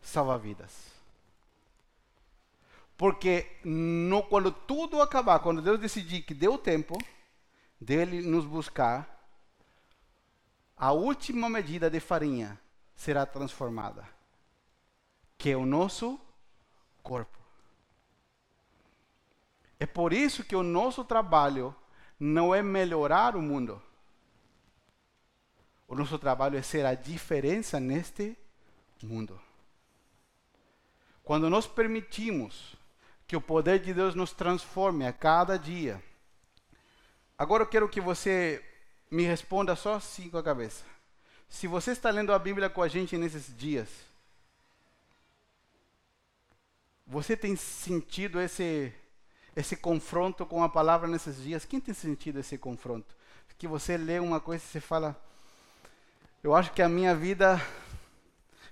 salva-vidas. 0.00 0.92
Porque 2.96 3.50
no, 3.64 4.22
quando 4.22 4.52
tudo 4.52 5.00
acabar, 5.00 5.40
quando 5.40 5.62
Deus 5.62 5.80
decidir 5.80 6.22
que 6.22 6.34
deu 6.34 6.56
tempo 6.56 6.96
dele 7.82 8.22
nos 8.22 8.46
buscar, 8.46 9.08
a 10.76 10.92
última 10.92 11.48
medida 11.48 11.90
de 11.90 12.00
farinha 12.00 12.58
será 12.94 13.26
transformada, 13.26 14.08
que 15.36 15.50
é 15.50 15.56
o 15.56 15.66
nosso 15.66 16.20
corpo. 17.02 17.38
É 19.78 19.86
por 19.86 20.12
isso 20.12 20.44
que 20.44 20.54
o 20.54 20.62
nosso 20.62 21.04
trabalho 21.04 21.74
não 22.18 22.54
é 22.54 22.62
melhorar 22.62 23.36
o 23.36 23.42
mundo 23.42 23.82
o 25.92 25.94
nosso 25.94 26.18
trabalho 26.18 26.56
é 26.56 26.62
ser 26.62 26.86
a 26.86 26.94
diferença 26.94 27.78
neste 27.78 28.34
mundo. 29.02 29.38
Quando 31.22 31.50
nós 31.50 31.66
permitimos 31.66 32.74
que 33.26 33.36
o 33.36 33.42
poder 33.42 33.78
de 33.78 33.92
Deus 33.92 34.14
nos 34.14 34.32
transforme 34.32 35.06
a 35.06 35.12
cada 35.12 35.58
dia. 35.58 36.02
Agora 37.38 37.62
eu 37.62 37.66
quero 37.66 37.88
que 37.88 38.00
você 38.00 38.64
me 39.10 39.24
responda 39.24 39.76
só 39.76 39.94
assim 39.94 40.30
com 40.30 40.38
a 40.38 40.42
cabeça. 40.42 40.84
Se 41.48 41.66
você 41.66 41.90
está 41.90 42.10
lendo 42.10 42.32
a 42.32 42.38
Bíblia 42.38 42.70
com 42.70 42.82
a 42.82 42.88
gente 42.88 43.16
nesses 43.18 43.54
dias, 43.56 43.88
você 47.06 47.36
tem 47.36 47.54
sentido 47.56 48.40
esse 48.40 48.92
esse 49.54 49.76
confronto 49.76 50.46
com 50.46 50.62
a 50.64 50.68
palavra 50.68 51.06
nesses 51.06 51.36
dias? 51.36 51.64
Quem 51.64 51.80
tem 51.80 51.92
sentido 51.92 52.40
esse 52.40 52.56
confronto? 52.56 53.14
Que 53.58 53.68
você 53.68 53.96
lê 53.96 54.18
uma 54.18 54.40
coisa 54.40 54.64
e 54.64 54.66
você 54.66 54.80
fala, 54.80 55.14
eu 56.42 56.54
acho 56.54 56.72
que 56.72 56.82
a 56.82 56.88
minha 56.88 57.14
vida 57.14 57.60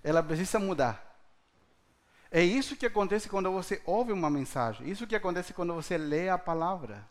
ela 0.02 0.22
precisa 0.22 0.58
mudar. 0.58 1.06
É 2.30 2.42
isso 2.42 2.76
que 2.76 2.86
acontece 2.86 3.28
quando 3.28 3.52
você 3.52 3.82
ouve 3.84 4.12
uma 4.12 4.30
mensagem. 4.30 4.88
Isso 4.88 5.06
que 5.06 5.14
acontece 5.14 5.52
quando 5.52 5.74
você 5.74 5.98
lê 5.98 6.28
a 6.28 6.38
palavra. 6.38 7.06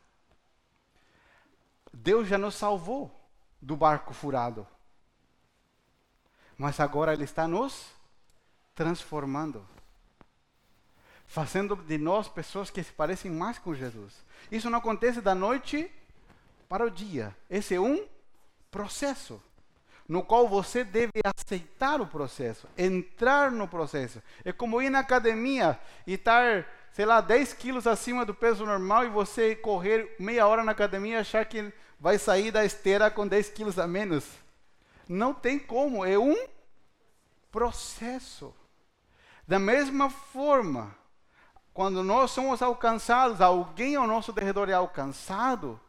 Deus 1.94 2.28
já 2.28 2.38
nos 2.38 2.56
salvou 2.56 3.12
do 3.62 3.76
barco 3.76 4.14
furado. 4.14 4.66
Mas 6.58 6.80
agora 6.80 7.14
Ele 7.14 7.24
está 7.24 7.48
nos 7.48 7.88
transformando. 8.76 9.66
Fazendo 11.28 11.76
de 11.76 11.98
nós 11.98 12.28
pessoas 12.28 12.70
que 12.70 12.84
se 12.84 12.92
parecem 12.92 13.30
mais 13.30 13.60
com 13.60 13.74
Jesus. 13.74 14.14
Isso 14.52 14.70
não 14.70 14.80
acontece 14.80 15.22
da 15.22 15.36
noite 15.36 15.92
para 16.68 16.86
o 16.86 16.90
dia. 16.90 17.36
Esse 17.50 17.76
é 17.76 17.80
um 17.80 18.08
processo 18.72 19.42
no 20.10 20.24
qual 20.24 20.48
você 20.48 20.84
deve 20.84 21.22
aceitar 21.24 22.02
o 22.02 22.08
processo, 22.08 22.68
entrar 22.76 23.52
no 23.52 23.68
processo. 23.68 24.20
É 24.44 24.52
como 24.52 24.82
ir 24.82 24.90
na 24.90 25.00
academia 25.00 25.80
e 26.08 26.14
estar, 26.14 26.66
sei 26.94 27.06
lá, 27.06 27.22
10 27.22 27.54
quilos 27.54 27.88
acima 27.88 28.26
do 28.26 28.34
peso 28.34 28.66
normal 28.66 29.06
e 29.06 29.10
você 29.10 29.56
correr 29.56 30.16
meia 30.20 30.48
hora 30.48 30.64
na 30.64 30.72
academia 30.72 31.18
e 31.18 31.20
achar 31.20 31.46
que 31.46 31.72
vai 32.00 32.18
sair 32.18 32.52
da 32.52 32.66
esteira 32.66 33.12
com 33.12 33.28
10 33.28 33.50
quilos 33.50 33.78
a 33.78 33.88
menos. 33.88 34.26
Não 35.08 35.34
tem 35.34 35.58
como, 35.58 36.06
é 36.06 36.18
um 36.18 36.48
processo. 37.52 38.54
Da 39.48 39.58
mesma 39.58 40.10
forma, 40.10 40.96
quando 41.74 42.04
nós 42.04 42.32
somos 42.32 42.62
alcançados, 42.62 43.42
alguém 43.42 43.96
ao 43.96 44.06
nosso 44.06 44.32
derredor 44.32 44.70
é 44.70 44.74
alcançado 44.74 45.80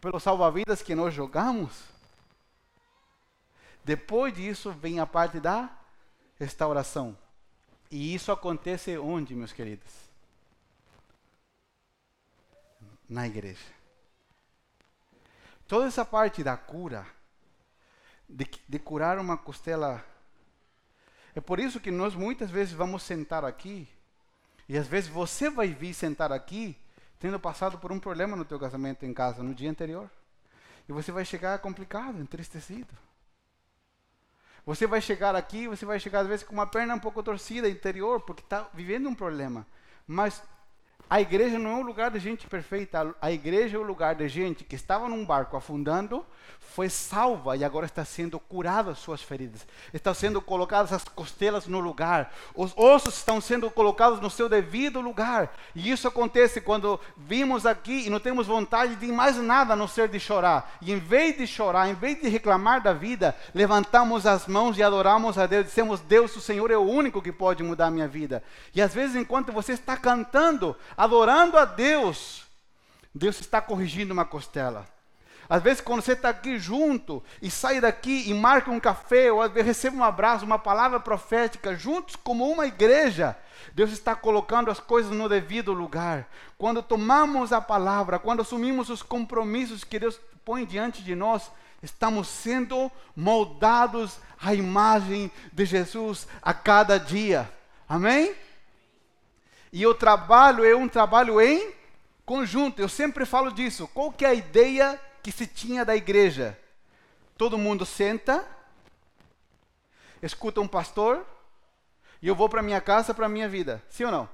pelos 0.00 0.22
salva-vidas 0.22 0.82
que 0.82 0.94
nós 0.94 1.12
jogamos, 1.12 1.82
depois 3.82 4.34
disso 4.34 4.72
vem 4.72 5.00
a 5.00 5.06
parte 5.06 5.40
da 5.40 5.70
restauração. 6.38 7.16
E 7.90 8.14
isso 8.14 8.32
acontece 8.32 8.96
onde, 8.98 9.34
meus 9.34 9.52
queridos? 9.52 9.92
Na 13.08 13.26
igreja. 13.26 13.64
Toda 15.68 15.86
essa 15.86 16.04
parte 16.04 16.42
da 16.42 16.56
cura, 16.56 17.06
de, 18.28 18.48
de 18.68 18.78
curar 18.78 19.18
uma 19.18 19.36
costela. 19.36 20.04
É 21.34 21.40
por 21.40 21.60
isso 21.60 21.80
que 21.80 21.90
nós 21.90 22.14
muitas 22.14 22.50
vezes 22.50 22.72
vamos 22.72 23.02
sentar 23.02 23.44
aqui, 23.44 23.88
e 24.68 24.76
às 24.76 24.86
vezes 24.86 25.08
você 25.08 25.48
vai 25.48 25.68
vir 25.68 25.94
sentar 25.94 26.32
aqui, 26.32 26.76
tendo 27.20 27.38
passado 27.38 27.78
por 27.78 27.92
um 27.92 28.00
problema 28.00 28.36
no 28.36 28.44
teu 28.44 28.58
casamento 28.58 29.06
em 29.06 29.14
casa 29.14 29.42
no 29.42 29.54
dia 29.54 29.70
anterior. 29.70 30.10
E 30.88 30.92
você 30.92 31.10
vai 31.10 31.24
chegar 31.24 31.58
complicado, 31.58 32.20
entristecido. 32.20 32.92
Você 34.66 34.84
vai 34.84 35.00
chegar 35.00 35.36
aqui, 35.36 35.68
você 35.68 35.86
vai 35.86 36.00
chegar 36.00 36.20
às 36.20 36.26
vezes 36.26 36.44
com 36.44 36.52
uma 36.52 36.66
perna 36.66 36.94
um 36.94 36.98
pouco 36.98 37.22
torcida 37.22 37.68
interior, 37.68 38.20
porque 38.20 38.42
está 38.42 38.68
vivendo 38.74 39.08
um 39.08 39.14
problema. 39.14 39.64
Mas 40.06 40.42
a 41.08 41.20
igreja 41.20 41.58
não 41.58 41.70
é 41.70 41.74
um 41.74 41.82
lugar 41.82 42.10
de 42.10 42.18
gente 42.18 42.48
perfeita. 42.48 43.14
A 43.22 43.30
igreja 43.30 43.76
é 43.76 43.80
um 43.80 43.84
lugar 43.84 44.16
de 44.16 44.28
gente 44.28 44.64
que 44.64 44.74
estava 44.74 45.08
num 45.08 45.24
barco 45.24 45.56
afundando, 45.56 46.26
foi 46.74 46.88
salva 46.88 47.56
e 47.56 47.64
agora 47.64 47.86
está 47.86 48.04
sendo 48.04 48.40
curada 48.40 48.90
as 48.90 48.98
suas 48.98 49.22
feridas. 49.22 49.64
Estão 49.94 50.12
sendo 50.12 50.42
colocadas 50.42 50.92
as 50.92 51.04
costelas 51.04 51.68
no 51.68 51.78
lugar. 51.78 52.34
Os 52.54 52.76
ossos 52.76 53.16
estão 53.18 53.40
sendo 53.40 53.70
colocados 53.70 54.20
no 54.20 54.28
seu 54.28 54.48
devido 54.48 55.00
lugar. 55.00 55.54
E 55.76 55.90
isso 55.90 56.08
acontece 56.08 56.60
quando 56.60 56.98
vimos 57.16 57.64
aqui 57.64 58.06
e 58.06 58.10
não 58.10 58.18
temos 58.18 58.48
vontade 58.48 58.96
de 58.96 59.06
mais 59.06 59.36
nada 59.36 59.74
a 59.74 59.76
não 59.76 59.86
ser 59.86 60.08
de 60.08 60.18
chorar. 60.18 60.76
E 60.82 60.92
em 60.92 60.98
vez 60.98 61.36
de 61.36 61.46
chorar, 61.46 61.88
em 61.88 61.94
vez 61.94 62.20
de 62.20 62.28
reclamar 62.28 62.82
da 62.82 62.92
vida, 62.92 63.34
levantamos 63.54 64.26
as 64.26 64.48
mãos 64.48 64.76
e 64.76 64.82
adoramos 64.82 65.38
a 65.38 65.46
Deus. 65.46 65.66
Dizemos: 65.66 66.00
Deus, 66.00 66.34
o 66.34 66.40
Senhor 66.40 66.70
é 66.70 66.76
o 66.76 66.82
único 66.82 67.22
que 67.22 67.32
pode 67.32 67.62
mudar 67.62 67.86
a 67.86 67.90
minha 67.92 68.08
vida. 68.08 68.42
E 68.74 68.82
às 68.82 68.92
vezes, 68.92 69.14
enquanto 69.14 69.52
você 69.52 69.72
está 69.72 69.96
cantando, 69.96 70.76
adorando 70.96 71.58
a 71.58 71.64
Deus, 71.64 72.44
Deus 73.14 73.40
está 73.40 73.60
corrigindo 73.60 74.12
uma 74.12 74.24
costela. 74.24 74.86
Às 75.48 75.62
vezes, 75.62 75.80
quando 75.80 76.02
você 76.02 76.12
está 76.12 76.30
aqui 76.30 76.58
junto 76.58 77.22
e 77.40 77.50
sai 77.50 77.80
daqui 77.80 78.28
e 78.28 78.34
marca 78.34 78.70
um 78.70 78.80
café, 78.80 79.30
ou 79.30 79.40
às 79.40 79.52
vezes 79.52 79.66
recebe 79.66 79.96
um 79.96 80.02
abraço, 80.02 80.44
uma 80.44 80.58
palavra 80.58 80.98
profética, 80.98 81.76
juntos 81.76 82.16
como 82.16 82.50
uma 82.50 82.66
igreja, 82.66 83.36
Deus 83.72 83.92
está 83.92 84.14
colocando 84.14 84.70
as 84.70 84.80
coisas 84.80 85.12
no 85.12 85.28
devido 85.28 85.72
lugar. 85.72 86.28
Quando 86.58 86.82
tomamos 86.82 87.52
a 87.52 87.60
palavra, 87.60 88.18
quando 88.18 88.40
assumimos 88.40 88.90
os 88.90 89.02
compromissos 89.02 89.84
que 89.84 89.98
Deus 89.98 90.18
põe 90.44 90.64
diante 90.64 91.02
de 91.02 91.14
nós, 91.14 91.50
estamos 91.82 92.26
sendo 92.26 92.90
moldados 93.14 94.18
à 94.40 94.52
imagem 94.52 95.30
de 95.52 95.64
Jesus 95.64 96.26
a 96.42 96.52
cada 96.52 96.98
dia. 96.98 97.48
Amém? 97.88 98.34
E 99.72 99.86
o 99.86 99.94
trabalho 99.94 100.64
é 100.64 100.74
um 100.74 100.88
trabalho 100.88 101.40
em 101.40 101.72
conjunto. 102.24 102.80
Eu 102.80 102.88
sempre 102.88 103.24
falo 103.24 103.50
disso. 103.50 103.88
Qual 103.88 104.12
que 104.12 104.24
é 104.24 104.28
a 104.28 104.34
ideia 104.34 105.00
que 105.22 105.32
se 105.32 105.46
tinha 105.46 105.84
da 105.84 105.96
igreja? 105.96 106.58
todo 107.36 107.58
mundo 107.58 107.84
senta, 107.84 108.44
escuta 110.22 110.60
um 110.60 110.68
pastor, 110.68 111.24
e 112.20 112.28
eu 112.28 112.34
vou 112.34 112.48
para 112.48 112.62
minha 112.62 112.80
casa, 112.80 113.12
para 113.12 113.28
minha 113.28 113.48
vida. 113.48 113.82
Sim 113.90 114.04
ou 114.04 114.10
não? 114.10 114.28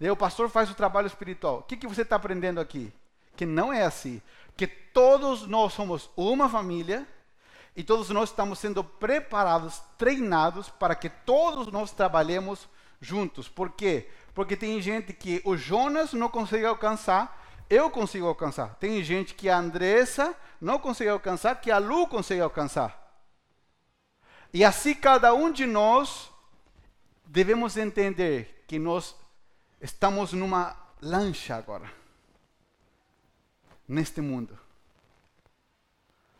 Daí 0.00 0.10
o 0.10 0.16
pastor 0.16 0.48
faz 0.48 0.70
o 0.70 0.74
trabalho 0.74 1.06
espiritual. 1.06 1.58
O 1.58 1.62
que, 1.62 1.76
que 1.76 1.86
você 1.86 2.02
está 2.02 2.16
aprendendo 2.16 2.60
aqui? 2.60 2.92
Que 3.36 3.44
não 3.44 3.72
é 3.72 3.82
assim. 3.82 4.20
Que 4.56 4.66
todos 4.66 5.46
nós 5.46 5.74
somos 5.74 6.10
uma 6.16 6.48
família 6.48 7.06
e 7.74 7.84
todos 7.84 8.08
nós 8.10 8.30
estamos 8.30 8.58
sendo 8.58 8.82
preparados, 8.82 9.82
treinados 9.98 10.70
para 10.70 10.94
que 10.94 11.08
todos 11.08 11.68
nós 11.68 11.92
trabalhemos 11.92 12.66
juntos. 13.00 13.48
Por 13.48 13.70
quê? 13.70 14.08
Porque 14.36 14.54
tem 14.54 14.78
gente 14.82 15.14
que 15.14 15.40
o 15.46 15.56
Jonas 15.56 16.12
não 16.12 16.28
consegue 16.28 16.66
alcançar, 16.66 17.42
eu 17.70 17.88
consigo 17.90 18.26
alcançar. 18.26 18.74
Tem 18.74 19.02
gente 19.02 19.34
que 19.34 19.48
a 19.48 19.56
Andressa 19.56 20.36
não 20.60 20.78
consegue 20.78 21.08
alcançar, 21.08 21.58
que 21.58 21.70
a 21.70 21.78
Lu 21.78 22.06
consegue 22.06 22.42
alcançar. 22.42 23.02
E 24.52 24.62
assim 24.62 24.94
cada 24.94 25.32
um 25.32 25.50
de 25.50 25.64
nós 25.64 26.30
devemos 27.24 27.78
entender 27.78 28.62
que 28.68 28.78
nós 28.78 29.16
estamos 29.80 30.34
numa 30.34 30.76
lancha 31.00 31.56
agora, 31.56 31.90
neste 33.88 34.20
mundo. 34.20 34.58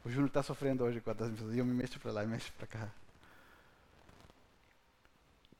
O 0.04 0.10
Júnior 0.10 0.28
está 0.28 0.42
sofrendo 0.42 0.84
hoje 0.84 1.00
com 1.00 1.10
as 1.10 1.16
pessoas. 1.16 1.54
E 1.54 1.58
eu 1.60 1.64
me 1.64 1.72
mexo 1.72 1.98
para 1.98 2.12
lá 2.12 2.24
e 2.24 2.26
mexo 2.26 2.52
para 2.58 2.66
cá. 2.66 2.88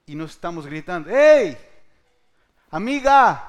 E 0.07 0.15
nós 0.15 0.33
estamos 0.33 0.67
gritando: 0.67 1.09
Ei, 1.09 1.76
amiga! 2.71 3.43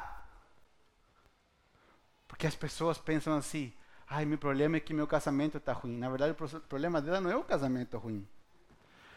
Porque 2.27 2.47
as 2.47 2.55
pessoas 2.55 2.97
pensam 2.97 3.35
assim: 3.35 3.73
Ai, 4.09 4.23
meu 4.23 4.37
problema 4.37 4.77
é 4.77 4.79
que 4.79 4.93
meu 4.93 5.05
casamento 5.05 5.57
está 5.57 5.73
ruim. 5.73 5.97
Na 5.97 6.09
verdade, 6.09 6.31
o 6.31 6.59
problema 6.61 7.01
dela 7.01 7.19
não 7.19 7.29
é 7.29 7.35
o 7.35 7.43
casamento 7.43 7.97
ruim. 7.97 8.25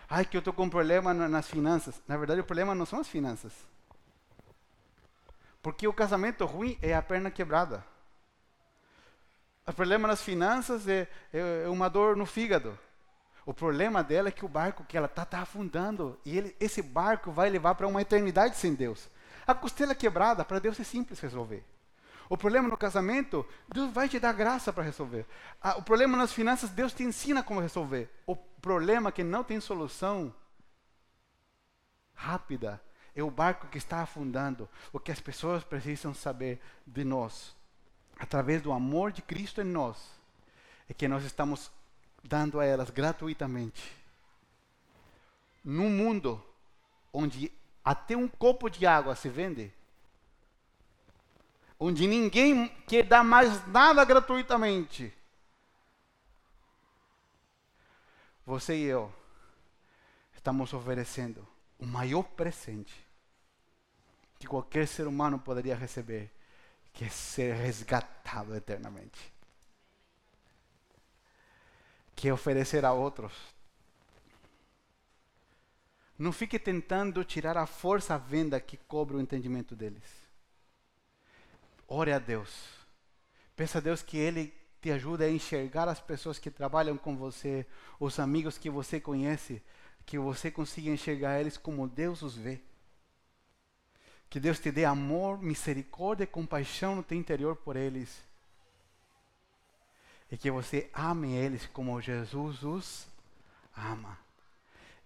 Ai, 0.09 0.25
que 0.25 0.37
eu 0.37 0.41
estou 0.41 0.53
com 0.53 0.69
problema 0.69 1.15
nas 1.15 1.49
finanças. 1.49 2.03
Na 2.09 2.17
verdade, 2.17 2.41
o 2.41 2.45
problema 2.45 2.75
não 2.75 2.85
são 2.85 2.99
as 2.99 3.09
finanças. 3.09 3.53
Porque 5.63 5.87
o 5.87 5.93
casamento 5.93 6.45
ruim 6.45 6.77
é 6.83 6.95
a 6.95 7.03
perna 7.03 7.31
quebrada. 7.31 7.85
O 9.65 9.73
problema 9.73 10.09
nas 10.09 10.21
finanças 10.21 10.89
é, 10.89 11.07
é, 11.33 11.65
é 11.65 11.69
uma 11.69 11.89
dor 11.89 12.17
no 12.17 12.27
fígado. 12.27 12.77
O 13.47 13.55
problema 13.55 14.03
dela 14.03 14.29
é 14.29 14.33
que 14.33 14.45
o 14.45 14.49
barco 14.49 14.85
que 14.85 14.97
ela 14.97 15.07
está 15.07 15.23
está 15.23 15.41
afundando. 15.41 16.19
E 16.25 16.37
ele, 16.37 16.57
esse 16.59 16.83
barco 16.83 17.31
vai 17.31 17.49
levar 17.49 17.77
para 17.77 17.87
uma 17.87 18.03
eternidade 18.03 18.57
sem 18.57 18.75
Deus. 18.75 19.09
A 19.47 19.55
costela 19.55 19.95
quebrada, 19.95 20.45
para 20.45 20.59
Deus 20.59 20.79
é 20.79 20.85
simples 20.85 21.21
resolver. 21.21 21.65
O 22.29 22.37
problema 22.37 22.69
no 22.69 22.77
casamento, 22.77 23.45
Deus 23.69 23.93
vai 23.93 24.09
te 24.09 24.21
dar 24.21 24.33
graça 24.33 24.73
para 24.73 24.85
resolver. 24.85 25.27
O 25.77 25.83
problema 25.83 26.17
nas 26.17 26.33
finanças, 26.33 26.71
Deus 26.71 26.93
te 26.93 27.03
ensina 27.03 27.43
como 27.43 27.61
resolver. 27.61 28.09
O 28.27 28.37
problema 28.37 29.11
que 29.11 29.25
não 29.25 29.43
tem 29.43 29.59
solução 29.59 30.33
rápida 32.15 32.81
é 33.17 33.23
o 33.23 33.31
barco 33.31 33.67
que 33.67 33.79
está 33.79 34.03
afundando. 34.03 34.69
O 34.93 35.01
que 35.01 35.11
as 35.11 35.21
pessoas 35.21 35.65
precisam 35.65 36.15
saber 36.15 36.61
de 36.87 37.05
nós 37.05 37.59
através 38.21 38.61
do 38.61 38.71
amor 38.71 39.11
de 39.11 39.23
Cristo 39.23 39.63
em 39.63 39.65
nós, 39.65 39.97
é 40.87 40.93
que 40.93 41.09
nós 41.09 41.25
estamos 41.25 41.71
dando 42.23 42.61
a 42.61 42.67
elas 42.67 42.91
gratuitamente. 42.91 43.97
Num 45.65 45.89
mundo 45.89 46.43
onde 47.11 47.51
até 47.91 48.17
um 48.17 48.29
copo 48.29 48.71
de 48.71 48.87
água 48.87 49.17
se 49.17 49.29
vende, 49.29 49.75
onde 51.77 52.07
ninguém 52.07 52.69
quer 52.87 53.03
dar 53.03 53.25
mais 53.25 53.67
nada 53.67 54.05
gratuitamente, 54.05 55.13
você 58.47 58.77
e 58.77 58.85
eu 58.85 59.13
estamos 60.33 60.73
oferecendo 60.73 61.45
o 61.81 61.85
maior 61.85 62.23
presente 62.23 62.95
que 64.39 64.47
qualquer 64.47 64.87
ser 64.87 65.09
humano 65.09 65.41
poderia 65.41 65.75
receber 65.75 66.31
que 66.93 67.05
é 67.05 67.09
ser 67.09 67.57
resgatado 67.57 68.55
eternamente. 68.55 69.33
Que 72.15 72.29
é 72.29 72.33
oferecer 72.33 72.85
a 72.85 72.93
outros. 72.93 73.33
Não 76.21 76.33
fique 76.33 76.59
tentando 76.59 77.25
tirar 77.25 77.57
a 77.57 77.65
força 77.65 78.15
à 78.15 78.19
venda 78.19 78.61
que 78.61 78.77
cobre 78.77 79.17
o 79.17 79.21
entendimento 79.23 79.75
deles. 79.75 80.05
Ore 81.89 82.13
a 82.13 82.19
Deus. 82.19 82.51
Peça 83.57 83.79
a 83.79 83.81
Deus 83.81 84.03
que 84.03 84.19
Ele 84.19 84.53
te 84.83 84.91
ajude 84.91 85.25
a 85.25 85.31
enxergar 85.31 85.89
as 85.89 85.99
pessoas 85.99 86.39
que 86.39 86.51
trabalham 86.51 86.99
com 86.99 87.17
você, 87.17 87.67
os 87.99 88.19
amigos 88.19 88.59
que 88.59 88.69
você 88.69 89.01
conhece, 89.01 89.63
que 90.05 90.19
você 90.19 90.51
consiga 90.51 90.91
enxergar 90.91 91.41
eles 91.41 91.57
como 91.57 91.89
Deus 91.89 92.21
os 92.21 92.37
vê. 92.37 92.61
Que 94.29 94.39
Deus 94.39 94.61
te 94.61 94.71
dê 94.71 94.85
amor, 94.85 95.41
misericórdia 95.41 96.25
e 96.25 96.27
compaixão 96.27 96.97
no 96.97 97.03
teu 97.03 97.17
interior 97.17 97.57
por 97.57 97.77
eles. 97.77 98.23
E 100.31 100.37
que 100.37 100.51
você 100.51 100.91
ame 100.93 101.33
eles 101.33 101.65
como 101.69 101.99
Jesus 101.99 102.63
os 102.63 103.07
ama. 103.75 104.19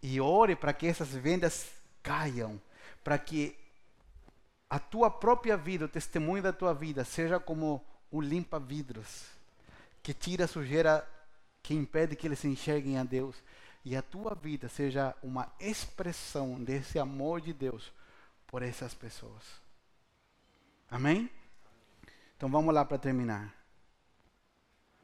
E 0.06 0.20
ore 0.20 0.54
para 0.54 0.74
que 0.74 0.86
essas 0.86 1.08
vendas 1.14 1.72
caiam, 2.02 2.60
para 3.02 3.16
que 3.18 3.56
a 4.68 4.78
tua 4.78 5.10
própria 5.10 5.56
vida, 5.56 5.86
o 5.86 5.88
testemunho 5.88 6.42
da 6.42 6.52
tua 6.52 6.74
vida, 6.74 7.06
seja 7.06 7.40
como 7.40 7.82
o 8.10 8.20
limpa-vidros, 8.20 9.24
que 10.02 10.12
tira 10.12 10.44
a 10.44 10.48
sujeira 10.48 11.08
que 11.62 11.72
impede 11.72 12.16
que 12.16 12.26
eles 12.26 12.44
enxerguem 12.44 12.98
a 12.98 13.02
Deus. 13.02 13.42
E 13.82 13.96
a 13.96 14.02
tua 14.02 14.34
vida 14.34 14.68
seja 14.68 15.16
uma 15.22 15.50
expressão 15.58 16.62
desse 16.62 16.98
amor 16.98 17.40
de 17.40 17.54
Deus 17.54 17.90
por 18.46 18.62
essas 18.62 18.92
pessoas. 18.92 19.42
Amém? 20.90 21.30
Então 22.36 22.50
vamos 22.50 22.74
lá 22.74 22.84
para 22.84 22.98
terminar. 22.98 23.54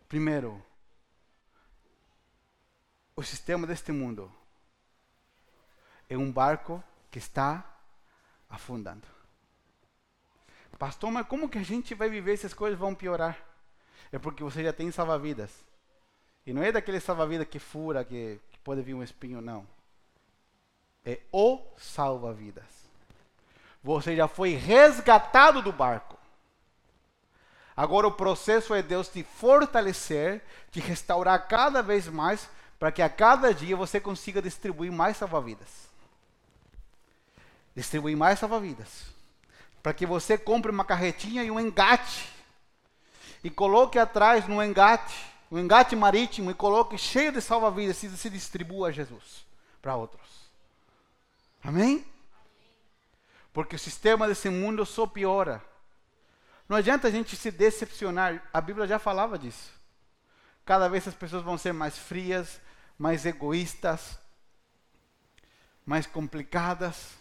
Primeiro, 0.07 0.62
o 3.16 3.22
sistema 3.22 3.66
deste 3.66 3.92
mundo 3.92 4.30
é 6.11 6.18
um 6.18 6.30
barco 6.30 6.82
que 7.08 7.18
está 7.18 7.64
afundando. 8.50 9.06
Pastor, 10.76 11.11
mas 11.12 11.26
como 11.26 11.48
que 11.48 11.58
a 11.58 11.62
gente 11.62 11.94
vai 11.94 12.08
viver 12.08 12.36
se 12.36 12.46
as 12.46 12.54
coisas 12.54 12.78
vão 12.78 12.94
piorar? 12.94 13.38
É 14.11 14.18
porque 14.18 14.42
você 14.42 14.64
já 14.64 14.72
tem 14.72 14.90
salva-vidas. 14.90 15.52
E 16.44 16.52
não 16.52 16.62
é 16.62 16.72
daquele 16.72 16.98
salva-vidas 16.98 17.46
que 17.46 17.61
fura, 17.61 18.04
que, 18.04 18.40
que 18.50 18.58
pode 18.58 18.82
vir 18.82 18.94
um 18.94 19.02
espinho, 19.02 19.40
não. 19.40 19.64
É 21.04 21.20
o 21.30 21.61
salva-vidas. 21.76 22.64
Você 23.84 24.16
já 24.16 24.26
foi 24.26 24.54
resgatado 24.54 25.62
do 25.62 25.70
barco. 25.70 26.18
Agora 27.76 28.08
o 28.08 28.12
processo 28.12 28.74
é 28.74 28.82
Deus 28.82 29.08
te 29.08 29.22
fortalecer, 29.22 30.42
te 30.72 30.80
restaurar 30.80 31.46
cada 31.46 31.82
vez 31.82 32.08
mais, 32.08 32.48
para 32.78 32.90
que 32.90 33.00
a 33.00 33.08
cada 33.08 33.54
dia 33.54 33.76
você 33.76 34.00
consiga 34.00 34.42
distribuir 34.42 34.90
mais 34.90 35.18
salva-vidas. 35.18 35.89
Distribuir 37.81 38.14
mais 38.14 38.39
salva-vidas. 38.39 39.07
Para 39.83 39.95
que 39.95 40.05
você 40.05 40.37
compre 40.37 40.70
uma 40.70 40.85
carretinha 40.85 41.43
e 41.43 41.51
um 41.51 41.59
engate. 41.59 42.28
E 43.43 43.49
coloque 43.49 43.99
atrás 43.99 44.47
no 44.47 44.62
engate, 44.62 45.14
um 45.51 45.59
engate 45.59 45.97
marítimo, 45.97 46.51
e 46.51 46.55
coloque 46.55 46.99
cheio 46.99 47.33
de 47.33 47.41
salva-vidas 47.41 48.03
e 48.03 48.14
se 48.18 48.28
distribua 48.28 48.89
a 48.89 48.93
Jesus 48.93 49.47
para 49.81 49.97
outros. 49.97 50.20
Amém? 51.64 52.05
Porque 53.51 53.76
o 53.76 53.78
sistema 53.78 54.28
desse 54.28 54.51
mundo 54.51 54.85
só 54.85 55.07
piora. 55.07 55.64
Não 56.68 56.76
adianta 56.76 57.09
a 57.09 57.11
gente 57.11 57.35
se 57.35 57.51
decepcionar. 57.51 58.47
A 58.53 58.61
Bíblia 58.61 58.87
já 58.87 58.99
falava 58.99 59.39
disso. 59.39 59.72
Cada 60.66 60.87
vez 60.87 61.09
as 61.09 61.14
pessoas 61.14 61.43
vão 61.43 61.57
ser 61.57 61.72
mais 61.72 61.97
frias, 61.97 62.61
mais 62.99 63.24
egoístas, 63.24 64.18
mais 65.87 66.07
complicadas. 66.07 67.18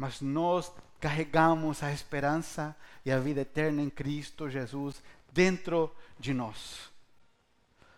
Mas 0.00 0.22
nós 0.22 0.72
carregamos 0.98 1.82
a 1.82 1.92
esperança 1.92 2.74
e 3.04 3.12
a 3.12 3.18
vida 3.18 3.42
eterna 3.42 3.82
em 3.82 3.90
Cristo 3.90 4.48
Jesus 4.48 5.02
dentro 5.30 5.94
de 6.18 6.32
nós. 6.32 6.90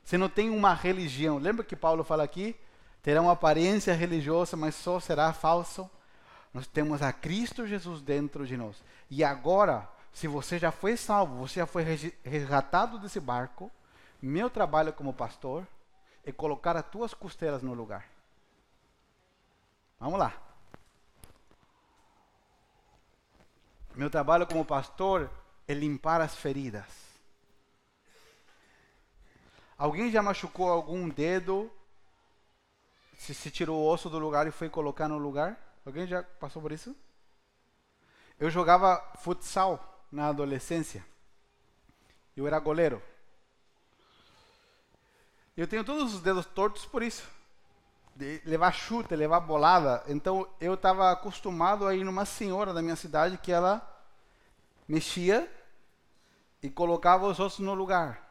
Você 0.03 0.19
não 0.19 0.29
tem 0.29 0.51
uma 0.51 0.75
religião. 0.75 1.39
Lembra 1.39 1.65
que 1.65 1.77
Paulo 1.77 2.03
fala 2.03 2.25
aqui? 2.25 2.57
Terá 3.05 3.23
uma 3.23 3.33
aparência 3.33 3.95
religiosa, 3.95 4.57
mas 4.57 4.75
só 4.75 4.99
será 4.99 5.33
falso 5.33 5.89
nós 6.53 6.67
temos 6.67 7.01
a 7.03 7.13
Cristo 7.13 7.67
Jesus 7.69 8.03
dentro 8.03 8.45
de 8.47 8.57
nós. 8.57 8.83
E 9.09 9.23
agora, 9.23 9.89
se 10.13 10.27
você 10.29 10.59
já 10.59 10.73
foi 10.73 10.97
salvo, 10.97 11.37
você 11.37 11.61
já 11.61 11.67
foi 11.67 11.85
resgatado 12.25 12.99
desse 12.99 13.21
barco, 13.21 13.71
meu 14.21 14.51
trabalho 14.51 14.93
como 14.93 15.15
pastor 15.15 15.65
é 16.27 16.33
colocar 16.33 16.77
as 16.77 16.85
tuas 16.87 17.15
costelas 17.15 17.63
no 17.63 17.73
lugar. 17.73 18.05
Vamos 19.99 20.19
lá. 20.19 20.52
Meu 23.95 24.09
trabalho 24.09 24.47
como 24.47 24.64
pastor 24.64 25.30
é 25.68 25.74
limpar 25.74 26.20
as 26.20 26.34
feridas. 26.34 26.86
Alguém 29.76 30.11
já 30.11 30.22
machucou 30.22 30.70
algum 30.70 31.09
dedo? 31.09 31.70
Se, 33.18 33.34
se 33.34 33.51
tirou 33.51 33.80
o 33.80 33.86
osso 33.86 34.09
do 34.09 34.18
lugar 34.18 34.47
e 34.47 34.51
foi 34.51 34.70
colocar 34.70 35.09
no 35.09 35.18
lugar? 35.18 35.59
Alguém 35.84 36.07
já 36.07 36.22
passou 36.22 36.62
por 36.62 36.72
isso? 36.72 36.97
Eu 38.38 38.51
jogava 38.51 38.99
futsal 39.16 40.07
na 40.11 40.28
adolescência. 40.28 41.05
Eu 42.36 42.47
era 42.47 42.59
goleiro. 42.59 43.03
Eu 45.57 45.68
tenho 45.68 45.84
todos 45.84 46.14
os 46.14 46.22
dedos 46.22 46.47
tortos 46.47 46.86
por 46.86 47.03
isso. 47.03 47.28
Levar 48.45 48.73
chute, 48.73 49.17
levar 49.17 49.41
bolada. 49.41 50.03
Então 50.07 50.47
eu 50.61 50.75
estava 50.75 51.11
acostumado 51.11 51.87
a 51.87 51.95
ir 51.95 52.05
numa 52.05 52.25
senhora 52.25 52.73
da 52.73 52.83
minha 52.83 52.97
cidade 52.97 53.39
que 53.39 53.51
ela 53.51 53.81
mexia 54.87 55.51
e 56.63 56.71
colocava 56.71 57.27
os 57.27 57.41
ossos 57.41 57.61
no 57.61 57.75
lugar. 57.75 58.23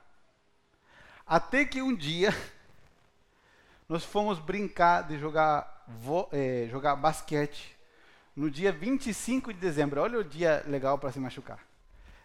Até 1.26 1.66
que 1.66 1.82
um 1.82 1.96
dia 1.96 2.34
nós 3.90 4.04
fomos 4.04 4.40
brincar 4.40 5.08
de 5.08 5.18
jogar, 5.18 5.86
eh, 6.32 6.68
jogar 6.70 6.96
basquete 6.96 7.78
no 8.36 8.50
dia 8.50 8.72
25 8.72 9.54
de 9.54 9.60
dezembro. 9.60 10.02
Olha 10.02 10.20
o 10.20 10.24
dia 10.24 10.64
legal 10.68 10.98
para 10.98 11.12
se 11.12 11.20
machucar. 11.20 11.60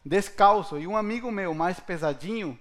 Descalço. 0.05 0.79
E 0.79 0.87
um 0.87 0.97
amigo 0.97 1.33
meu, 1.33 1.53
mais 1.53 1.81
pesadinho, 1.81 2.59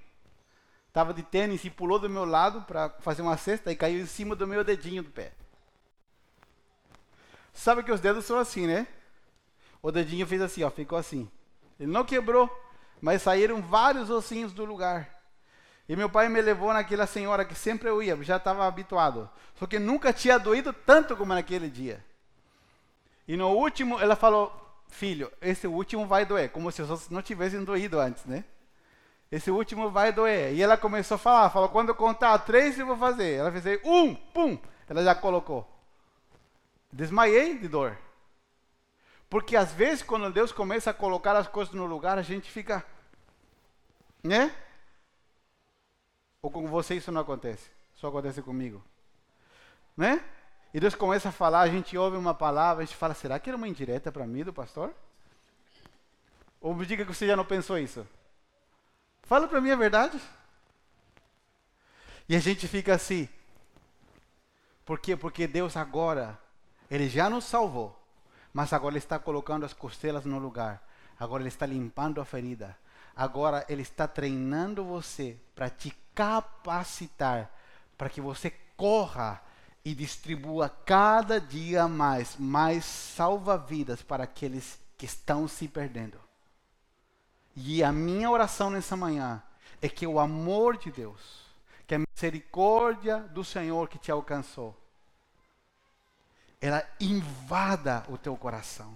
estava 0.96 1.14
de 1.14 1.24
tênis 1.24 1.66
e 1.66 1.70
pulou 1.70 2.00
do 2.00 2.10
meu 2.10 2.24
lado 2.24 2.62
para 2.62 2.90
fazer 3.02 3.22
uma 3.22 3.36
cesta 3.36 3.70
e 3.70 3.76
caiu 3.76 4.00
em 4.00 4.06
cima 4.06 4.34
do 4.34 4.48
meu 4.48 4.64
dedinho 4.64 5.04
do 5.04 5.10
pé. 5.10 5.34
Sabe 7.54 7.84
que 7.84 7.92
os 7.92 8.00
dedos 8.00 8.24
são 8.24 8.40
assim, 8.40 8.66
né? 8.66 8.88
O 9.82 9.92
dedinho 9.92 10.26
fez 10.26 10.42
assim, 10.42 10.64
ó, 10.64 10.70
ficou 10.70 10.98
assim. 10.98 11.30
Ele 11.78 11.92
não 11.92 12.06
quebrou, 12.06 12.50
mas 13.02 13.22
saíram 13.22 13.62
vários 13.62 14.10
ossinhos 14.10 14.54
do 14.54 14.64
lugar. 14.64 15.22
E 15.90 15.98
meu 15.98 16.10
pai 16.10 16.30
me 16.30 16.42
levou 16.42 16.72
naquela 16.72 17.06
senhora 17.06 17.44
que 17.44 17.56
sempre 17.56 17.90
eu 17.90 18.02
ia, 18.02 18.16
já 18.24 18.38
estava 18.38 18.66
habituado. 18.66 19.30
Só 19.56 19.68
que 19.68 19.78
nunca 19.78 20.14
tinha 20.14 20.40
doído 20.40 20.72
tanto 20.72 21.18
como 21.18 21.34
naquele 21.34 21.70
dia. 21.70 22.02
E 23.28 23.36
no 23.36 23.50
último, 23.50 24.00
ela 24.00 24.16
falou: 24.16 24.50
Filho, 24.88 25.30
esse 25.42 25.68
último 25.68 26.08
vai 26.08 26.26
doer. 26.26 26.52
Como 26.52 26.72
se 26.72 26.82
os 26.82 26.90
outros 26.90 27.10
não 27.10 27.22
tivessem 27.22 27.66
doído 27.66 28.00
antes, 28.00 28.24
né? 28.24 28.46
Esse 29.32 29.52
último 29.52 29.90
vai 29.90 30.12
doer. 30.12 30.54
E 30.54 30.62
ela 30.62 30.78
começou 30.78 31.16
a 31.16 31.20
falar: 31.20 31.50
falou, 31.50 31.70
Quando 31.70 31.90
eu 31.90 31.96
contar 31.96 32.38
três, 32.40 32.78
eu 32.78 32.86
vou 32.86 32.98
fazer. 32.98 33.34
Ela 33.34 33.52
fez 33.52 33.80
um, 33.84 34.16
pum. 34.16 34.58
Ela 34.88 35.04
já 35.04 35.16
colocou. 35.16 35.68
Desmaiei 36.92 37.58
de 37.58 37.68
dor. 37.68 37.98
Porque 39.30 39.56
às 39.56 39.74
vezes, 39.74 40.04
quando 40.04 40.32
Deus 40.32 40.52
começa 40.52 40.92
a 40.92 40.94
colocar 40.94 41.36
as 41.36 41.48
coisas 41.48 41.74
no 41.74 41.86
lugar, 41.86 42.18
a 42.18 42.22
gente 42.22 42.50
fica. 42.50 42.86
Né? 44.24 44.56
Ou 46.42 46.52
com 46.52 46.68
você 46.68 46.96
isso 46.96 47.12
não 47.12 47.22
acontece? 47.22 47.70
Só 47.96 48.08
acontece 48.08 48.42
comigo. 48.42 48.84
Né? 49.98 50.24
E 50.74 50.80
Deus 50.80 50.94
começa 50.94 51.30
a 51.30 51.32
falar, 51.32 51.62
a 51.62 51.70
gente 51.70 51.98
ouve 51.98 52.18
uma 52.18 52.34
palavra, 52.34 52.84
a 52.84 52.86
gente 52.86 52.98
fala, 52.98 53.14
será 53.14 53.40
que 53.40 53.50
era 53.50 53.58
uma 53.58 53.68
indireta 53.68 54.12
para 54.12 54.28
mim 54.28 54.44
do 54.44 54.54
pastor? 54.54 54.94
Ou 56.60 56.76
me 56.76 56.86
diga 56.86 57.06
que 57.06 57.14
você 57.14 57.28
já 57.28 57.36
não 57.36 57.46
pensou 57.46 57.78
isso. 57.80 58.06
Fala 59.26 59.48
para 59.48 59.60
mim 59.60 59.72
a 59.72 59.76
verdade. 59.76 60.20
E 62.30 62.36
a 62.36 62.40
gente 62.40 62.68
fica 62.68 62.94
assim. 62.94 63.28
Por 64.86 65.00
quê? 65.00 65.16
Porque 65.16 65.48
Deus 65.48 65.76
agora, 65.76 66.40
Ele 66.90 67.10
já 67.10 67.30
nos 67.30 67.46
salvou, 67.46 68.00
mas 68.54 68.72
agora 68.72 68.94
Ele 68.94 69.00
está 69.00 69.18
colocando 69.18 69.66
as 69.66 69.74
costelas 69.74 70.26
no 70.26 70.38
lugar. 70.38 70.82
Agora 71.20 71.42
Ele 71.42 71.50
está 71.50 71.66
limpando 71.66 72.22
a 72.22 72.26
ferida. 72.26 72.78
Agora 73.16 73.66
Ele 73.68 73.82
está 73.82 74.08
treinando 74.08 74.84
você 74.84 75.38
para 75.56 75.70
te 75.70 75.96
capacitar, 76.14 77.52
para 77.98 78.10
que 78.10 78.22
você 78.22 78.52
corra 78.78 79.42
e 79.84 79.96
distribua 79.96 80.70
cada 80.70 81.40
dia 81.40 81.88
mais, 81.88 82.36
mais 82.38 82.86
salva-vidas 82.86 84.02
para 84.02 84.24
aqueles 84.24 84.80
que 84.98 85.06
estão 85.06 85.48
se 85.48 85.68
perdendo. 85.68 86.25
E 87.56 87.84
a 87.84 87.92
minha 87.92 88.30
oração 88.30 88.70
nessa 88.70 88.96
manhã 88.98 89.42
é 89.82 89.88
que 89.88 90.06
o 90.06 90.20
amor 90.20 90.78
de 90.78 90.92
Deus, 90.92 91.46
que 91.88 91.96
a 91.96 92.00
misericórdia 92.00 93.20
do 93.20 93.44
Senhor 93.44 93.88
que 93.88 93.98
te 93.98 94.12
alcançou, 94.12 94.76
ela 96.60 96.86
invada 97.00 98.04
o 98.10 98.18
teu 98.18 98.36
coração, 98.36 98.94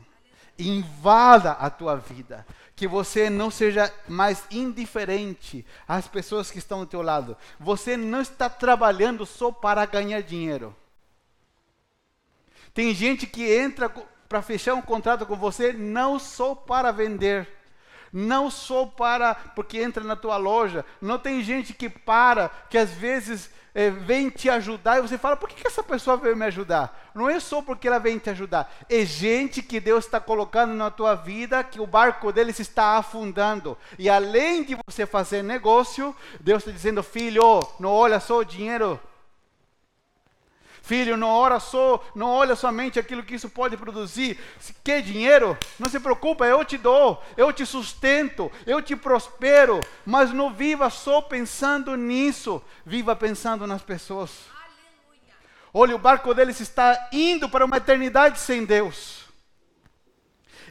invada 0.58 1.52
a 1.52 1.70
tua 1.70 1.96
vida, 1.96 2.46
que 2.76 2.88
você 2.88 3.30
não 3.30 3.52
seja 3.52 3.94
mais 4.08 4.44
indiferente 4.52 5.66
às 5.88 6.08
pessoas 6.08 6.52
que 6.52 6.58
estão 6.58 6.80
ao 6.80 6.86
teu 6.86 7.02
lado. 7.02 7.38
Você 7.60 7.96
não 7.96 8.22
está 8.22 8.50
trabalhando 8.50 9.26
só 9.26 9.52
para 9.52 9.86
ganhar 9.86 10.22
dinheiro. 10.22 10.76
Tem 12.74 12.94
gente 12.94 13.26
que 13.26 13.54
entra 13.54 13.90
para 14.28 14.42
fechar 14.42 14.74
um 14.76 14.82
contrato 14.82 15.26
com 15.26 15.36
você 15.36 15.74
não 15.74 16.20
só 16.20 16.56
para 16.56 16.92
vender, 16.92 17.59
não 18.12 18.50
só 18.50 18.86
para 18.86 19.36
porque 19.36 19.80
entra 19.80 20.04
na 20.04 20.16
tua 20.16 20.38
loja. 20.38 20.86
Não 21.02 21.18
tem 21.18 21.44
gente 21.44 21.74
que 21.74 21.90
para, 21.90 22.50
que 22.70 22.78
às 22.78 22.92
vezes 22.92 23.50
é, 23.74 23.90
vem 23.90 24.30
te 24.30 24.50
ajudar 24.50 24.98
e 24.98 25.02
você 25.02 25.18
fala: 25.18 25.36
por 25.36 25.50
que, 25.50 25.62
que 25.62 25.68
essa 25.68 25.84
pessoa 25.84 26.18
veio 26.18 26.36
me 26.36 26.46
ajudar? 26.46 27.12
Não 27.14 27.30
é 27.30 27.40
só 27.40 27.62
porque 27.62 27.88
ela 27.88 28.00
vem 28.00 28.18
te 28.18 28.30
ajudar, 28.30 28.72
é 28.90 29.06
gente 29.06 29.62
que 29.62 29.80
Deus 29.80 30.06
está 30.06 30.20
colocando 30.20 30.74
na 30.74 30.90
tua 30.90 31.16
vida, 31.16 31.64
que 31.64 31.80
o 31.80 31.88
barco 31.88 32.32
deles 32.32 32.60
está 32.60 32.98
afundando. 32.98 33.78
E 33.98 34.10
além 34.10 34.64
de 34.64 34.78
você 34.88 35.06
fazer 35.06 35.44
negócio, 35.44 36.16
Deus 36.40 36.64
está 36.64 36.72
dizendo: 36.72 37.04
filho, 37.04 37.66
não 37.80 37.90
olha 37.90 38.20
só 38.20 38.40
o 38.40 38.46
dinheiro 38.46 39.00
Filho, 40.90 41.16
não 41.16 41.28
ora 41.30 41.60
só, 41.60 42.04
não 42.16 42.32
olha 42.32 42.56
somente 42.56 42.98
aquilo 42.98 43.22
que 43.22 43.36
isso 43.36 43.48
pode 43.48 43.78
produzir. 43.78 44.40
Se 44.60 44.74
quer 44.84 45.04
dinheiro? 45.04 45.56
Não 45.78 45.88
se 45.88 46.00
preocupa, 46.00 46.48
eu 46.48 46.66
te 46.66 46.80
dou, 46.80 47.24
eu 47.38 47.54
te 47.54 47.64
sustento, 47.64 48.52
eu 48.66 48.82
te 48.82 48.96
prospero. 48.96 49.82
Mas 50.04 50.34
não 50.34 50.52
viva 50.52 50.90
só 50.90 51.22
pensando 51.22 51.96
nisso, 51.96 52.60
viva 52.84 53.16
pensando 53.16 53.68
nas 53.68 53.84
pessoas. 53.84 54.32
Aleluia. 54.50 55.36
Olha, 55.72 55.96
o 55.96 56.00
barco 56.00 56.34
deles 56.34 56.60
está 56.60 57.10
indo 57.14 57.48
para 57.48 57.66
uma 57.66 57.78
eternidade 57.78 58.40
sem 58.40 58.66
Deus. 58.66 59.19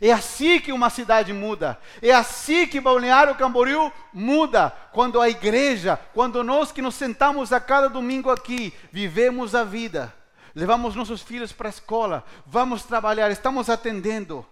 É 0.01 0.13
assim 0.13 0.61
que 0.61 0.73
uma 0.73 0.91
cidade 0.91 1.33
muda. 1.33 1.79
É 2.01 2.13
assim 2.13 2.67
que 2.67 2.81
Balneário 2.81 3.35
Camboriú 3.35 3.93
muda. 4.13 4.71
Quando 4.93 5.21
a 5.21 5.29
igreja, 5.29 5.97
quando 6.15 6.45
nós 6.45 6.71
que 6.71 6.83
nos 6.83 6.95
sentamos 6.95 7.53
a 7.53 7.61
cada 7.61 7.89
domingo 7.89 8.31
aqui, 8.31 8.73
vivemos 8.93 9.55
a 9.55 9.65
vida, 9.65 10.15
levamos 10.55 10.95
nossos 10.95 11.23
filhos 11.23 11.53
para 11.53 11.69
a 11.69 11.71
escola, 11.71 12.25
vamos 12.47 12.85
trabalhar, 12.85 13.31
estamos 13.31 13.69
atendendo. 13.69 14.47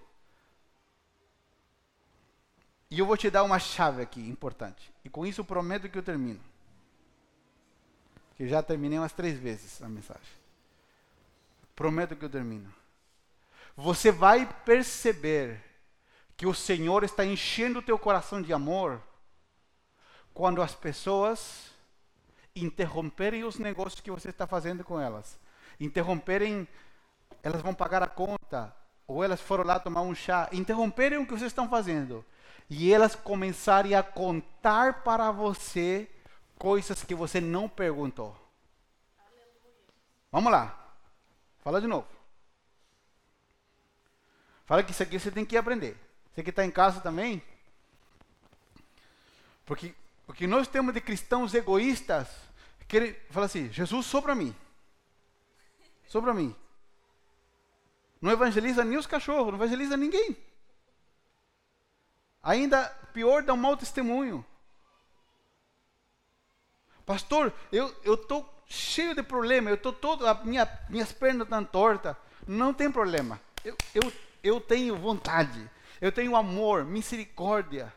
E 2.91 2.99
eu 2.99 3.07
vou 3.07 3.17
te 3.17 3.31
dar 3.31 3.43
uma 3.43 3.59
chave 3.59 4.03
aqui 4.03 4.21
importante. 4.21 4.93
E 5.05 5.09
com 5.09 5.27
isso 5.27 5.45
prometo 5.45 5.89
que 5.89 5.99
eu 5.99 6.03
termino. 6.03 6.41
Que 8.37 8.49
já 8.49 8.63
terminei 8.63 8.99
umas 8.99 9.13
três 9.13 9.39
vezes 9.39 9.81
a 9.83 9.89
mensagem. 9.89 10.23
Prometo 11.75 12.17
que 12.17 12.25
eu 12.25 12.31
termino 12.31 12.73
você 13.77 14.11
vai 14.11 14.47
perceber 14.65 15.63
que 16.37 16.47
o 16.47 16.55
Senhor 16.55 17.05
está 17.05 17.25
enchendo 17.25 17.81
o 17.81 17.83
teu 17.83 17.99
coração 17.99 18.41
de 18.41 18.53
amor 18.53 19.03
quando 20.33 20.63
as 20.63 20.75
pessoas 20.75 21.71
interromperem 22.55 23.45
os 23.45 23.59
negócios 23.59 24.01
que 24.01 24.11
você 24.11 24.31
está 24.31 24.47
fazendo 24.47 24.83
com 24.83 24.99
elas. 24.99 25.39
Interromperem, 25.79 26.67
elas 27.43 27.61
vão 27.61 27.75
pagar 27.75 28.03
a 28.03 28.09
conta, 28.09 28.75
ou 29.07 29.23
elas 29.23 29.41
foram 29.41 29.65
lá 29.65 29.79
tomar 29.79 30.01
um 30.01 30.15
chá, 30.15 30.49
interromperem 30.53 31.19
o 31.19 31.27
que 31.27 31.33
vocês 31.33 31.53
estão 31.53 31.69
fazendo. 31.69 32.25
E 32.69 32.93
elas 32.93 33.15
começarem 33.15 33.95
a 33.95 34.03
contar 34.03 35.05
para 35.05 35.31
você 35.31 36.11
coisas 36.59 37.05
que 37.05 37.15
você 37.15 37.41
não 37.41 37.69
perguntou. 37.69 38.35
Vamos 40.33 40.51
lá. 40.51 40.95
Fala 41.63 41.81
de 41.81 41.87
novo. 41.87 42.16
Fala 44.67 44.83
que 44.83 44.91
isso 44.91 45.03
aqui 45.03 45.19
você 45.19 45.31
tem 45.31 45.45
que 45.45 45.57
aprender. 45.57 45.97
Você 46.35 46.43
que 46.43 46.51
está 46.51 46.65
em 46.65 46.71
casa 46.71 47.01
também. 47.01 47.43
Porque 49.65 49.95
o 50.27 50.33
que 50.33 50.47
nós 50.47 50.69
temos 50.69 50.93
de 50.93 51.01
cristãos 51.01 51.55
egoístas, 51.55 52.29
que 52.89 52.97
ele 52.97 53.13
fala 53.31 53.47
assim, 53.47 53.73
Jesus 53.73 54.07
só 54.07 54.21
para 54.21 54.35
mim. 54.35 54.55
Só 56.09 56.21
para 56.21 56.35
mim. 56.35 56.55
Não 58.21 58.33
evangeliza 58.33 58.85
nem 58.85 58.99
os 58.99 59.07
cachorros, 59.07 59.49
não 59.49 59.55
evangeliza 59.55 59.97
ninguém. 59.97 60.37
Ainda 62.43 62.89
pior, 63.13 63.43
dá 63.43 63.53
um 63.53 63.57
mau 63.57 63.77
testemunho. 63.77 64.45
Pastor, 67.05 67.53
eu 67.71 67.95
estou 68.05 68.53
cheio 68.67 69.15
de 69.15 69.23
problema, 69.23 69.71
eu 69.71 69.77
estou 69.77 69.93
todo, 69.93 70.25
minha, 70.45 70.69
minhas 70.89 71.13
pernas 71.13 71.47
estão 71.47 71.65
tortas. 71.65 72.17
Não 72.47 72.75
tem 72.75 72.91
problema. 72.91 73.41
Eu, 73.65 73.77
eu 73.95 74.13
eu 74.43 74.61
tenho 74.61 74.97
vontade, 74.97 75.71
eu 76.01 76.13
tenho 76.13 76.37
amor, 76.37 76.85
misericórdia. 76.85 77.93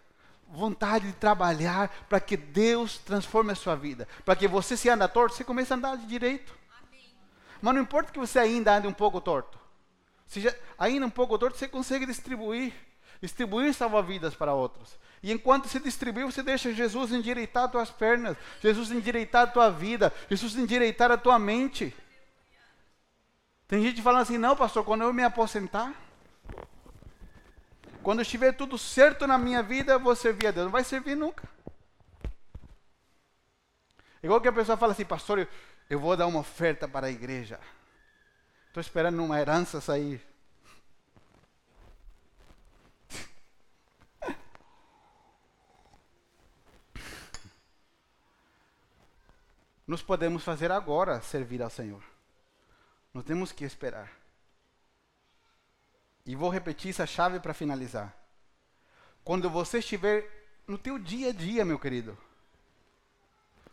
vontade 0.51 1.07
de 1.07 1.13
trabalhar 1.13 1.89
para 2.09 2.19
que 2.19 2.35
Deus 2.35 2.97
transforme 2.97 3.51
a 3.51 3.55
sua 3.55 3.75
vida. 3.75 4.07
Para 4.25 4.35
que 4.35 4.47
você 4.47 4.75
se 4.75 4.89
anda 4.89 5.07
torto, 5.07 5.35
você 5.35 5.43
comece 5.43 5.71
a 5.71 5.75
andar 5.75 5.95
de 5.97 6.07
direito. 6.07 6.53
Amém. 6.81 7.05
Mas 7.61 7.75
não 7.75 7.81
importa 7.81 8.11
que 8.11 8.19
você 8.19 8.39
ainda 8.39 8.75
ande 8.75 8.87
um 8.87 8.93
pouco 8.93 9.21
torto. 9.21 9.59
Se 10.27 10.41
já, 10.41 10.53
ainda 10.77 11.05
um 11.05 11.09
pouco 11.09 11.37
torto, 11.37 11.57
você 11.57 11.67
consegue 11.67 12.05
distribuir. 12.05 12.73
Distribuir 13.21 13.73
salva-vidas 13.73 14.33
para 14.33 14.53
outros. 14.53 14.97
E 15.21 15.31
enquanto 15.31 15.67
se 15.67 15.79
distribui, 15.79 16.23
você 16.23 16.41
deixa 16.41 16.73
Jesus 16.73 17.11
endireitar 17.11 17.65
as 17.65 17.71
tuas 17.71 17.89
pernas, 17.91 18.37
Jesus 18.61 18.89
endireitar 18.91 19.43
a 19.43 19.47
tua 19.47 19.69
vida, 19.69 20.13
Jesus 20.29 20.55
endireitar 20.55 21.11
a 21.11 21.17
tua 21.17 21.37
mente. 21.37 21.93
Tem 23.67 23.83
gente 23.83 24.01
falando 24.01 24.21
assim: 24.21 24.37
não, 24.37 24.55
pastor, 24.55 24.85
quando 24.85 25.01
eu 25.01 25.13
me 25.13 25.23
aposentar, 25.23 25.93
quando 28.01 28.21
estiver 28.21 28.53
tudo 28.53 28.77
certo 28.77 29.27
na 29.27 29.37
minha 29.37 29.61
vida, 29.61 29.93
eu 29.93 29.99
vou 29.99 30.15
servir 30.15 30.47
a 30.47 30.51
Deus. 30.51 30.65
Não 30.65 30.71
vai 30.71 30.83
servir 30.83 31.15
nunca. 31.15 31.47
Igual 34.21 34.41
que 34.41 34.47
a 34.47 34.53
pessoa 34.53 34.77
fala 34.77 34.91
assim, 34.93 35.05
pastor, 35.05 35.39
eu, 35.39 35.47
eu 35.89 35.99
vou 35.99 36.15
dar 36.15 36.27
uma 36.27 36.39
oferta 36.39 36.87
para 36.87 37.07
a 37.07 37.11
igreja. 37.11 37.59
Estou 38.67 38.81
esperando 38.81 39.23
uma 39.23 39.39
herança 39.39 39.81
sair. 39.81 40.21
Nós 49.87 50.01
podemos 50.01 50.43
fazer 50.43 50.71
agora 50.71 51.21
servir 51.21 51.61
ao 51.61 51.69
Senhor. 51.69 52.03
Não 53.13 53.21
temos 53.21 53.51
que 53.51 53.63
esperar. 53.65 54.18
E 56.29 56.35
vou 56.35 56.51
repetir 56.51 56.91
essa 56.91 57.07
chave 57.07 57.39
para 57.39 57.55
finalizar. 57.55 58.15
Quando 59.23 59.49
você 59.49 59.79
estiver 59.79 60.29
no 60.67 60.77
teu 60.77 60.99
dia 60.99 61.29
a 61.29 61.33
dia, 61.33 61.65
meu 61.65 61.79
querido, 61.79 62.15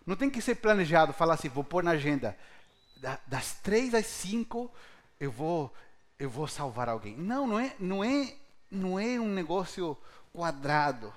não 0.07 0.17
tem 0.17 0.31
que 0.31 0.41
ser 0.41 0.55
planejado, 0.55 1.13
falar 1.13 1.35
assim, 1.35 1.51
vou 1.51 1.63
pôr 1.63 1.85
na 1.85 1.91
agenda, 1.91 2.35
das 3.27 3.57
três 3.57 3.93
às 3.93 4.07
cinco 4.07 4.73
eu 5.21 5.31
vou 5.31 5.71
eu 6.19 6.31
vou 6.31 6.49
salvar 6.49 6.89
alguém. 6.89 7.15
Não, 7.15 7.47
não 7.47 7.61
é, 7.61 7.77
não 7.79 8.03
é, 8.03 8.35
não 8.71 8.99
é 8.99 9.21
um 9.21 9.29
negócio 9.29 9.95
quadrado. 10.33 11.13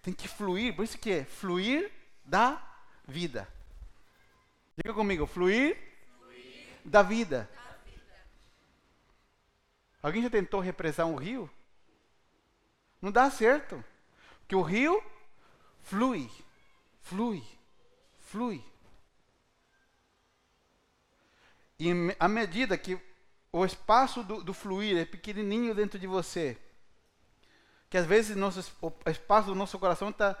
Tem 0.00 0.14
que 0.14 0.26
fluir, 0.28 0.74
por 0.74 0.82
isso 0.82 0.96
que 0.96 1.10
é 1.10 1.24
fluir 1.26 1.92
da 2.24 2.58
vida. 3.06 3.46
Diga 4.78 4.94
comigo, 4.94 5.26
fluir, 5.26 5.76
fluir. 6.18 6.56
da 6.86 7.02
vida. 7.02 7.50
Alguém 10.08 10.22
já 10.22 10.30
tentou 10.30 10.58
represar 10.58 11.06
um 11.06 11.16
rio? 11.16 11.50
Não 13.00 13.12
dá 13.12 13.30
certo. 13.30 13.84
Porque 14.40 14.56
o 14.56 14.62
rio 14.62 15.04
flui, 15.82 16.30
flui, 17.02 17.44
flui. 18.16 18.64
E 21.78 21.90
à 22.18 22.26
medida 22.26 22.78
que 22.78 22.98
o 23.52 23.66
espaço 23.66 24.24
do, 24.24 24.42
do, 24.42 24.54
fluir 24.54 24.96
é 24.96 25.04
pequenininho 25.04 25.74
dentro 25.74 25.98
de 25.98 26.06
você, 26.06 26.56
que 27.90 27.98
às 27.98 28.06
vezes 28.06 28.34
nosso, 28.34 28.74
o 28.80 29.10
espaço 29.10 29.48
do 29.48 29.54
nosso 29.54 29.78
coração 29.78 30.08
está. 30.08 30.34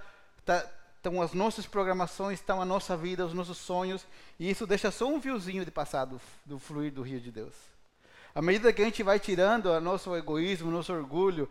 Tá, 0.46 0.66
estão 0.96 1.22
as 1.22 1.32
nossas 1.32 1.66
programações, 1.66 2.40
estão 2.40 2.60
a 2.60 2.64
nossa 2.64 2.96
vida, 2.96 3.24
os 3.24 3.32
nossos 3.32 3.58
sonhos, 3.58 4.04
e 4.36 4.50
isso 4.50 4.66
deixa 4.66 4.90
só 4.90 5.06
um 5.06 5.20
fiozinho 5.20 5.64
de 5.64 5.70
passar 5.70 6.06
do, 6.06 6.20
do 6.44 6.58
fluir 6.58 6.90
do 6.90 7.02
rio 7.02 7.20
de 7.20 7.30
Deus. 7.30 7.77
À 8.38 8.40
medida 8.40 8.72
que 8.72 8.80
a 8.80 8.84
gente 8.84 9.02
vai 9.02 9.18
tirando 9.18 9.66
o 9.66 9.80
nosso 9.80 10.14
egoísmo, 10.14 10.70
nosso 10.70 10.92
orgulho, 10.92 11.50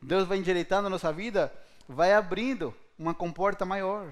Deus 0.00 0.26
vai 0.26 0.38
endireitando 0.38 0.86
a 0.86 0.88
nossa 0.88 1.12
vida, 1.12 1.52
vai 1.86 2.14
abrindo 2.14 2.74
uma 2.98 3.12
comporta 3.12 3.66
maior. 3.66 4.10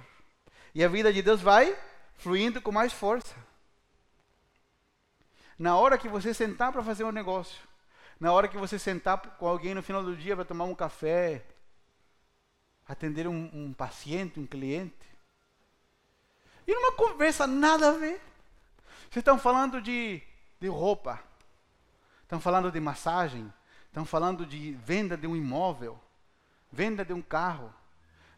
E 0.74 0.84
a 0.84 0.88
vida 0.88 1.10
de 1.10 1.22
Deus 1.22 1.40
vai 1.40 1.74
fluindo 2.18 2.60
com 2.60 2.70
mais 2.70 2.92
força. 2.92 3.34
Na 5.58 5.78
hora 5.78 5.96
que 5.96 6.10
você 6.10 6.34
sentar 6.34 6.70
para 6.70 6.82
fazer 6.82 7.04
um 7.04 7.10
negócio, 7.10 7.58
na 8.20 8.30
hora 8.34 8.48
que 8.48 8.58
você 8.58 8.78
sentar 8.78 9.18
com 9.38 9.48
alguém 9.48 9.74
no 9.74 9.82
final 9.82 10.02
do 10.02 10.14
dia 10.14 10.36
para 10.36 10.44
tomar 10.44 10.64
um 10.64 10.74
café, 10.74 11.42
atender 12.86 13.26
um, 13.26 13.48
um 13.50 13.72
paciente, 13.72 14.38
um 14.38 14.46
cliente, 14.46 15.08
e 16.66 16.74
numa 16.74 16.92
conversa 16.92 17.46
nada 17.46 17.88
a 17.88 17.92
ver. 17.92 18.20
Vocês 19.08 19.22
estão 19.22 19.38
falando 19.38 19.80
de, 19.80 20.20
de 20.60 20.68
roupa, 20.68 21.29
estão 22.30 22.38
falando 22.38 22.70
de 22.70 22.78
massagem, 22.78 23.52
estão 23.86 24.04
falando 24.04 24.46
de 24.46 24.70
venda 24.74 25.16
de 25.16 25.26
um 25.26 25.34
imóvel, 25.34 26.00
venda 26.70 27.04
de 27.04 27.12
um 27.12 27.20
carro. 27.20 27.74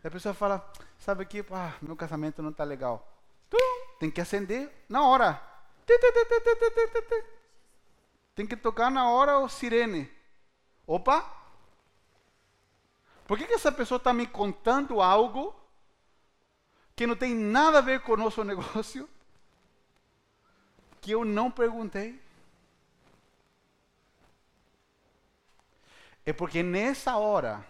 E 0.03 0.09
a 0.09 0.11
pessoa 0.11 0.32
fala, 0.32 0.66
sabe 0.99 1.26
que 1.26 1.45
ah, 1.51 1.74
meu 1.82 1.95
casamento 1.95 2.43
não 2.43 2.49
está 2.49 2.64
legal. 2.64 3.07
Tem 4.01 4.11
que 4.11 4.22
acender 4.22 4.72
na 4.88 5.07
hora. 5.07 5.38
Tem 8.34 8.47
que 8.47 8.57
tocar 8.57 8.90
na 8.90 9.11
hora 9.11 9.38
o 9.40 9.49
sirene. 9.49 10.11
Opa! 10.86 11.30
Por 13.26 13.36
que, 13.36 13.47
que 13.47 13.53
essa 13.53 13.70
pessoa 13.70 13.99
está 13.99 14.14
me 14.14 14.26
contando 14.26 15.03
algo 15.03 15.55
que 16.97 17.07
não 17.07 17.14
tem 17.14 17.34
nada 17.34 17.76
a 17.76 17.82
ver 17.82 18.01
com 18.01 18.12
o 18.12 18.16
nosso 18.16 18.43
negócio? 18.43 19.07
Que 20.99 21.11
eu 21.11 21.26
não 21.26 21.51
perguntei? 21.51 22.22
É 26.25 26.33
porque 26.33 26.62
nessa 26.62 27.16
hora, 27.16 27.64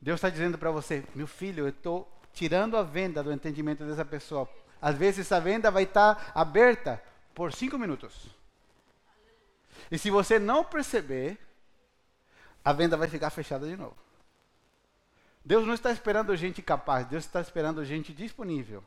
Deus 0.00 0.16
está 0.16 0.28
dizendo 0.28 0.58
para 0.58 0.70
você, 0.70 1.04
meu 1.14 1.26
filho, 1.26 1.64
eu 1.64 1.68
estou 1.68 2.10
tirando 2.32 2.76
a 2.76 2.82
venda 2.82 3.22
do 3.22 3.32
entendimento 3.32 3.84
dessa 3.84 4.04
pessoa. 4.04 4.48
Às 4.80 4.96
vezes 4.96 5.26
essa 5.26 5.40
venda 5.40 5.70
vai 5.70 5.84
estar 5.84 6.16
tá 6.16 6.32
aberta 6.34 7.02
por 7.34 7.52
cinco 7.52 7.78
minutos. 7.78 8.26
E 9.90 9.98
se 9.98 10.10
você 10.10 10.38
não 10.38 10.64
perceber, 10.64 11.38
a 12.64 12.72
venda 12.72 12.96
vai 12.96 13.08
ficar 13.08 13.30
fechada 13.30 13.66
de 13.66 13.76
novo. 13.76 13.96
Deus 15.44 15.66
não 15.66 15.74
está 15.74 15.90
esperando 15.92 16.34
gente 16.36 16.62
capaz, 16.62 17.06
Deus 17.06 17.24
está 17.24 17.40
esperando 17.40 17.84
gente 17.84 18.12
disponível. 18.12 18.82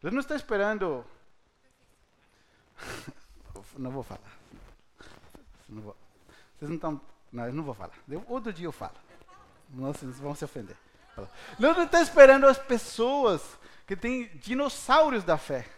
Deus 0.00 0.12
não 0.12 0.20
está 0.20 0.36
esperando. 0.36 1.04
não 3.76 3.90
vou 3.90 4.02
falar. 4.02 4.38
Não 5.68 5.82
vou. 5.82 6.03
Vocês 6.64 6.70
não 6.70 6.76
estão. 6.76 7.00
Não, 7.30 7.46
eu 7.46 7.52
não 7.52 7.62
vou 7.62 7.74
falar. 7.74 7.92
outro 8.26 8.52
dia 8.52 8.66
eu 8.66 8.72
falo. 8.72 8.94
Nossa, 9.68 9.98
vocês 9.98 10.18
vão 10.18 10.34
se 10.34 10.44
ofender. 10.44 10.76
Deus 11.58 11.76
não 11.76 11.84
está 11.84 12.00
esperando 12.00 12.46
as 12.46 12.58
pessoas 12.58 13.42
que 13.86 13.94
têm 13.94 14.28
dinossauros 14.36 15.22
da 15.24 15.36
fé. 15.36 15.68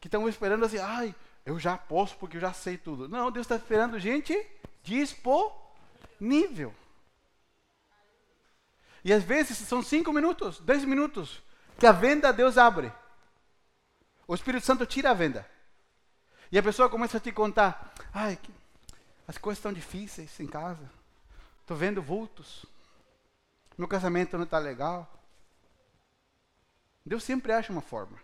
Que 0.00 0.08
estão 0.08 0.28
esperando 0.28 0.64
assim, 0.64 0.78
ai, 0.78 1.14
eu 1.46 1.58
já 1.60 1.78
posso 1.78 2.16
porque 2.16 2.38
eu 2.38 2.40
já 2.40 2.52
sei 2.52 2.76
tudo. 2.76 3.08
Não, 3.08 3.30
Deus 3.30 3.44
está 3.44 3.54
esperando 3.56 4.00
gente 4.00 4.34
disponível. 4.82 5.54
E 9.04 9.12
às 9.12 9.22
vezes 9.22 9.56
são 9.58 9.82
cinco 9.82 10.12
minutos, 10.12 10.60
dez 10.60 10.84
minutos, 10.84 11.40
que 11.78 11.86
a 11.86 11.92
venda 11.92 12.32
Deus 12.32 12.58
abre. 12.58 12.92
O 14.26 14.34
Espírito 14.34 14.66
Santo 14.66 14.84
tira 14.86 15.10
a 15.10 15.14
venda. 15.14 15.48
E 16.50 16.58
a 16.58 16.62
pessoa 16.62 16.90
começa 16.90 17.18
a 17.18 17.20
te 17.20 17.30
contar, 17.30 17.94
ai, 18.12 18.36
que 18.36 18.59
as 19.30 19.38
coisas 19.38 19.58
estão 19.58 19.72
difíceis 19.72 20.40
em 20.40 20.46
casa. 20.48 20.90
Estou 21.60 21.76
vendo 21.76 22.02
vultos. 22.02 22.66
Meu 23.78 23.86
casamento 23.86 24.36
não 24.36 24.42
está 24.42 24.58
legal. 24.58 25.08
Deus 27.06 27.22
sempre 27.22 27.52
acha 27.52 27.70
uma 27.70 27.80
forma. 27.80 28.18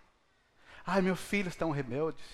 Ai, 0.85 1.01
meus 1.03 1.21
filhos 1.21 1.53
estão 1.53 1.71
rebeldes. 1.71 2.27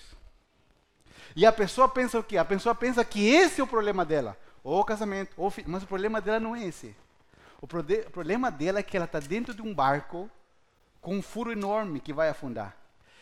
E 1.35 1.45
a 1.45 1.53
pessoa 1.53 1.87
pensa 1.87 2.17
o 2.17 2.23
quê? 2.23 2.35
A 2.35 2.43
pessoa 2.43 2.73
pensa 2.73 3.05
que 3.05 3.29
esse 3.29 3.61
é 3.61 3.63
o 3.63 3.67
problema 3.67 4.03
dela. 4.03 4.35
Ou 4.63 4.79
o 4.79 4.83
casamento, 4.83 5.35
ou 5.37 5.51
filho. 5.51 5.69
Mas 5.69 5.83
o 5.83 5.87
problema 5.87 6.19
dela 6.19 6.39
não 6.39 6.55
é 6.55 6.63
esse. 6.63 6.95
O, 7.61 7.65
o 7.65 8.11
problema 8.11 8.49
dela 8.49 8.79
é 8.79 8.83
que 8.83 8.97
ela 8.97 9.05
está 9.05 9.19
dentro 9.19 9.53
de 9.53 9.61
um 9.61 9.71
barco 9.71 10.27
com 10.99 11.15
um 11.15 11.21
furo 11.21 11.51
enorme 11.51 11.99
que 11.99 12.11
vai 12.11 12.27
afundar. 12.27 12.75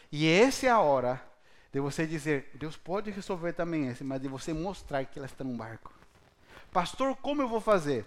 E 0.10 0.30
essa 0.30 0.68
é 0.68 0.70
a 0.70 0.80
hora 0.80 1.22
de 1.72 1.80
você 1.80 2.06
dizer, 2.06 2.52
Deus 2.54 2.76
pode 2.76 3.10
resolver 3.12 3.54
também 3.54 3.88
esse, 3.88 4.04
mas 4.04 4.22
de 4.22 4.28
você 4.28 4.54
mostrar 4.54 5.06
que 5.06 5.18
ela 5.18 5.26
está 5.26 5.44
num 5.44 5.56
barco. 5.56 5.94
Pastor, 6.72 7.16
como 7.18 7.42
eu 7.42 7.48
vou 7.48 7.62
fazer? 7.62 8.06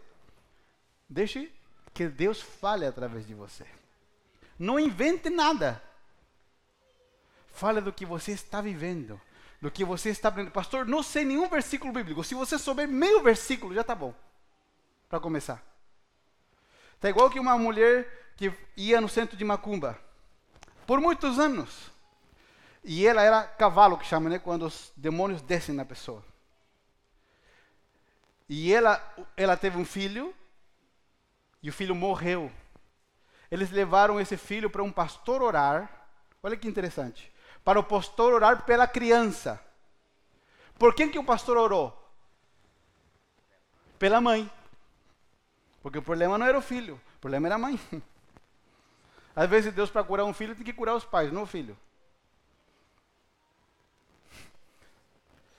Deixe 1.08 1.50
que 1.92 2.08
Deus 2.08 2.40
fale 2.40 2.84
através 2.84 3.26
de 3.26 3.34
você. 3.34 3.64
Não 4.58 4.78
invente 4.78 5.30
nada. 5.30 5.82
Fale 7.52 7.80
do 7.80 7.92
que 7.92 8.04
você 8.04 8.32
está 8.32 8.60
vivendo, 8.60 9.20
do 9.60 9.70
que 9.70 9.84
você 9.84 10.10
está 10.10 10.28
aprendendo. 10.28 10.52
Pastor, 10.52 10.86
não 10.86 11.02
sei 11.02 11.24
nenhum 11.24 11.48
versículo 11.48 11.92
bíblico. 11.92 12.24
Se 12.24 12.34
você 12.34 12.58
souber 12.58 12.88
meio 12.88 13.22
versículo, 13.22 13.74
já 13.74 13.80
está 13.80 13.94
bom. 13.94 14.14
Para 15.08 15.20
começar. 15.20 15.62
Está 16.94 17.08
igual 17.08 17.30
que 17.30 17.38
uma 17.38 17.56
mulher 17.56 18.34
que 18.36 18.52
ia 18.76 19.00
no 19.00 19.08
centro 19.08 19.36
de 19.36 19.44
Macumba. 19.44 19.98
Por 20.86 21.00
muitos 21.00 21.38
anos. 21.38 21.93
E 22.84 23.06
ela 23.06 23.22
era 23.22 23.42
cavalo, 23.42 23.96
que 23.96 24.04
chama, 24.04 24.28
né? 24.28 24.38
Quando 24.38 24.66
os 24.66 24.92
demônios 24.94 25.40
descem 25.40 25.74
na 25.74 25.86
pessoa. 25.86 26.22
E 28.46 28.72
ela, 28.72 29.02
ela 29.36 29.56
teve 29.56 29.78
um 29.78 29.86
filho, 29.86 30.34
e 31.62 31.70
o 31.70 31.72
filho 31.72 31.94
morreu. 31.94 32.52
Eles 33.50 33.70
levaram 33.70 34.20
esse 34.20 34.36
filho 34.36 34.68
para 34.68 34.82
um 34.82 34.92
pastor 34.92 35.40
orar. 35.40 36.08
Olha 36.42 36.56
que 36.56 36.68
interessante. 36.68 37.32
Para 37.64 37.80
o 37.80 37.84
pastor 37.84 38.34
orar 38.34 38.66
pela 38.66 38.86
criança. 38.86 39.58
Por 40.78 40.94
quem 40.94 41.10
que 41.10 41.18
o 41.18 41.24
pastor 41.24 41.56
orou? 41.56 41.98
Pela 43.98 44.20
mãe. 44.20 44.50
Porque 45.82 45.98
o 45.98 46.02
problema 46.02 46.36
não 46.36 46.46
era 46.46 46.58
o 46.58 46.62
filho, 46.62 47.00
o 47.16 47.20
problema 47.20 47.48
era 47.48 47.54
a 47.54 47.58
mãe. 47.58 47.80
Às 49.34 49.48
vezes 49.48 49.72
Deus 49.72 49.90
para 49.90 50.04
curar 50.04 50.24
um 50.24 50.34
filho 50.34 50.54
tem 50.54 50.64
que 50.64 50.72
curar 50.72 50.94
os 50.94 51.04
pais, 51.04 51.32
não 51.32 51.42
o 51.42 51.46
filho. 51.46 51.76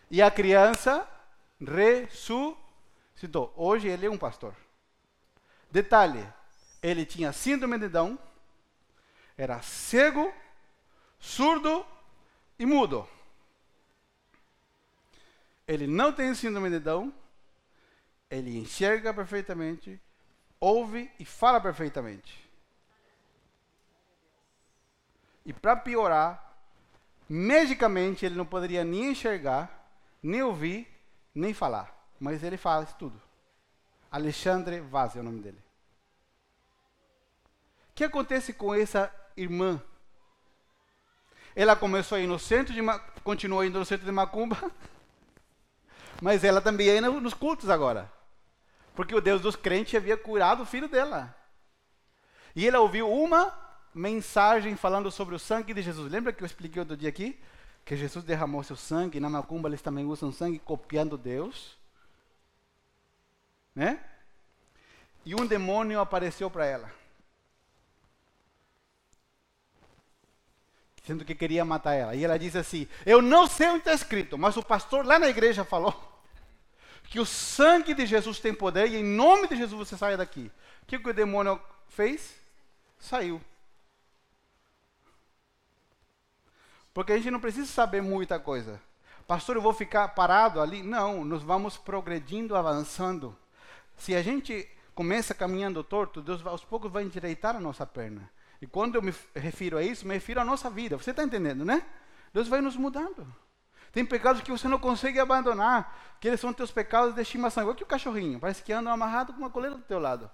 E 0.09 0.21
a 0.21 0.29
criança 0.29 1.07
ressuscitou. 1.59 3.53
Hoje 3.55 3.87
ele 3.87 4.05
é 4.05 4.09
um 4.09 4.17
pastor. 4.17 4.55
Detalhe, 5.71 6.25
ele 6.81 7.05
tinha 7.05 7.33
síndrome 7.33 7.77
de 7.79 7.89
Down, 7.89 8.17
era 9.37 9.61
cego, 9.61 10.33
surdo 11.19 11.85
e 12.57 12.65
mudo. 12.65 13.07
Ele 15.67 15.87
não 15.87 16.13
tem 16.13 16.33
síndrome 16.35 16.69
de 16.69 16.79
Down, 16.79 17.11
ele 18.29 18.57
enxerga 18.57 19.13
perfeitamente, 19.13 19.99
ouve 20.59 21.11
e 21.19 21.25
fala 21.25 21.59
perfeitamente. 21.59 22.45
E 25.45 25.53
para 25.53 25.75
piorar, 25.75 26.55
magicamente 27.27 28.25
ele 28.25 28.35
não 28.35 28.45
poderia 28.45 28.83
nem 28.83 29.11
enxergar, 29.11 29.84
nem 30.25 30.41
ouvir, 30.41 30.87
nem 31.33 31.53
falar. 31.53 31.93
Mas 32.19 32.43
ele 32.43 32.57
fala 32.57 32.83
isso 32.83 32.95
tudo. 32.97 33.21
Alexandre 34.11 34.79
Vaz 34.79 35.15
é 35.15 35.19
o 35.19 35.23
nome 35.23 35.41
dele. 35.41 35.57
O 37.91 37.95
que 37.95 38.03
acontece 38.03 38.53
com 38.53 38.73
essa 38.73 39.13
irmã? 39.37 39.81
Ela 41.55 41.75
começou 41.75 42.17
a 42.17 42.21
ir 42.21 42.27
no 42.27 42.39
centro 42.39 42.73
de 42.73 42.81
continuou 43.23 43.63
indo 43.63 43.79
no 43.79 43.85
centro 43.85 44.05
de 44.05 44.11
Macumba, 44.11 44.57
mas 46.21 46.43
ela 46.43 46.61
também 46.61 46.87
ia 46.87 47.01
nos 47.01 47.33
cultos 47.33 47.69
agora. 47.69 48.11
Porque 48.93 49.15
o 49.15 49.21
Deus 49.21 49.41
dos 49.41 49.55
crentes 49.55 49.95
havia 49.95 50.17
curado 50.17 50.63
o 50.63 50.65
filho 50.65 50.87
dela. 50.87 51.35
E 52.55 52.67
ela 52.67 52.79
ouviu 52.79 53.11
uma 53.11 53.53
mensagem 53.93 54.75
falando 54.75 55.11
sobre 55.11 55.35
o 55.35 55.39
sangue 55.39 55.73
de 55.73 55.81
Jesus. 55.81 56.11
Lembra 56.11 56.33
que 56.33 56.43
eu 56.43 56.45
expliquei 56.45 56.79
outro 56.79 56.97
dia 56.97 57.09
aqui? 57.09 57.39
Que 57.85 57.95
Jesus 57.95 58.25
derramou 58.25 58.63
seu 58.63 58.75
sangue, 58.75 59.19
na 59.19 59.29
macumba 59.29 59.69
eles 59.69 59.81
também 59.81 60.05
usam 60.05 60.31
sangue 60.31 60.57
copiando 60.57 61.17
Deus. 61.17 61.77
Né? 63.75 64.03
E 65.23 65.35
um 65.35 65.45
demônio 65.45 65.99
apareceu 65.99 66.49
para 66.49 66.65
ela. 66.65 66.91
Dizendo 71.01 71.23
que 71.23 71.35
queria 71.35 71.63
matar 71.63 71.93
ela. 71.93 72.15
E 72.15 72.25
ela 72.25 72.39
disse 72.39 72.57
assim: 72.57 72.87
Eu 73.05 73.21
não 73.21 73.45
sei 73.45 73.67
onde 73.67 73.79
está 73.79 73.93
escrito, 73.93 74.35
mas 74.35 74.57
o 74.57 74.63
pastor 74.63 75.05
lá 75.05 75.19
na 75.19 75.29
igreja 75.29 75.63
falou 75.63 75.93
que 77.05 77.19
o 77.19 77.25
sangue 77.25 77.93
de 77.93 78.07
Jesus 78.07 78.39
tem 78.39 78.53
poder 78.53 78.89
e 78.89 78.95
em 78.95 79.03
nome 79.03 79.47
de 79.47 79.55
Jesus 79.55 79.87
você 79.87 79.95
saia 79.95 80.17
daqui. 80.17 80.51
O 80.81 80.85
que, 80.87 80.97
que 80.97 81.09
o 81.09 81.13
demônio 81.13 81.61
fez? 81.87 82.33
Saiu. 82.97 83.39
Porque 86.95 87.11
a 87.11 87.17
gente 87.17 87.29
não 87.29 87.41
precisa 87.41 87.67
saber 87.67 88.01
muita 88.01 88.39
coisa. 88.39 88.81
Pastor, 89.27 89.57
eu 89.57 89.61
vou 89.61 89.73
ficar 89.73 90.07
parado 90.07 90.61
ali? 90.61 90.81
Não, 90.81 91.25
nós 91.25 91.43
vamos 91.43 91.75
progredindo, 91.75 92.55
avançando. 92.55 93.37
Se 93.97 94.15
a 94.15 94.21
gente 94.21 94.65
começa 94.93 95.33
caminhando 95.33 95.83
torto, 95.83 96.21
Deus 96.21 96.43
aos 96.45 96.63
poucos 96.63 96.89
vai 96.89 97.03
endireitar 97.03 97.53
a 97.53 97.59
nossa 97.59 97.85
perna. 97.85 98.31
E 98.61 98.65
quando 98.65 98.95
eu 98.95 99.01
me 99.01 99.13
refiro 99.35 99.77
a 99.77 99.83
isso, 99.83 100.07
me 100.07 100.13
refiro 100.13 100.39
à 100.39 100.45
nossa 100.45 100.69
vida. 100.69 100.95
Você 100.95 101.11
está 101.11 101.21
entendendo, 101.21 101.65
né? 101.65 101.85
Deus 102.33 102.47
vai 102.47 102.61
nos 102.61 102.77
mudando. 102.77 103.27
Tem 103.91 104.05
pecados 104.05 104.41
que 104.41 104.51
você 104.51 104.69
não 104.69 104.79
consegue 104.79 105.19
abandonar, 105.19 106.15
que 106.21 106.29
eles 106.29 106.39
são 106.39 106.53
teus 106.53 106.71
pecados 106.71 107.13
de 107.13 107.21
estimação, 107.21 107.63
igual 107.63 107.75
que 107.75 107.83
o 107.83 107.85
cachorrinho, 107.85 108.39
parece 108.39 108.63
que 108.63 108.71
anda 108.71 108.89
amarrado 108.89 109.33
com 109.33 109.39
uma 109.39 109.49
coleira 109.49 109.75
do 109.75 109.83
teu 109.83 109.99
lado. 109.99 110.31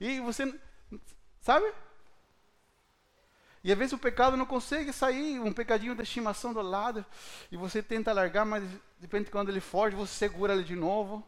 E 0.00 0.20
você, 0.20 0.58
sabe? 1.42 1.70
E 3.64 3.72
às 3.72 3.78
vezes 3.78 3.94
o 3.94 3.98
pecado 3.98 4.36
não 4.36 4.44
consegue 4.44 4.92
sair, 4.92 5.40
um 5.40 5.50
pecadinho 5.50 5.94
de 5.94 6.02
estimação 6.02 6.52
do 6.52 6.60
lado, 6.60 7.04
e 7.50 7.56
você 7.56 7.82
tenta 7.82 8.12
largar, 8.12 8.44
mas 8.44 8.62
de 8.62 8.78
repente 9.00 9.30
quando 9.30 9.48
ele 9.48 9.60
foge, 9.60 9.96
você 9.96 10.12
segura 10.12 10.52
ele 10.52 10.62
de 10.62 10.76
novo. 10.76 11.26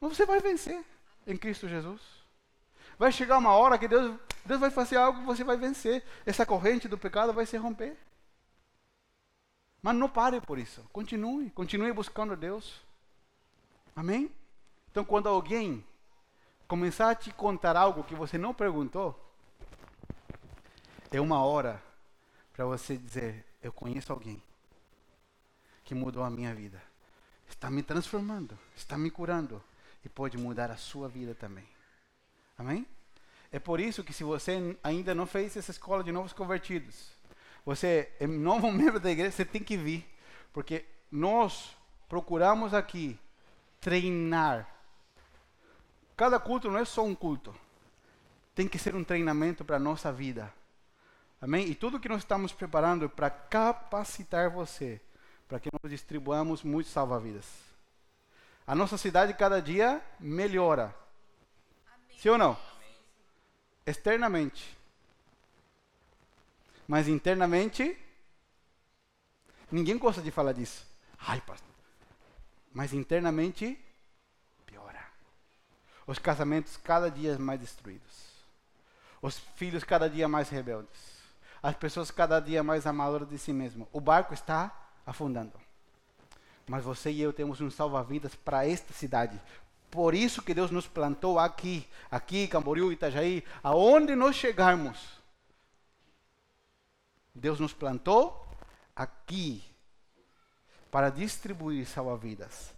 Mas 0.00 0.16
você 0.16 0.24
vai 0.24 0.40
vencer 0.40 0.82
em 1.26 1.36
Cristo 1.36 1.68
Jesus. 1.68 2.00
Vai 2.98 3.12
chegar 3.12 3.36
uma 3.36 3.52
hora 3.52 3.78
que 3.78 3.86
Deus, 3.86 4.18
Deus 4.46 4.58
vai 4.58 4.70
fazer 4.70 4.96
algo 4.96 5.20
que 5.20 5.26
você 5.26 5.44
vai 5.44 5.58
vencer. 5.58 6.02
Essa 6.24 6.46
corrente 6.46 6.88
do 6.88 6.96
pecado 6.96 7.34
vai 7.34 7.44
se 7.44 7.58
romper. 7.58 7.94
Mas 9.82 9.94
não 9.94 10.08
pare 10.08 10.40
por 10.40 10.58
isso. 10.58 10.82
Continue, 10.90 11.50
continue 11.50 11.92
buscando 11.92 12.34
Deus. 12.34 12.80
Amém? 13.94 14.32
Então, 14.90 15.04
quando 15.04 15.28
alguém 15.28 15.84
começar 16.66 17.10
a 17.10 17.14
te 17.14 17.30
contar 17.30 17.76
algo 17.76 18.04
que 18.04 18.14
você 18.14 18.38
não 18.38 18.54
perguntou, 18.54 19.27
é 21.10 21.20
uma 21.20 21.42
hora 21.42 21.82
para 22.52 22.64
você 22.64 22.96
dizer: 22.96 23.44
Eu 23.62 23.72
conheço 23.72 24.12
alguém 24.12 24.42
que 25.84 25.94
mudou 25.94 26.22
a 26.22 26.30
minha 26.30 26.54
vida, 26.54 26.82
está 27.48 27.70
me 27.70 27.82
transformando, 27.82 28.58
está 28.76 28.98
me 28.98 29.10
curando 29.10 29.62
e 30.04 30.08
pode 30.08 30.36
mudar 30.36 30.70
a 30.70 30.76
sua 30.76 31.08
vida 31.08 31.34
também. 31.34 31.66
Amém? 32.58 32.86
É 33.50 33.58
por 33.58 33.80
isso 33.80 34.04
que, 34.04 34.12
se 34.12 34.24
você 34.24 34.76
ainda 34.82 35.14
não 35.14 35.26
fez 35.26 35.56
essa 35.56 35.70
escola 35.70 36.04
de 36.04 36.12
novos 36.12 36.34
convertidos, 36.34 37.10
você 37.64 38.12
é 38.20 38.26
novo 38.26 38.70
membro 38.72 39.00
da 39.00 39.10
igreja, 39.10 39.30
você 39.30 39.44
tem 39.44 39.62
que 39.62 39.76
vir, 39.76 40.06
porque 40.52 40.84
nós 41.10 41.74
procuramos 42.08 42.74
aqui 42.74 43.18
treinar. 43.80 44.68
Cada 46.16 46.38
culto 46.38 46.70
não 46.70 46.78
é 46.78 46.84
só 46.84 47.04
um 47.04 47.14
culto, 47.14 47.54
tem 48.54 48.68
que 48.68 48.78
ser 48.78 48.94
um 48.94 49.04
treinamento 49.04 49.64
para 49.64 49.76
a 49.76 49.80
nossa 49.80 50.12
vida. 50.12 50.52
Amém? 51.40 51.68
E 51.68 51.74
tudo 51.74 52.00
que 52.00 52.08
nós 52.08 52.18
estamos 52.22 52.52
preparando 52.52 53.04
é 53.04 53.08
para 53.08 53.30
capacitar 53.30 54.50
você, 54.50 55.00
para 55.46 55.60
que 55.60 55.68
nós 55.72 55.90
distribuamos 55.90 56.62
muitos 56.62 56.92
salva-vidas. 56.92 57.46
A 58.66 58.74
nossa 58.74 58.98
cidade 58.98 59.32
cada 59.34 59.62
dia 59.62 60.02
melhora. 60.18 60.94
Amém. 61.86 62.18
Sim 62.18 62.30
ou 62.30 62.38
não? 62.38 62.50
Amém. 62.76 62.94
Externamente. 63.86 64.76
Mas 66.86 67.06
internamente, 67.06 67.96
ninguém 69.70 69.96
gosta 69.96 70.20
de 70.20 70.30
falar 70.30 70.52
disso. 70.52 70.86
Ai, 71.18 71.40
pastor. 71.42 71.68
Mas 72.72 72.92
internamente, 72.92 73.78
piora. 74.66 75.06
Os 76.06 76.18
casamentos 76.18 76.76
cada 76.76 77.10
dia 77.10 77.38
mais 77.38 77.60
destruídos. 77.60 78.28
Os 79.22 79.38
filhos 79.56 79.84
cada 79.84 80.10
dia 80.10 80.28
mais 80.28 80.48
rebeldes. 80.48 81.17
As 81.62 81.74
pessoas 81.76 82.10
cada 82.10 82.40
dia 82.40 82.62
mais 82.62 82.86
amadoras 82.86 83.28
de 83.28 83.38
si 83.38 83.52
mesmo. 83.52 83.88
O 83.92 84.00
barco 84.00 84.34
está 84.34 84.74
afundando. 85.04 85.52
Mas 86.66 86.84
você 86.84 87.10
e 87.10 87.20
eu 87.20 87.32
temos 87.32 87.60
um 87.60 87.70
salva-vidas 87.70 88.34
para 88.34 88.66
esta 88.66 88.92
cidade. 88.92 89.40
Por 89.90 90.14
isso 90.14 90.42
que 90.42 90.52
Deus 90.52 90.70
nos 90.70 90.86
plantou 90.86 91.38
aqui, 91.38 91.88
aqui, 92.10 92.46
Camboriú, 92.46 92.92
Itajaí, 92.92 93.42
aonde 93.62 94.14
nós 94.14 94.36
chegarmos 94.36 95.18
Deus 97.38 97.60
nos 97.60 97.72
plantou 97.72 98.46
aqui 98.94 99.62
para 100.90 101.10
distribuir 101.10 101.86
salva-vidas 101.86 102.74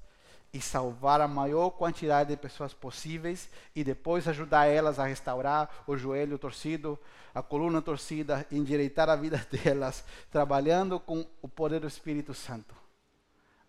e 0.53 0.61
salvar 0.61 1.21
a 1.21 1.29
maior 1.29 1.71
quantidade 1.71 2.31
de 2.31 2.37
pessoas 2.37 2.75
possíveis 2.75 3.49
e 3.75 3.85
depois 3.85 4.27
ajudar 4.27 4.67
elas 4.67 4.99
a 4.99 5.07
restaurar 5.07 5.85
o 5.87 5.97
joelho 5.97 6.39
torcido, 6.39 6.99
a 7.35 7.43
coluna 7.43 7.81
torcida, 7.81 8.47
endireitar 8.51 9.09
a 9.09 9.17
vida 9.17 9.47
delas, 9.51 10.05
trabalhando 10.31 10.99
com 10.99 11.25
o 11.41 11.49
poder 11.49 11.81
do 11.81 11.87
Espírito 11.87 12.35
Santo. 12.35 12.75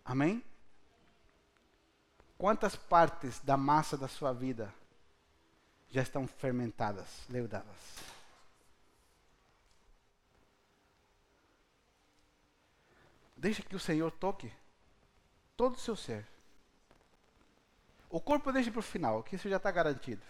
Amém? 0.04 0.42
Quantas 2.36 2.74
partes 2.74 3.38
da 3.40 3.56
massa 3.56 3.96
da 3.96 4.08
sua 4.08 4.32
vida 4.32 4.74
já 5.90 6.02
estão 6.02 6.26
fermentadas, 6.26 7.06
leudadas? 7.30 7.76
Deixa 13.36 13.62
que 13.62 13.76
o 13.76 13.80
Senhor 13.80 14.10
toque 14.10 14.52
todo 15.56 15.74
o 15.74 15.78
seu 15.78 15.94
ser. 15.94 16.26
O 18.12 18.20
corpo 18.20 18.52
deixa 18.52 18.70
para 18.70 18.80
o 18.80 18.82
final, 18.82 19.22
que 19.22 19.36
isso 19.36 19.48
já 19.48 19.56
está 19.56 19.70
garantido. 19.70 20.20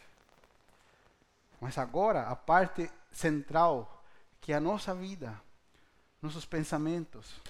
Mas 1.61 1.77
agora, 1.77 2.29
a 2.29 2.37
parte 2.37 2.89
central, 3.11 4.05
que 4.41 4.53
é 4.53 4.57
a 4.57 4.61
nossa 4.61 4.95
vida, 4.95 5.39
nossos 6.23 6.47
pensamentos. 6.47 7.41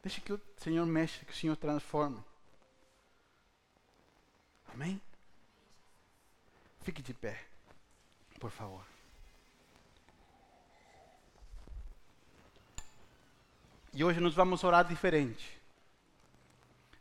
Deixa 0.00 0.20
que 0.20 0.32
o 0.32 0.40
Senhor 0.58 0.86
mexa, 0.86 1.24
que 1.24 1.32
o 1.32 1.36
Senhor 1.36 1.56
transforme. 1.56 2.22
Amém? 4.72 5.02
Fique 6.82 7.02
de 7.02 7.12
pé, 7.12 7.44
por 8.38 8.52
favor. 8.52 8.86
E 13.92 14.04
hoje 14.04 14.20
nós 14.20 14.34
vamos 14.34 14.62
orar 14.62 14.86
diferente. 14.86 15.60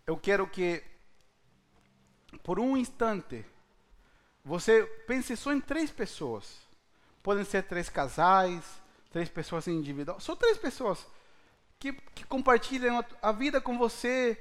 Eu 0.07 0.17
quero 0.17 0.47
que, 0.47 0.83
por 2.39 2.59
um 2.59 2.75
instante, 2.75 3.45
você 4.43 4.83
pense 5.07 5.35
só 5.37 5.53
em 5.53 5.61
três 5.61 5.91
pessoas. 5.91 6.59
Podem 7.21 7.43
ser 7.43 7.63
três 7.63 7.89
casais, 7.89 8.63
três 9.11 9.29
pessoas 9.29 9.67
individuais. 9.67 10.23
Só 10.23 10.35
três 10.35 10.57
pessoas 10.57 11.05
que, 11.79 11.93
que 11.93 12.23
compartilham 12.25 12.99
a, 12.99 13.29
a 13.29 13.31
vida 13.31 13.61
com 13.61 13.77
você. 13.77 14.39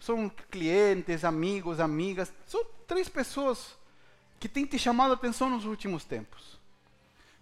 São 0.00 0.30
clientes, 0.50 1.24
amigos, 1.24 1.78
amigas. 1.78 2.32
São 2.46 2.64
três 2.86 3.08
pessoas 3.08 3.76
que 4.38 4.48
têm 4.48 4.64
te 4.64 4.78
chamado 4.78 5.10
a 5.10 5.14
atenção 5.14 5.50
nos 5.50 5.66
últimos 5.66 6.04
tempos. 6.04 6.58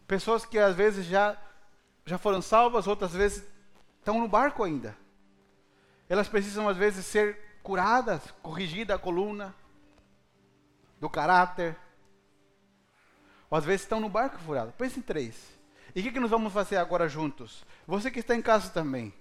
Pessoas 0.09 0.45
que 0.45 0.59
às 0.59 0.74
vezes 0.74 1.07
já, 1.07 1.40
já 2.05 2.19
foram 2.19 2.43
salvas, 2.43 2.89
outras 2.89 3.12
vezes 3.12 3.45
estão 3.99 4.19
no 4.19 4.27
barco 4.27 4.65
ainda. 4.65 4.97
Elas 6.09 6.27
precisam, 6.27 6.69
às 6.69 6.77
vezes, 6.77 7.07
ser 7.07 7.39
curadas, 7.62 8.23
corrigida 8.43 8.95
a 8.95 8.99
coluna, 8.99 9.55
do 11.01 11.09
caráter. 11.09 11.77
Ou 13.51 13.57
às 13.59 13.65
vezes 13.65 13.83
estão 13.83 14.01
no 14.01 14.09
barco 14.09 14.39
furado. 14.39 14.73
Pense 14.73 14.99
em 14.99 15.03
três. 15.03 15.59
E 15.95 16.01
o 16.01 16.03
que, 16.03 16.12
que 16.12 16.20
nós 16.20 16.31
vamos 16.31 16.53
fazer 16.53 16.77
agora 16.77 17.09
juntos? 17.09 17.65
Você 17.87 18.11
que 18.11 18.20
está 18.20 18.35
em 18.35 18.43
casa 18.43 18.70
também. 18.70 19.12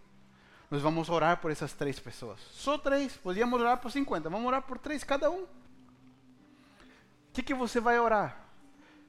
Nós 0.70 0.82
vamos 0.82 1.10
orar 1.10 1.38
por 1.38 1.50
essas 1.50 1.74
três 1.74 2.00
pessoas. 2.00 2.40
Só 2.52 2.78
três. 2.78 3.16
Podíamos 3.16 3.60
orar 3.60 3.78
por 3.78 3.90
50. 3.90 4.30
Vamos 4.30 4.48
orar 4.48 4.62
por 4.62 4.78
três 4.78 5.04
cada 5.04 5.30
um. 5.30 5.44
O 5.44 5.48
que, 7.32 7.42
que 7.42 7.54
você 7.54 7.80
vai 7.80 8.00
orar? 8.00 8.38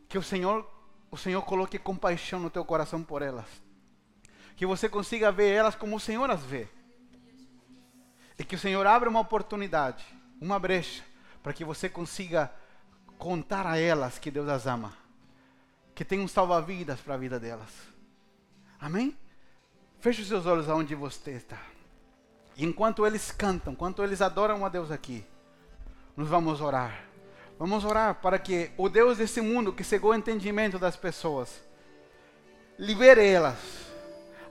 Que 0.09 0.19
o 0.19 0.23
Senhor, 0.23 0.69
o 1.11 1.17
Senhor 1.17 1.43
coloque 1.43 1.79
compaixão 1.79 2.39
no 2.39 2.51
teu 2.51 2.65
coração 2.65 3.03
por 3.03 3.23
elas 3.23 3.47
que 4.59 4.67
você 4.67 4.89
consiga 4.89 5.31
ver 5.31 5.53
elas 5.53 5.77
como 5.77 5.95
o 5.95 6.01
Senhor 6.01 6.29
as 6.29 6.43
vê. 6.43 6.67
E 8.37 8.43
que 8.43 8.57
o 8.57 8.59
Senhor 8.59 8.85
abra 8.89 9.09
uma 9.09 9.21
oportunidade, 9.21 10.05
uma 10.41 10.59
brecha, 10.59 11.05
para 11.43 11.53
que 11.53 11.65
você 11.65 11.89
consiga 11.89 12.53
contar 13.19 13.67
a 13.67 13.79
elas 13.79 14.19
que 14.19 14.31
Deus 14.31 14.49
as 14.49 14.67
ama, 14.67 14.93
que 15.95 16.05
tem 16.05 16.21
um 16.21 16.29
salva-vidas 16.29 17.01
para 17.01 17.15
a 17.15 17.19
vida 17.19 17.39
delas. 17.41 17.71
Amém? 18.81 19.17
Feche 20.01 20.23
os 20.23 20.29
seus 20.29 20.47
olhos 20.47 20.69
aonde 20.69 20.95
você 20.95 21.33
está. 21.33 21.61
E 22.57 22.65
enquanto 22.65 23.07
eles 23.07 23.31
cantam, 23.31 23.73
enquanto 23.73 24.03
eles 24.03 24.21
adoram 24.21 24.65
a 24.65 24.69
Deus 24.69 24.91
aqui, 24.91 25.25
nós 26.17 26.29
vamos 26.29 26.61
orar. 26.61 27.05
Vamos 27.59 27.85
orar 27.85 28.17
para 28.17 28.39
que 28.39 28.71
o 28.77 28.89
Deus 28.89 29.19
desse 29.19 29.41
mundo 29.41 29.73
que 29.73 29.83
cegou 29.83 30.13
o 30.13 30.15
entendimento 30.15 30.79
das 30.79 30.97
pessoas, 30.97 31.61
libere 32.79 33.27
elas 33.27 33.89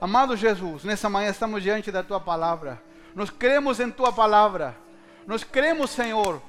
Amado 0.00 0.36
Jesus, 0.36 0.84
nessa 0.84 1.08
manhã 1.08 1.30
estamos 1.30 1.60
diante 1.60 1.90
da 1.90 2.04
tua 2.04 2.20
palavra. 2.20 2.80
Nós 3.16 3.30
cremos 3.30 3.80
em 3.80 3.90
tua 3.90 4.12
palavra. 4.12 4.76
Nós 5.26 5.42
cremos, 5.42 5.90
Senhor, 5.90 6.40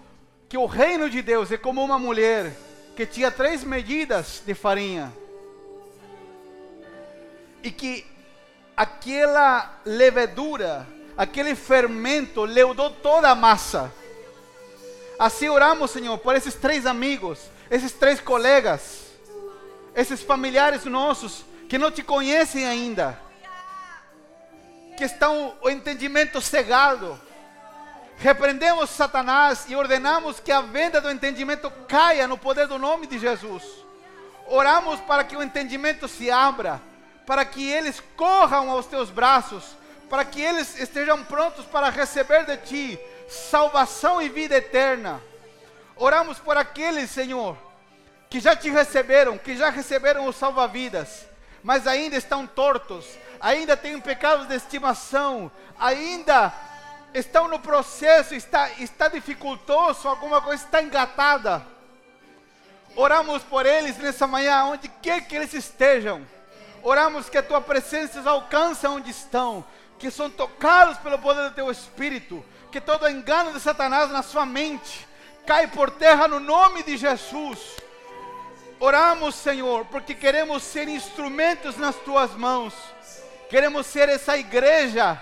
que 0.50 0.58
o 0.58 0.66
reino 0.66 1.10
de 1.10 1.22
Deus 1.22 1.52
é 1.52 1.58
como 1.58 1.84
uma 1.84 1.98
mulher 1.98 2.52
que 2.96 3.06
tinha 3.06 3.30
três 3.30 3.64
medidas 3.64 4.42
de 4.46 4.54
farinha. 4.54 5.14
E 7.64 7.72
que 7.72 8.06
aquela 8.76 9.80
levedura, 9.86 10.86
aquele 11.16 11.56
fermento 11.56 12.44
leudou 12.44 12.90
toda 12.90 13.30
a 13.30 13.36
massa. 13.36 13.94
Assim 15.18 15.48
oramos, 15.48 15.92
Senhor, 15.92 16.18
por 16.18 16.36
esses 16.36 16.56
três 16.56 16.86
amigos, 16.86 17.40
esses 17.70 17.92
três 17.92 18.20
colegas, 18.20 19.06
esses 19.96 20.22
familiares 20.22 20.84
nossos 20.86 21.46
que 21.70 21.78
não 21.78 21.92
te 21.92 22.02
conhecem 22.02 22.66
ainda 22.66 23.30
que 25.00 25.06
estão 25.06 25.56
o 25.62 25.70
entendimento 25.70 26.42
cegado. 26.42 27.18
Repreendemos 28.20 28.90
Satanás 28.90 29.66
e 29.70 29.76
ordenamos 29.78 30.42
que 30.42 30.52
a 30.52 30.60
venda 30.60 31.00
do 31.00 31.10
entendimento 31.10 31.72
caia 31.88 32.28
no 32.28 32.38
poder 32.38 32.68
do 32.68 32.78
nome 32.78 33.08
de 33.08 33.18
Jesus. 33.18 33.64
Oramos 34.46 35.00
para 35.02 35.24
que 35.24 35.38
o 35.38 35.42
entendimento 35.42 36.06
se 36.06 36.30
abra, 36.30 36.82
para 37.26 37.46
que 37.46 37.72
eles 37.72 38.04
corram 38.18 38.70
aos 38.70 38.88
teus 38.88 39.10
braços, 39.10 39.64
para 40.10 40.26
que 40.26 40.42
eles 40.42 40.78
estejam 40.78 41.24
prontos 41.24 41.64
para 41.66 41.90
receber 41.90 42.46
de 42.46 42.58
ti 42.58 43.00
salvação 43.30 44.22
e 44.22 44.28
vida 44.28 44.58
eterna. 44.58 45.22
Oramos 45.96 46.40
por 46.40 46.58
aqueles, 46.58 47.10
Senhor, 47.10 47.56
que 48.30 48.42
já 48.42 48.54
te 48.54 48.70
receberam, 48.70 49.38
que 49.38 49.56
já 49.56 49.70
receberam 49.70 50.26
o 50.26 50.34
salva-vidas, 50.34 51.26
mas 51.64 51.88
ainda 51.88 52.18
estão 52.18 52.46
tortos, 52.46 53.06
ainda 53.40 53.78
têm 53.78 53.98
pecados 54.02 54.46
de 54.46 54.56
estimação, 54.56 55.50
ainda 55.80 56.52
estão 57.14 57.48
no 57.48 57.60
processo, 57.60 58.36
está, 58.36 58.70
está 58.74 59.08
dificultoso, 59.08 60.08
alguma 60.08 60.42
coisa 60.42 60.64
está 60.64 60.82
engatada. 60.82 61.66
Oramos 62.96 63.44
por 63.44 63.66
eles 63.66 63.98
nessa 63.98 64.28
manhã, 64.28 64.66
onde 64.66 64.88
quer 64.88 65.22
que 65.28 65.36
eles 65.36 65.54
estejam. 65.54 66.26
Oramos 66.82 67.30
que 67.30 67.38
a 67.38 67.44
tua 67.44 67.62
presença 67.62 68.20
os 68.20 68.28
alcance 68.28 68.86
onde 68.88 69.12
estão, 69.12 69.66
que 69.98 70.10
são 70.10 70.30
tocados 70.30 70.98
pelo 70.98 71.20
poder 71.20 71.50
do 71.50 71.56
teu 71.56 71.70
Espírito, 71.70 72.44
que 72.72 72.80
todo 72.80 73.10
engano 73.10 73.54
de 73.54 73.60
Satanás 73.60 74.10
na 74.12 74.24
sua 74.24 74.46
mente 74.46 75.08
cai 75.46 75.68
por 75.68 75.92
terra 75.92 76.28
no 76.28 76.40
nome 76.40 76.84
de 76.84 76.96
Jesus. 76.96 77.78
Oramos, 78.80 79.36
Senhor, 79.36 79.86
porque 79.86 80.16
queremos 80.16 80.64
ser 80.64 80.88
instrumentos 80.88 81.76
nas 81.76 81.96
tuas 81.98 82.32
mãos. 82.32 82.74
Queremos 83.50 83.88
ser 83.88 84.08
essa 84.08 84.38
igreja 84.38 85.22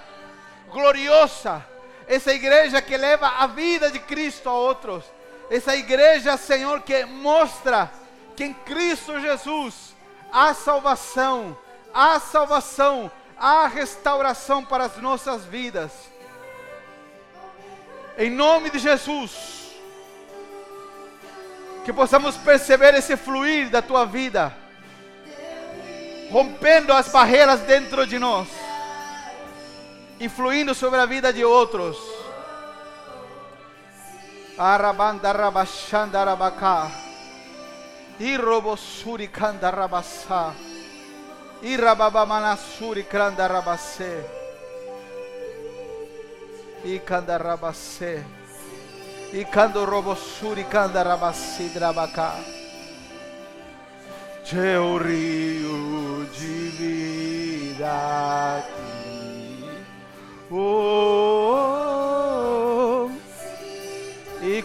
gloriosa, 0.69 1.65
essa 2.07 2.33
igreja 2.33 2.81
que 2.81 2.95
leva 2.95 3.27
a 3.27 3.47
vida 3.47 3.91
de 3.91 3.99
Cristo 3.99 4.49
a 4.49 4.53
outros, 4.53 5.03
essa 5.49 5.75
igreja, 5.75 6.37
Senhor, 6.37 6.81
que 6.81 7.05
mostra 7.05 7.91
que 8.35 8.43
em 8.43 8.53
Cristo 8.53 9.19
Jesus 9.19 9.95
há 10.31 10.53
salvação, 10.53 11.57
há 11.93 12.19
salvação, 12.19 13.11
há 13.37 13.67
restauração 13.67 14.63
para 14.63 14.85
as 14.85 14.97
nossas 14.97 15.45
vidas. 15.45 15.91
Em 18.17 18.29
nome 18.29 18.69
de 18.69 18.79
Jesus, 18.79 19.71
que 21.85 21.93
possamos 21.93 22.35
perceber 22.37 22.93
esse 22.95 23.15
fluir 23.15 23.69
da 23.69 23.81
tua 23.81 24.05
vida 24.05 24.53
rompendo 26.31 26.93
as 26.93 27.07
barreiras 27.07 27.61
dentro 27.61 28.05
de 28.05 28.19
nós, 28.19 28.47
influindo 30.19 30.73
sobre 30.73 30.99
a 30.99 31.05
vida 31.05 31.31
de 31.31 31.43
outros. 31.43 31.97
Arabanda 34.57 35.33
rabashanda 35.33 36.23
rabaka. 36.25 36.89
Irobosuri 38.19 39.27
kanda 39.27 39.71
rabasa. 39.71 40.53
Irababamanasuri 41.61 43.03
kanda 43.03 43.47
rabase. 43.47 44.23
Ikanda 46.85 47.37
rabase. 47.37 48.23
Ikando 49.33 49.85
robosuri 49.85 50.63
kanda 50.63 51.03
rabasi 51.03 51.69
drabaka 51.69 52.57
teu 54.49 54.97
rio 54.97 56.25
de 56.31 56.69
vida. 56.79 58.63
Oh, 60.49 62.07
e 64.41 64.63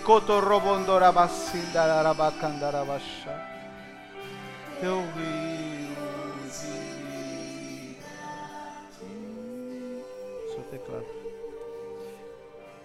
teclado. 10.70 11.06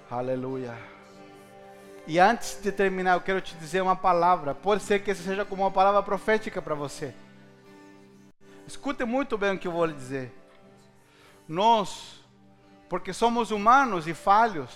Aleluia. 0.09 0.75
E 2.07 2.19
antes 2.19 2.59
de 2.61 2.71
terminar, 2.71 3.13
eu 3.13 3.21
quero 3.21 3.41
te 3.41 3.55
dizer 3.55 3.81
uma 3.81 3.95
palavra. 3.95 4.55
Pode 4.55 4.81
ser 4.81 4.99
que 5.03 5.11
essa 5.11 5.21
seja 5.21 5.45
como 5.45 5.63
uma 5.63 5.71
palavra 5.71 6.01
profética 6.01 6.61
para 6.61 6.73
você. 6.73 7.13
Escute 8.65 9.05
muito 9.05 9.37
bem 9.37 9.55
o 9.55 9.59
que 9.59 9.67
eu 9.67 9.71
vou 9.71 9.85
lhe 9.85 9.93
dizer. 9.93 10.33
Nós, 11.47 12.16
porque 12.89 13.13
somos 13.13 13.51
humanos 13.51 14.07
e 14.07 14.13
falhos, 14.13 14.69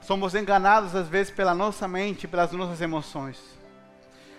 somos 0.00 0.34
enganados 0.34 0.94
às 0.94 1.08
vezes 1.08 1.32
pela 1.32 1.54
nossa 1.54 1.88
mente, 1.88 2.28
pelas 2.28 2.52
nossas 2.52 2.80
emoções. 2.80 3.40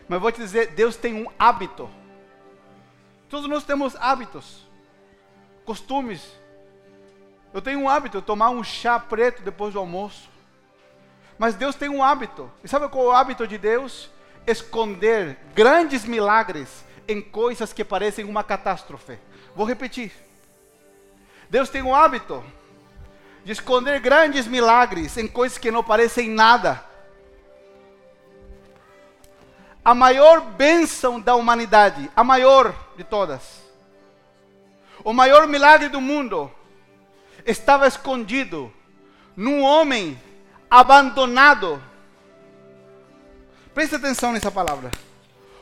Mas 0.08 0.22
vou 0.22 0.32
te 0.32 0.40
dizer, 0.40 0.68
Deus 0.72 0.96
tem 0.96 1.14
um 1.14 1.28
hábito. 1.40 1.90
Todos 3.30 3.50
nós 3.50 3.64
temos 3.64 3.96
hábitos, 3.96 4.68
costumes, 5.66 6.22
eu 7.56 7.62
tenho 7.62 7.80
um 7.80 7.88
hábito, 7.88 8.22
tomar 8.22 8.50
um 8.50 8.62
chá 8.62 9.00
preto 9.00 9.42
depois 9.42 9.74
do 9.74 9.80
almoço. 9.80 10.30
Mas 11.38 11.56
Deus 11.56 11.74
tem 11.74 11.88
um 11.88 12.04
hábito. 12.04 12.52
E 12.62 12.68
sabe 12.68 12.90
qual 12.90 13.06
é 13.06 13.08
o 13.08 13.12
hábito 13.12 13.48
de 13.48 13.58
Deus? 13.58 14.10
Esconder 14.46 15.38
grandes 15.56 16.04
milagres 16.04 16.84
em 17.08 17.22
coisas 17.22 17.72
que 17.72 17.86
parecem 17.86 18.26
uma 18.26 18.44
catástrofe. 18.44 19.18
Vou 19.56 19.66
repetir. 19.66 20.12
Deus 21.50 21.70
tem 21.70 21.82
um 21.82 21.94
hábito 21.94 22.44
de 23.44 23.52
esconder 23.52 24.00
grandes 24.00 24.48
milagres 24.48 25.16
em 25.18 25.28
coisas 25.28 25.58
que 25.58 25.72
não 25.72 25.84
parecem 25.84 26.30
nada. 26.30 26.84
A 29.84 29.94
maior 29.94 30.42
bênção 30.42 31.20
da 31.20 31.36
humanidade, 31.36 32.10
a 32.16 32.24
maior 32.24 32.74
de 32.98 33.04
todas, 33.04 33.62
o 35.04 35.14
maior 35.14 35.48
milagre 35.48 35.90
do 35.90 36.02
mundo, 36.02 36.52
estava 37.46 37.88
escondido 37.88 38.74
num 39.36 39.62
homem 39.62 40.20
abandonado. 40.70 41.82
Preste 43.76 43.96
atenção 43.96 44.34
nessa 44.34 44.50
palavra. 44.50 44.90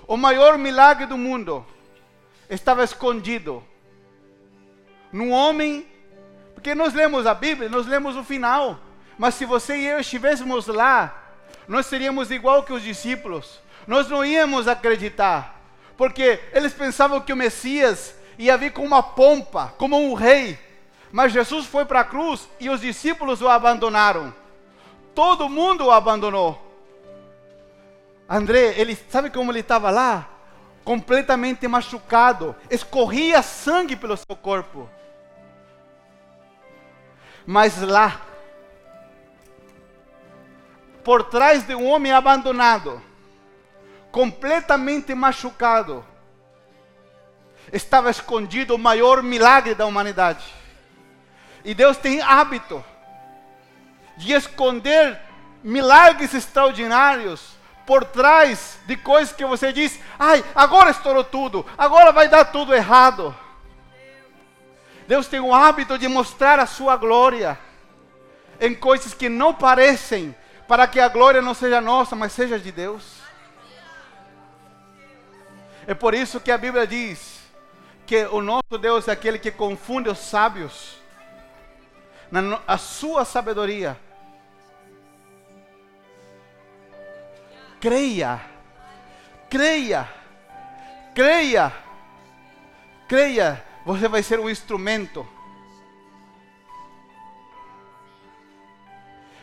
O 0.08 0.16
maior 0.16 0.58
milagre 0.58 1.06
do 1.06 1.18
mundo 1.18 1.66
estava 2.50 2.84
escondido 2.84 3.62
num 5.14 5.32
homem 5.32 5.88
porque 6.64 6.74
nós 6.74 6.94
lemos 6.94 7.28
a 7.28 7.34
Bíblia, 7.34 7.68
nós 7.68 7.86
lemos 7.86 8.16
o 8.16 8.24
final. 8.24 8.80
Mas 9.18 9.36
se 9.36 9.44
você 9.44 9.76
e 9.76 9.86
eu 9.86 10.00
estivéssemos 10.00 10.68
lá, 10.68 11.14
nós 11.68 11.88
seríamos 11.88 12.32
igual 12.32 12.64
que 12.64 12.72
os 12.72 12.82
discípulos. 12.82 13.60
Nós 13.86 14.08
não 14.08 14.24
íamos 14.24 14.66
acreditar. 14.66 15.60
Porque 15.98 16.40
eles 16.54 16.74
pensavam 16.74 17.20
que 17.20 17.34
o 17.34 17.36
Messias 17.36 18.16
ia 18.40 18.58
vir 18.58 18.72
com 18.72 18.86
uma 18.86 19.04
pompa, 19.04 19.74
como 19.78 20.00
um 20.00 20.14
rei. 20.14 20.58
Mas 21.12 21.34
Jesus 21.34 21.66
foi 21.66 21.84
para 21.84 22.00
a 22.00 22.06
cruz 22.06 22.48
e 22.62 22.70
os 22.70 22.80
discípulos 22.80 23.42
o 23.42 23.50
abandonaram. 23.50 24.34
Todo 25.14 25.50
mundo 25.50 25.88
o 25.88 25.92
abandonou. 25.92 26.60
André, 28.30 28.74
ele 28.78 28.98
sabe 29.10 29.30
como 29.30 29.52
ele 29.52 29.60
estava 29.60 29.92
lá? 29.92 30.30
Completamente 30.86 31.68
machucado, 31.68 32.56
escorria 32.72 33.42
sangue 33.42 33.98
pelo 33.98 34.16
seu 34.16 34.36
corpo. 34.38 34.90
Mas 37.46 37.82
lá, 37.82 38.22
por 41.04 41.24
trás 41.24 41.64
de 41.64 41.76
um 41.76 41.88
homem 41.88 42.12
abandonado, 42.12 43.02
completamente 44.12 45.14
machucado, 45.14 46.06
estava 47.72 48.10
escondido 48.10 48.76
o 48.76 48.80
maior 48.80 49.22
milagre 49.22 49.76
da 49.76 49.86
humanidade. 49.86 50.46
E 51.66 51.74
Deus 51.74 51.98
tem 51.98 52.22
hábito 52.22 52.84
de 54.18 54.34
esconder 54.34 55.20
milagres 55.64 56.34
extraordinários 56.34 57.54
por 57.86 58.06
trás 58.06 58.78
de 58.86 58.96
coisas 58.96 59.36
que 59.36 59.46
você 59.46 59.74
diz: 59.74 60.00
ai, 60.18 60.44
agora 60.54 60.92
estourou 60.92 61.24
tudo, 61.24 61.66
agora 61.78 62.12
vai 62.12 62.28
dar 62.28 62.46
tudo 62.46 62.74
errado. 62.74 63.36
Deus 65.14 65.28
tem 65.28 65.40
o 65.40 65.54
hábito 65.54 65.96
de 65.96 66.08
mostrar 66.08 66.58
a 66.58 66.66
sua 66.66 66.98
glória 66.98 67.60
em 68.60 68.74
coisas 68.74 69.14
que 69.14 69.30
não 69.30 69.54
parecem, 69.54 70.36
para 70.68 70.88
que 70.88 71.00
a 71.00 71.08
glória 71.08 71.40
não 71.40 71.54
seja 71.54 71.80
nossa, 71.80 72.16
mas 72.16 72.32
seja 72.32 72.58
de 72.58 72.72
Deus. 72.72 73.20
É 75.86 75.94
por 75.94 76.16
isso 76.16 76.40
que 76.40 76.52
a 76.52 76.58
Bíblia 76.58 76.88
diz 76.88 77.42
que 78.08 78.26
o 78.26 78.42
nosso 78.42 78.76
Deus 78.82 79.08
é 79.08 79.12
aquele 79.12 79.38
que 79.38 79.52
confunde 79.52 80.10
os 80.10 80.18
sábios 80.18 80.98
na 82.32 82.60
a 82.66 82.80
sua 82.80 83.24
sabedoria. 83.24 83.96
Creia, 87.80 88.42
creia, 89.48 90.10
creia, 91.14 91.72
creia 93.08 93.73
você 93.86 94.08
vai 94.08 94.24
ser 94.24 94.40
um 94.40 94.50
instrumento. 94.50 95.28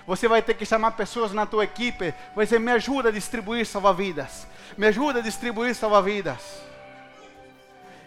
Você 0.06 0.26
vai 0.26 0.42
ter 0.42 0.54
que 0.54 0.64
chamar 0.64 0.92
pessoas 0.92 1.32
na 1.32 1.46
tua 1.46 1.64
equipe. 1.64 2.14
Vai 2.34 2.44
dizer: 2.44 2.58
me 2.58 2.72
ajuda 2.72 3.10
a 3.10 3.12
distribuir 3.12 3.66
salva-vidas. 3.66 4.46
Me 4.76 4.86
ajuda 4.86 5.20
a 5.20 5.22
distribuir 5.22 5.74
salva-vidas. 5.74 6.62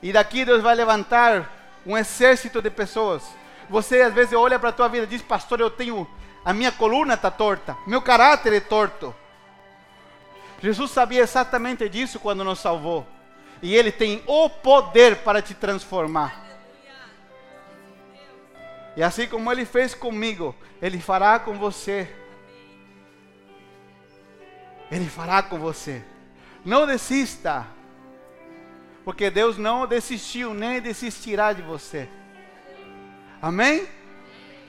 E 0.01 0.11
daqui 0.11 0.43
Deus 0.43 0.61
vai 0.61 0.75
levantar 0.75 1.49
um 1.85 1.97
exército 1.97 2.61
de 2.61 2.69
pessoas. 2.69 3.23
Você 3.69 4.01
às 4.01 4.13
vezes 4.13 4.33
olha 4.33 4.59
para 4.59 4.69
a 4.69 4.73
tua 4.73 4.89
vida 4.89 5.05
e 5.05 5.07
diz: 5.07 5.21
Pastor, 5.21 5.59
eu 5.59 5.69
tenho. 5.69 6.07
A 6.43 6.51
minha 6.51 6.71
coluna 6.71 7.13
está 7.13 7.31
torta. 7.31 7.77
Meu 7.87 8.01
caráter 8.01 8.51
é 8.51 8.59
torto. 8.59 9.15
Jesus 10.61 10.91
sabia 10.91 11.21
exatamente 11.21 11.87
disso 11.87 12.19
quando 12.19 12.43
nos 12.43 12.59
salvou. 12.59 13.07
E 13.63 13.73
Ele 13.73 13.93
tem 13.93 14.21
o 14.27 14.49
poder 14.49 15.19
para 15.23 15.41
te 15.41 15.53
transformar. 15.53 16.43
E 18.97 19.01
assim 19.01 19.25
como 19.25 19.49
Ele 19.49 19.63
fez 19.63 19.95
comigo, 19.95 20.53
Ele 20.81 20.99
fará 20.99 21.39
com 21.39 21.57
você. 21.57 22.13
Ele 24.91 25.07
fará 25.07 25.41
com 25.41 25.57
você. 25.57 26.03
Não 26.65 26.85
desista. 26.85 27.65
Porque 29.05 29.29
Deus 29.29 29.57
não 29.57 29.87
desistiu, 29.87 30.53
nem 30.53 30.81
desistirá 30.81 31.53
de 31.53 31.61
você. 31.61 32.09
Amém? 33.41 33.87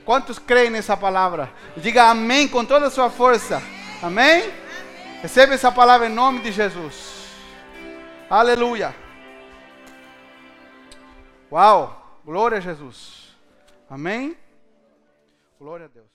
Quantos 0.05 0.39
creem 0.39 0.69
nessa 0.69 0.95
palavra? 0.95 1.51
Diga 1.75 2.09
amém 2.09 2.47
com 2.47 2.63
toda 2.63 2.87
a 2.87 2.91
sua 2.91 3.09
força. 3.09 3.61
Amém? 4.01 4.53
Recebe 5.21 5.53
essa 5.53 5.71
palavra 5.71 6.07
em 6.07 6.13
nome 6.13 6.39
de 6.39 6.51
Jesus. 6.53 7.14
Aleluia. 8.29 8.95
Uau. 11.51 12.21
Glória 12.25 12.57
a 12.57 12.61
Jesus. 12.61 13.37
Amém. 13.87 14.35
Glória 15.59 15.85
a 15.85 15.89
Deus. 15.89 16.14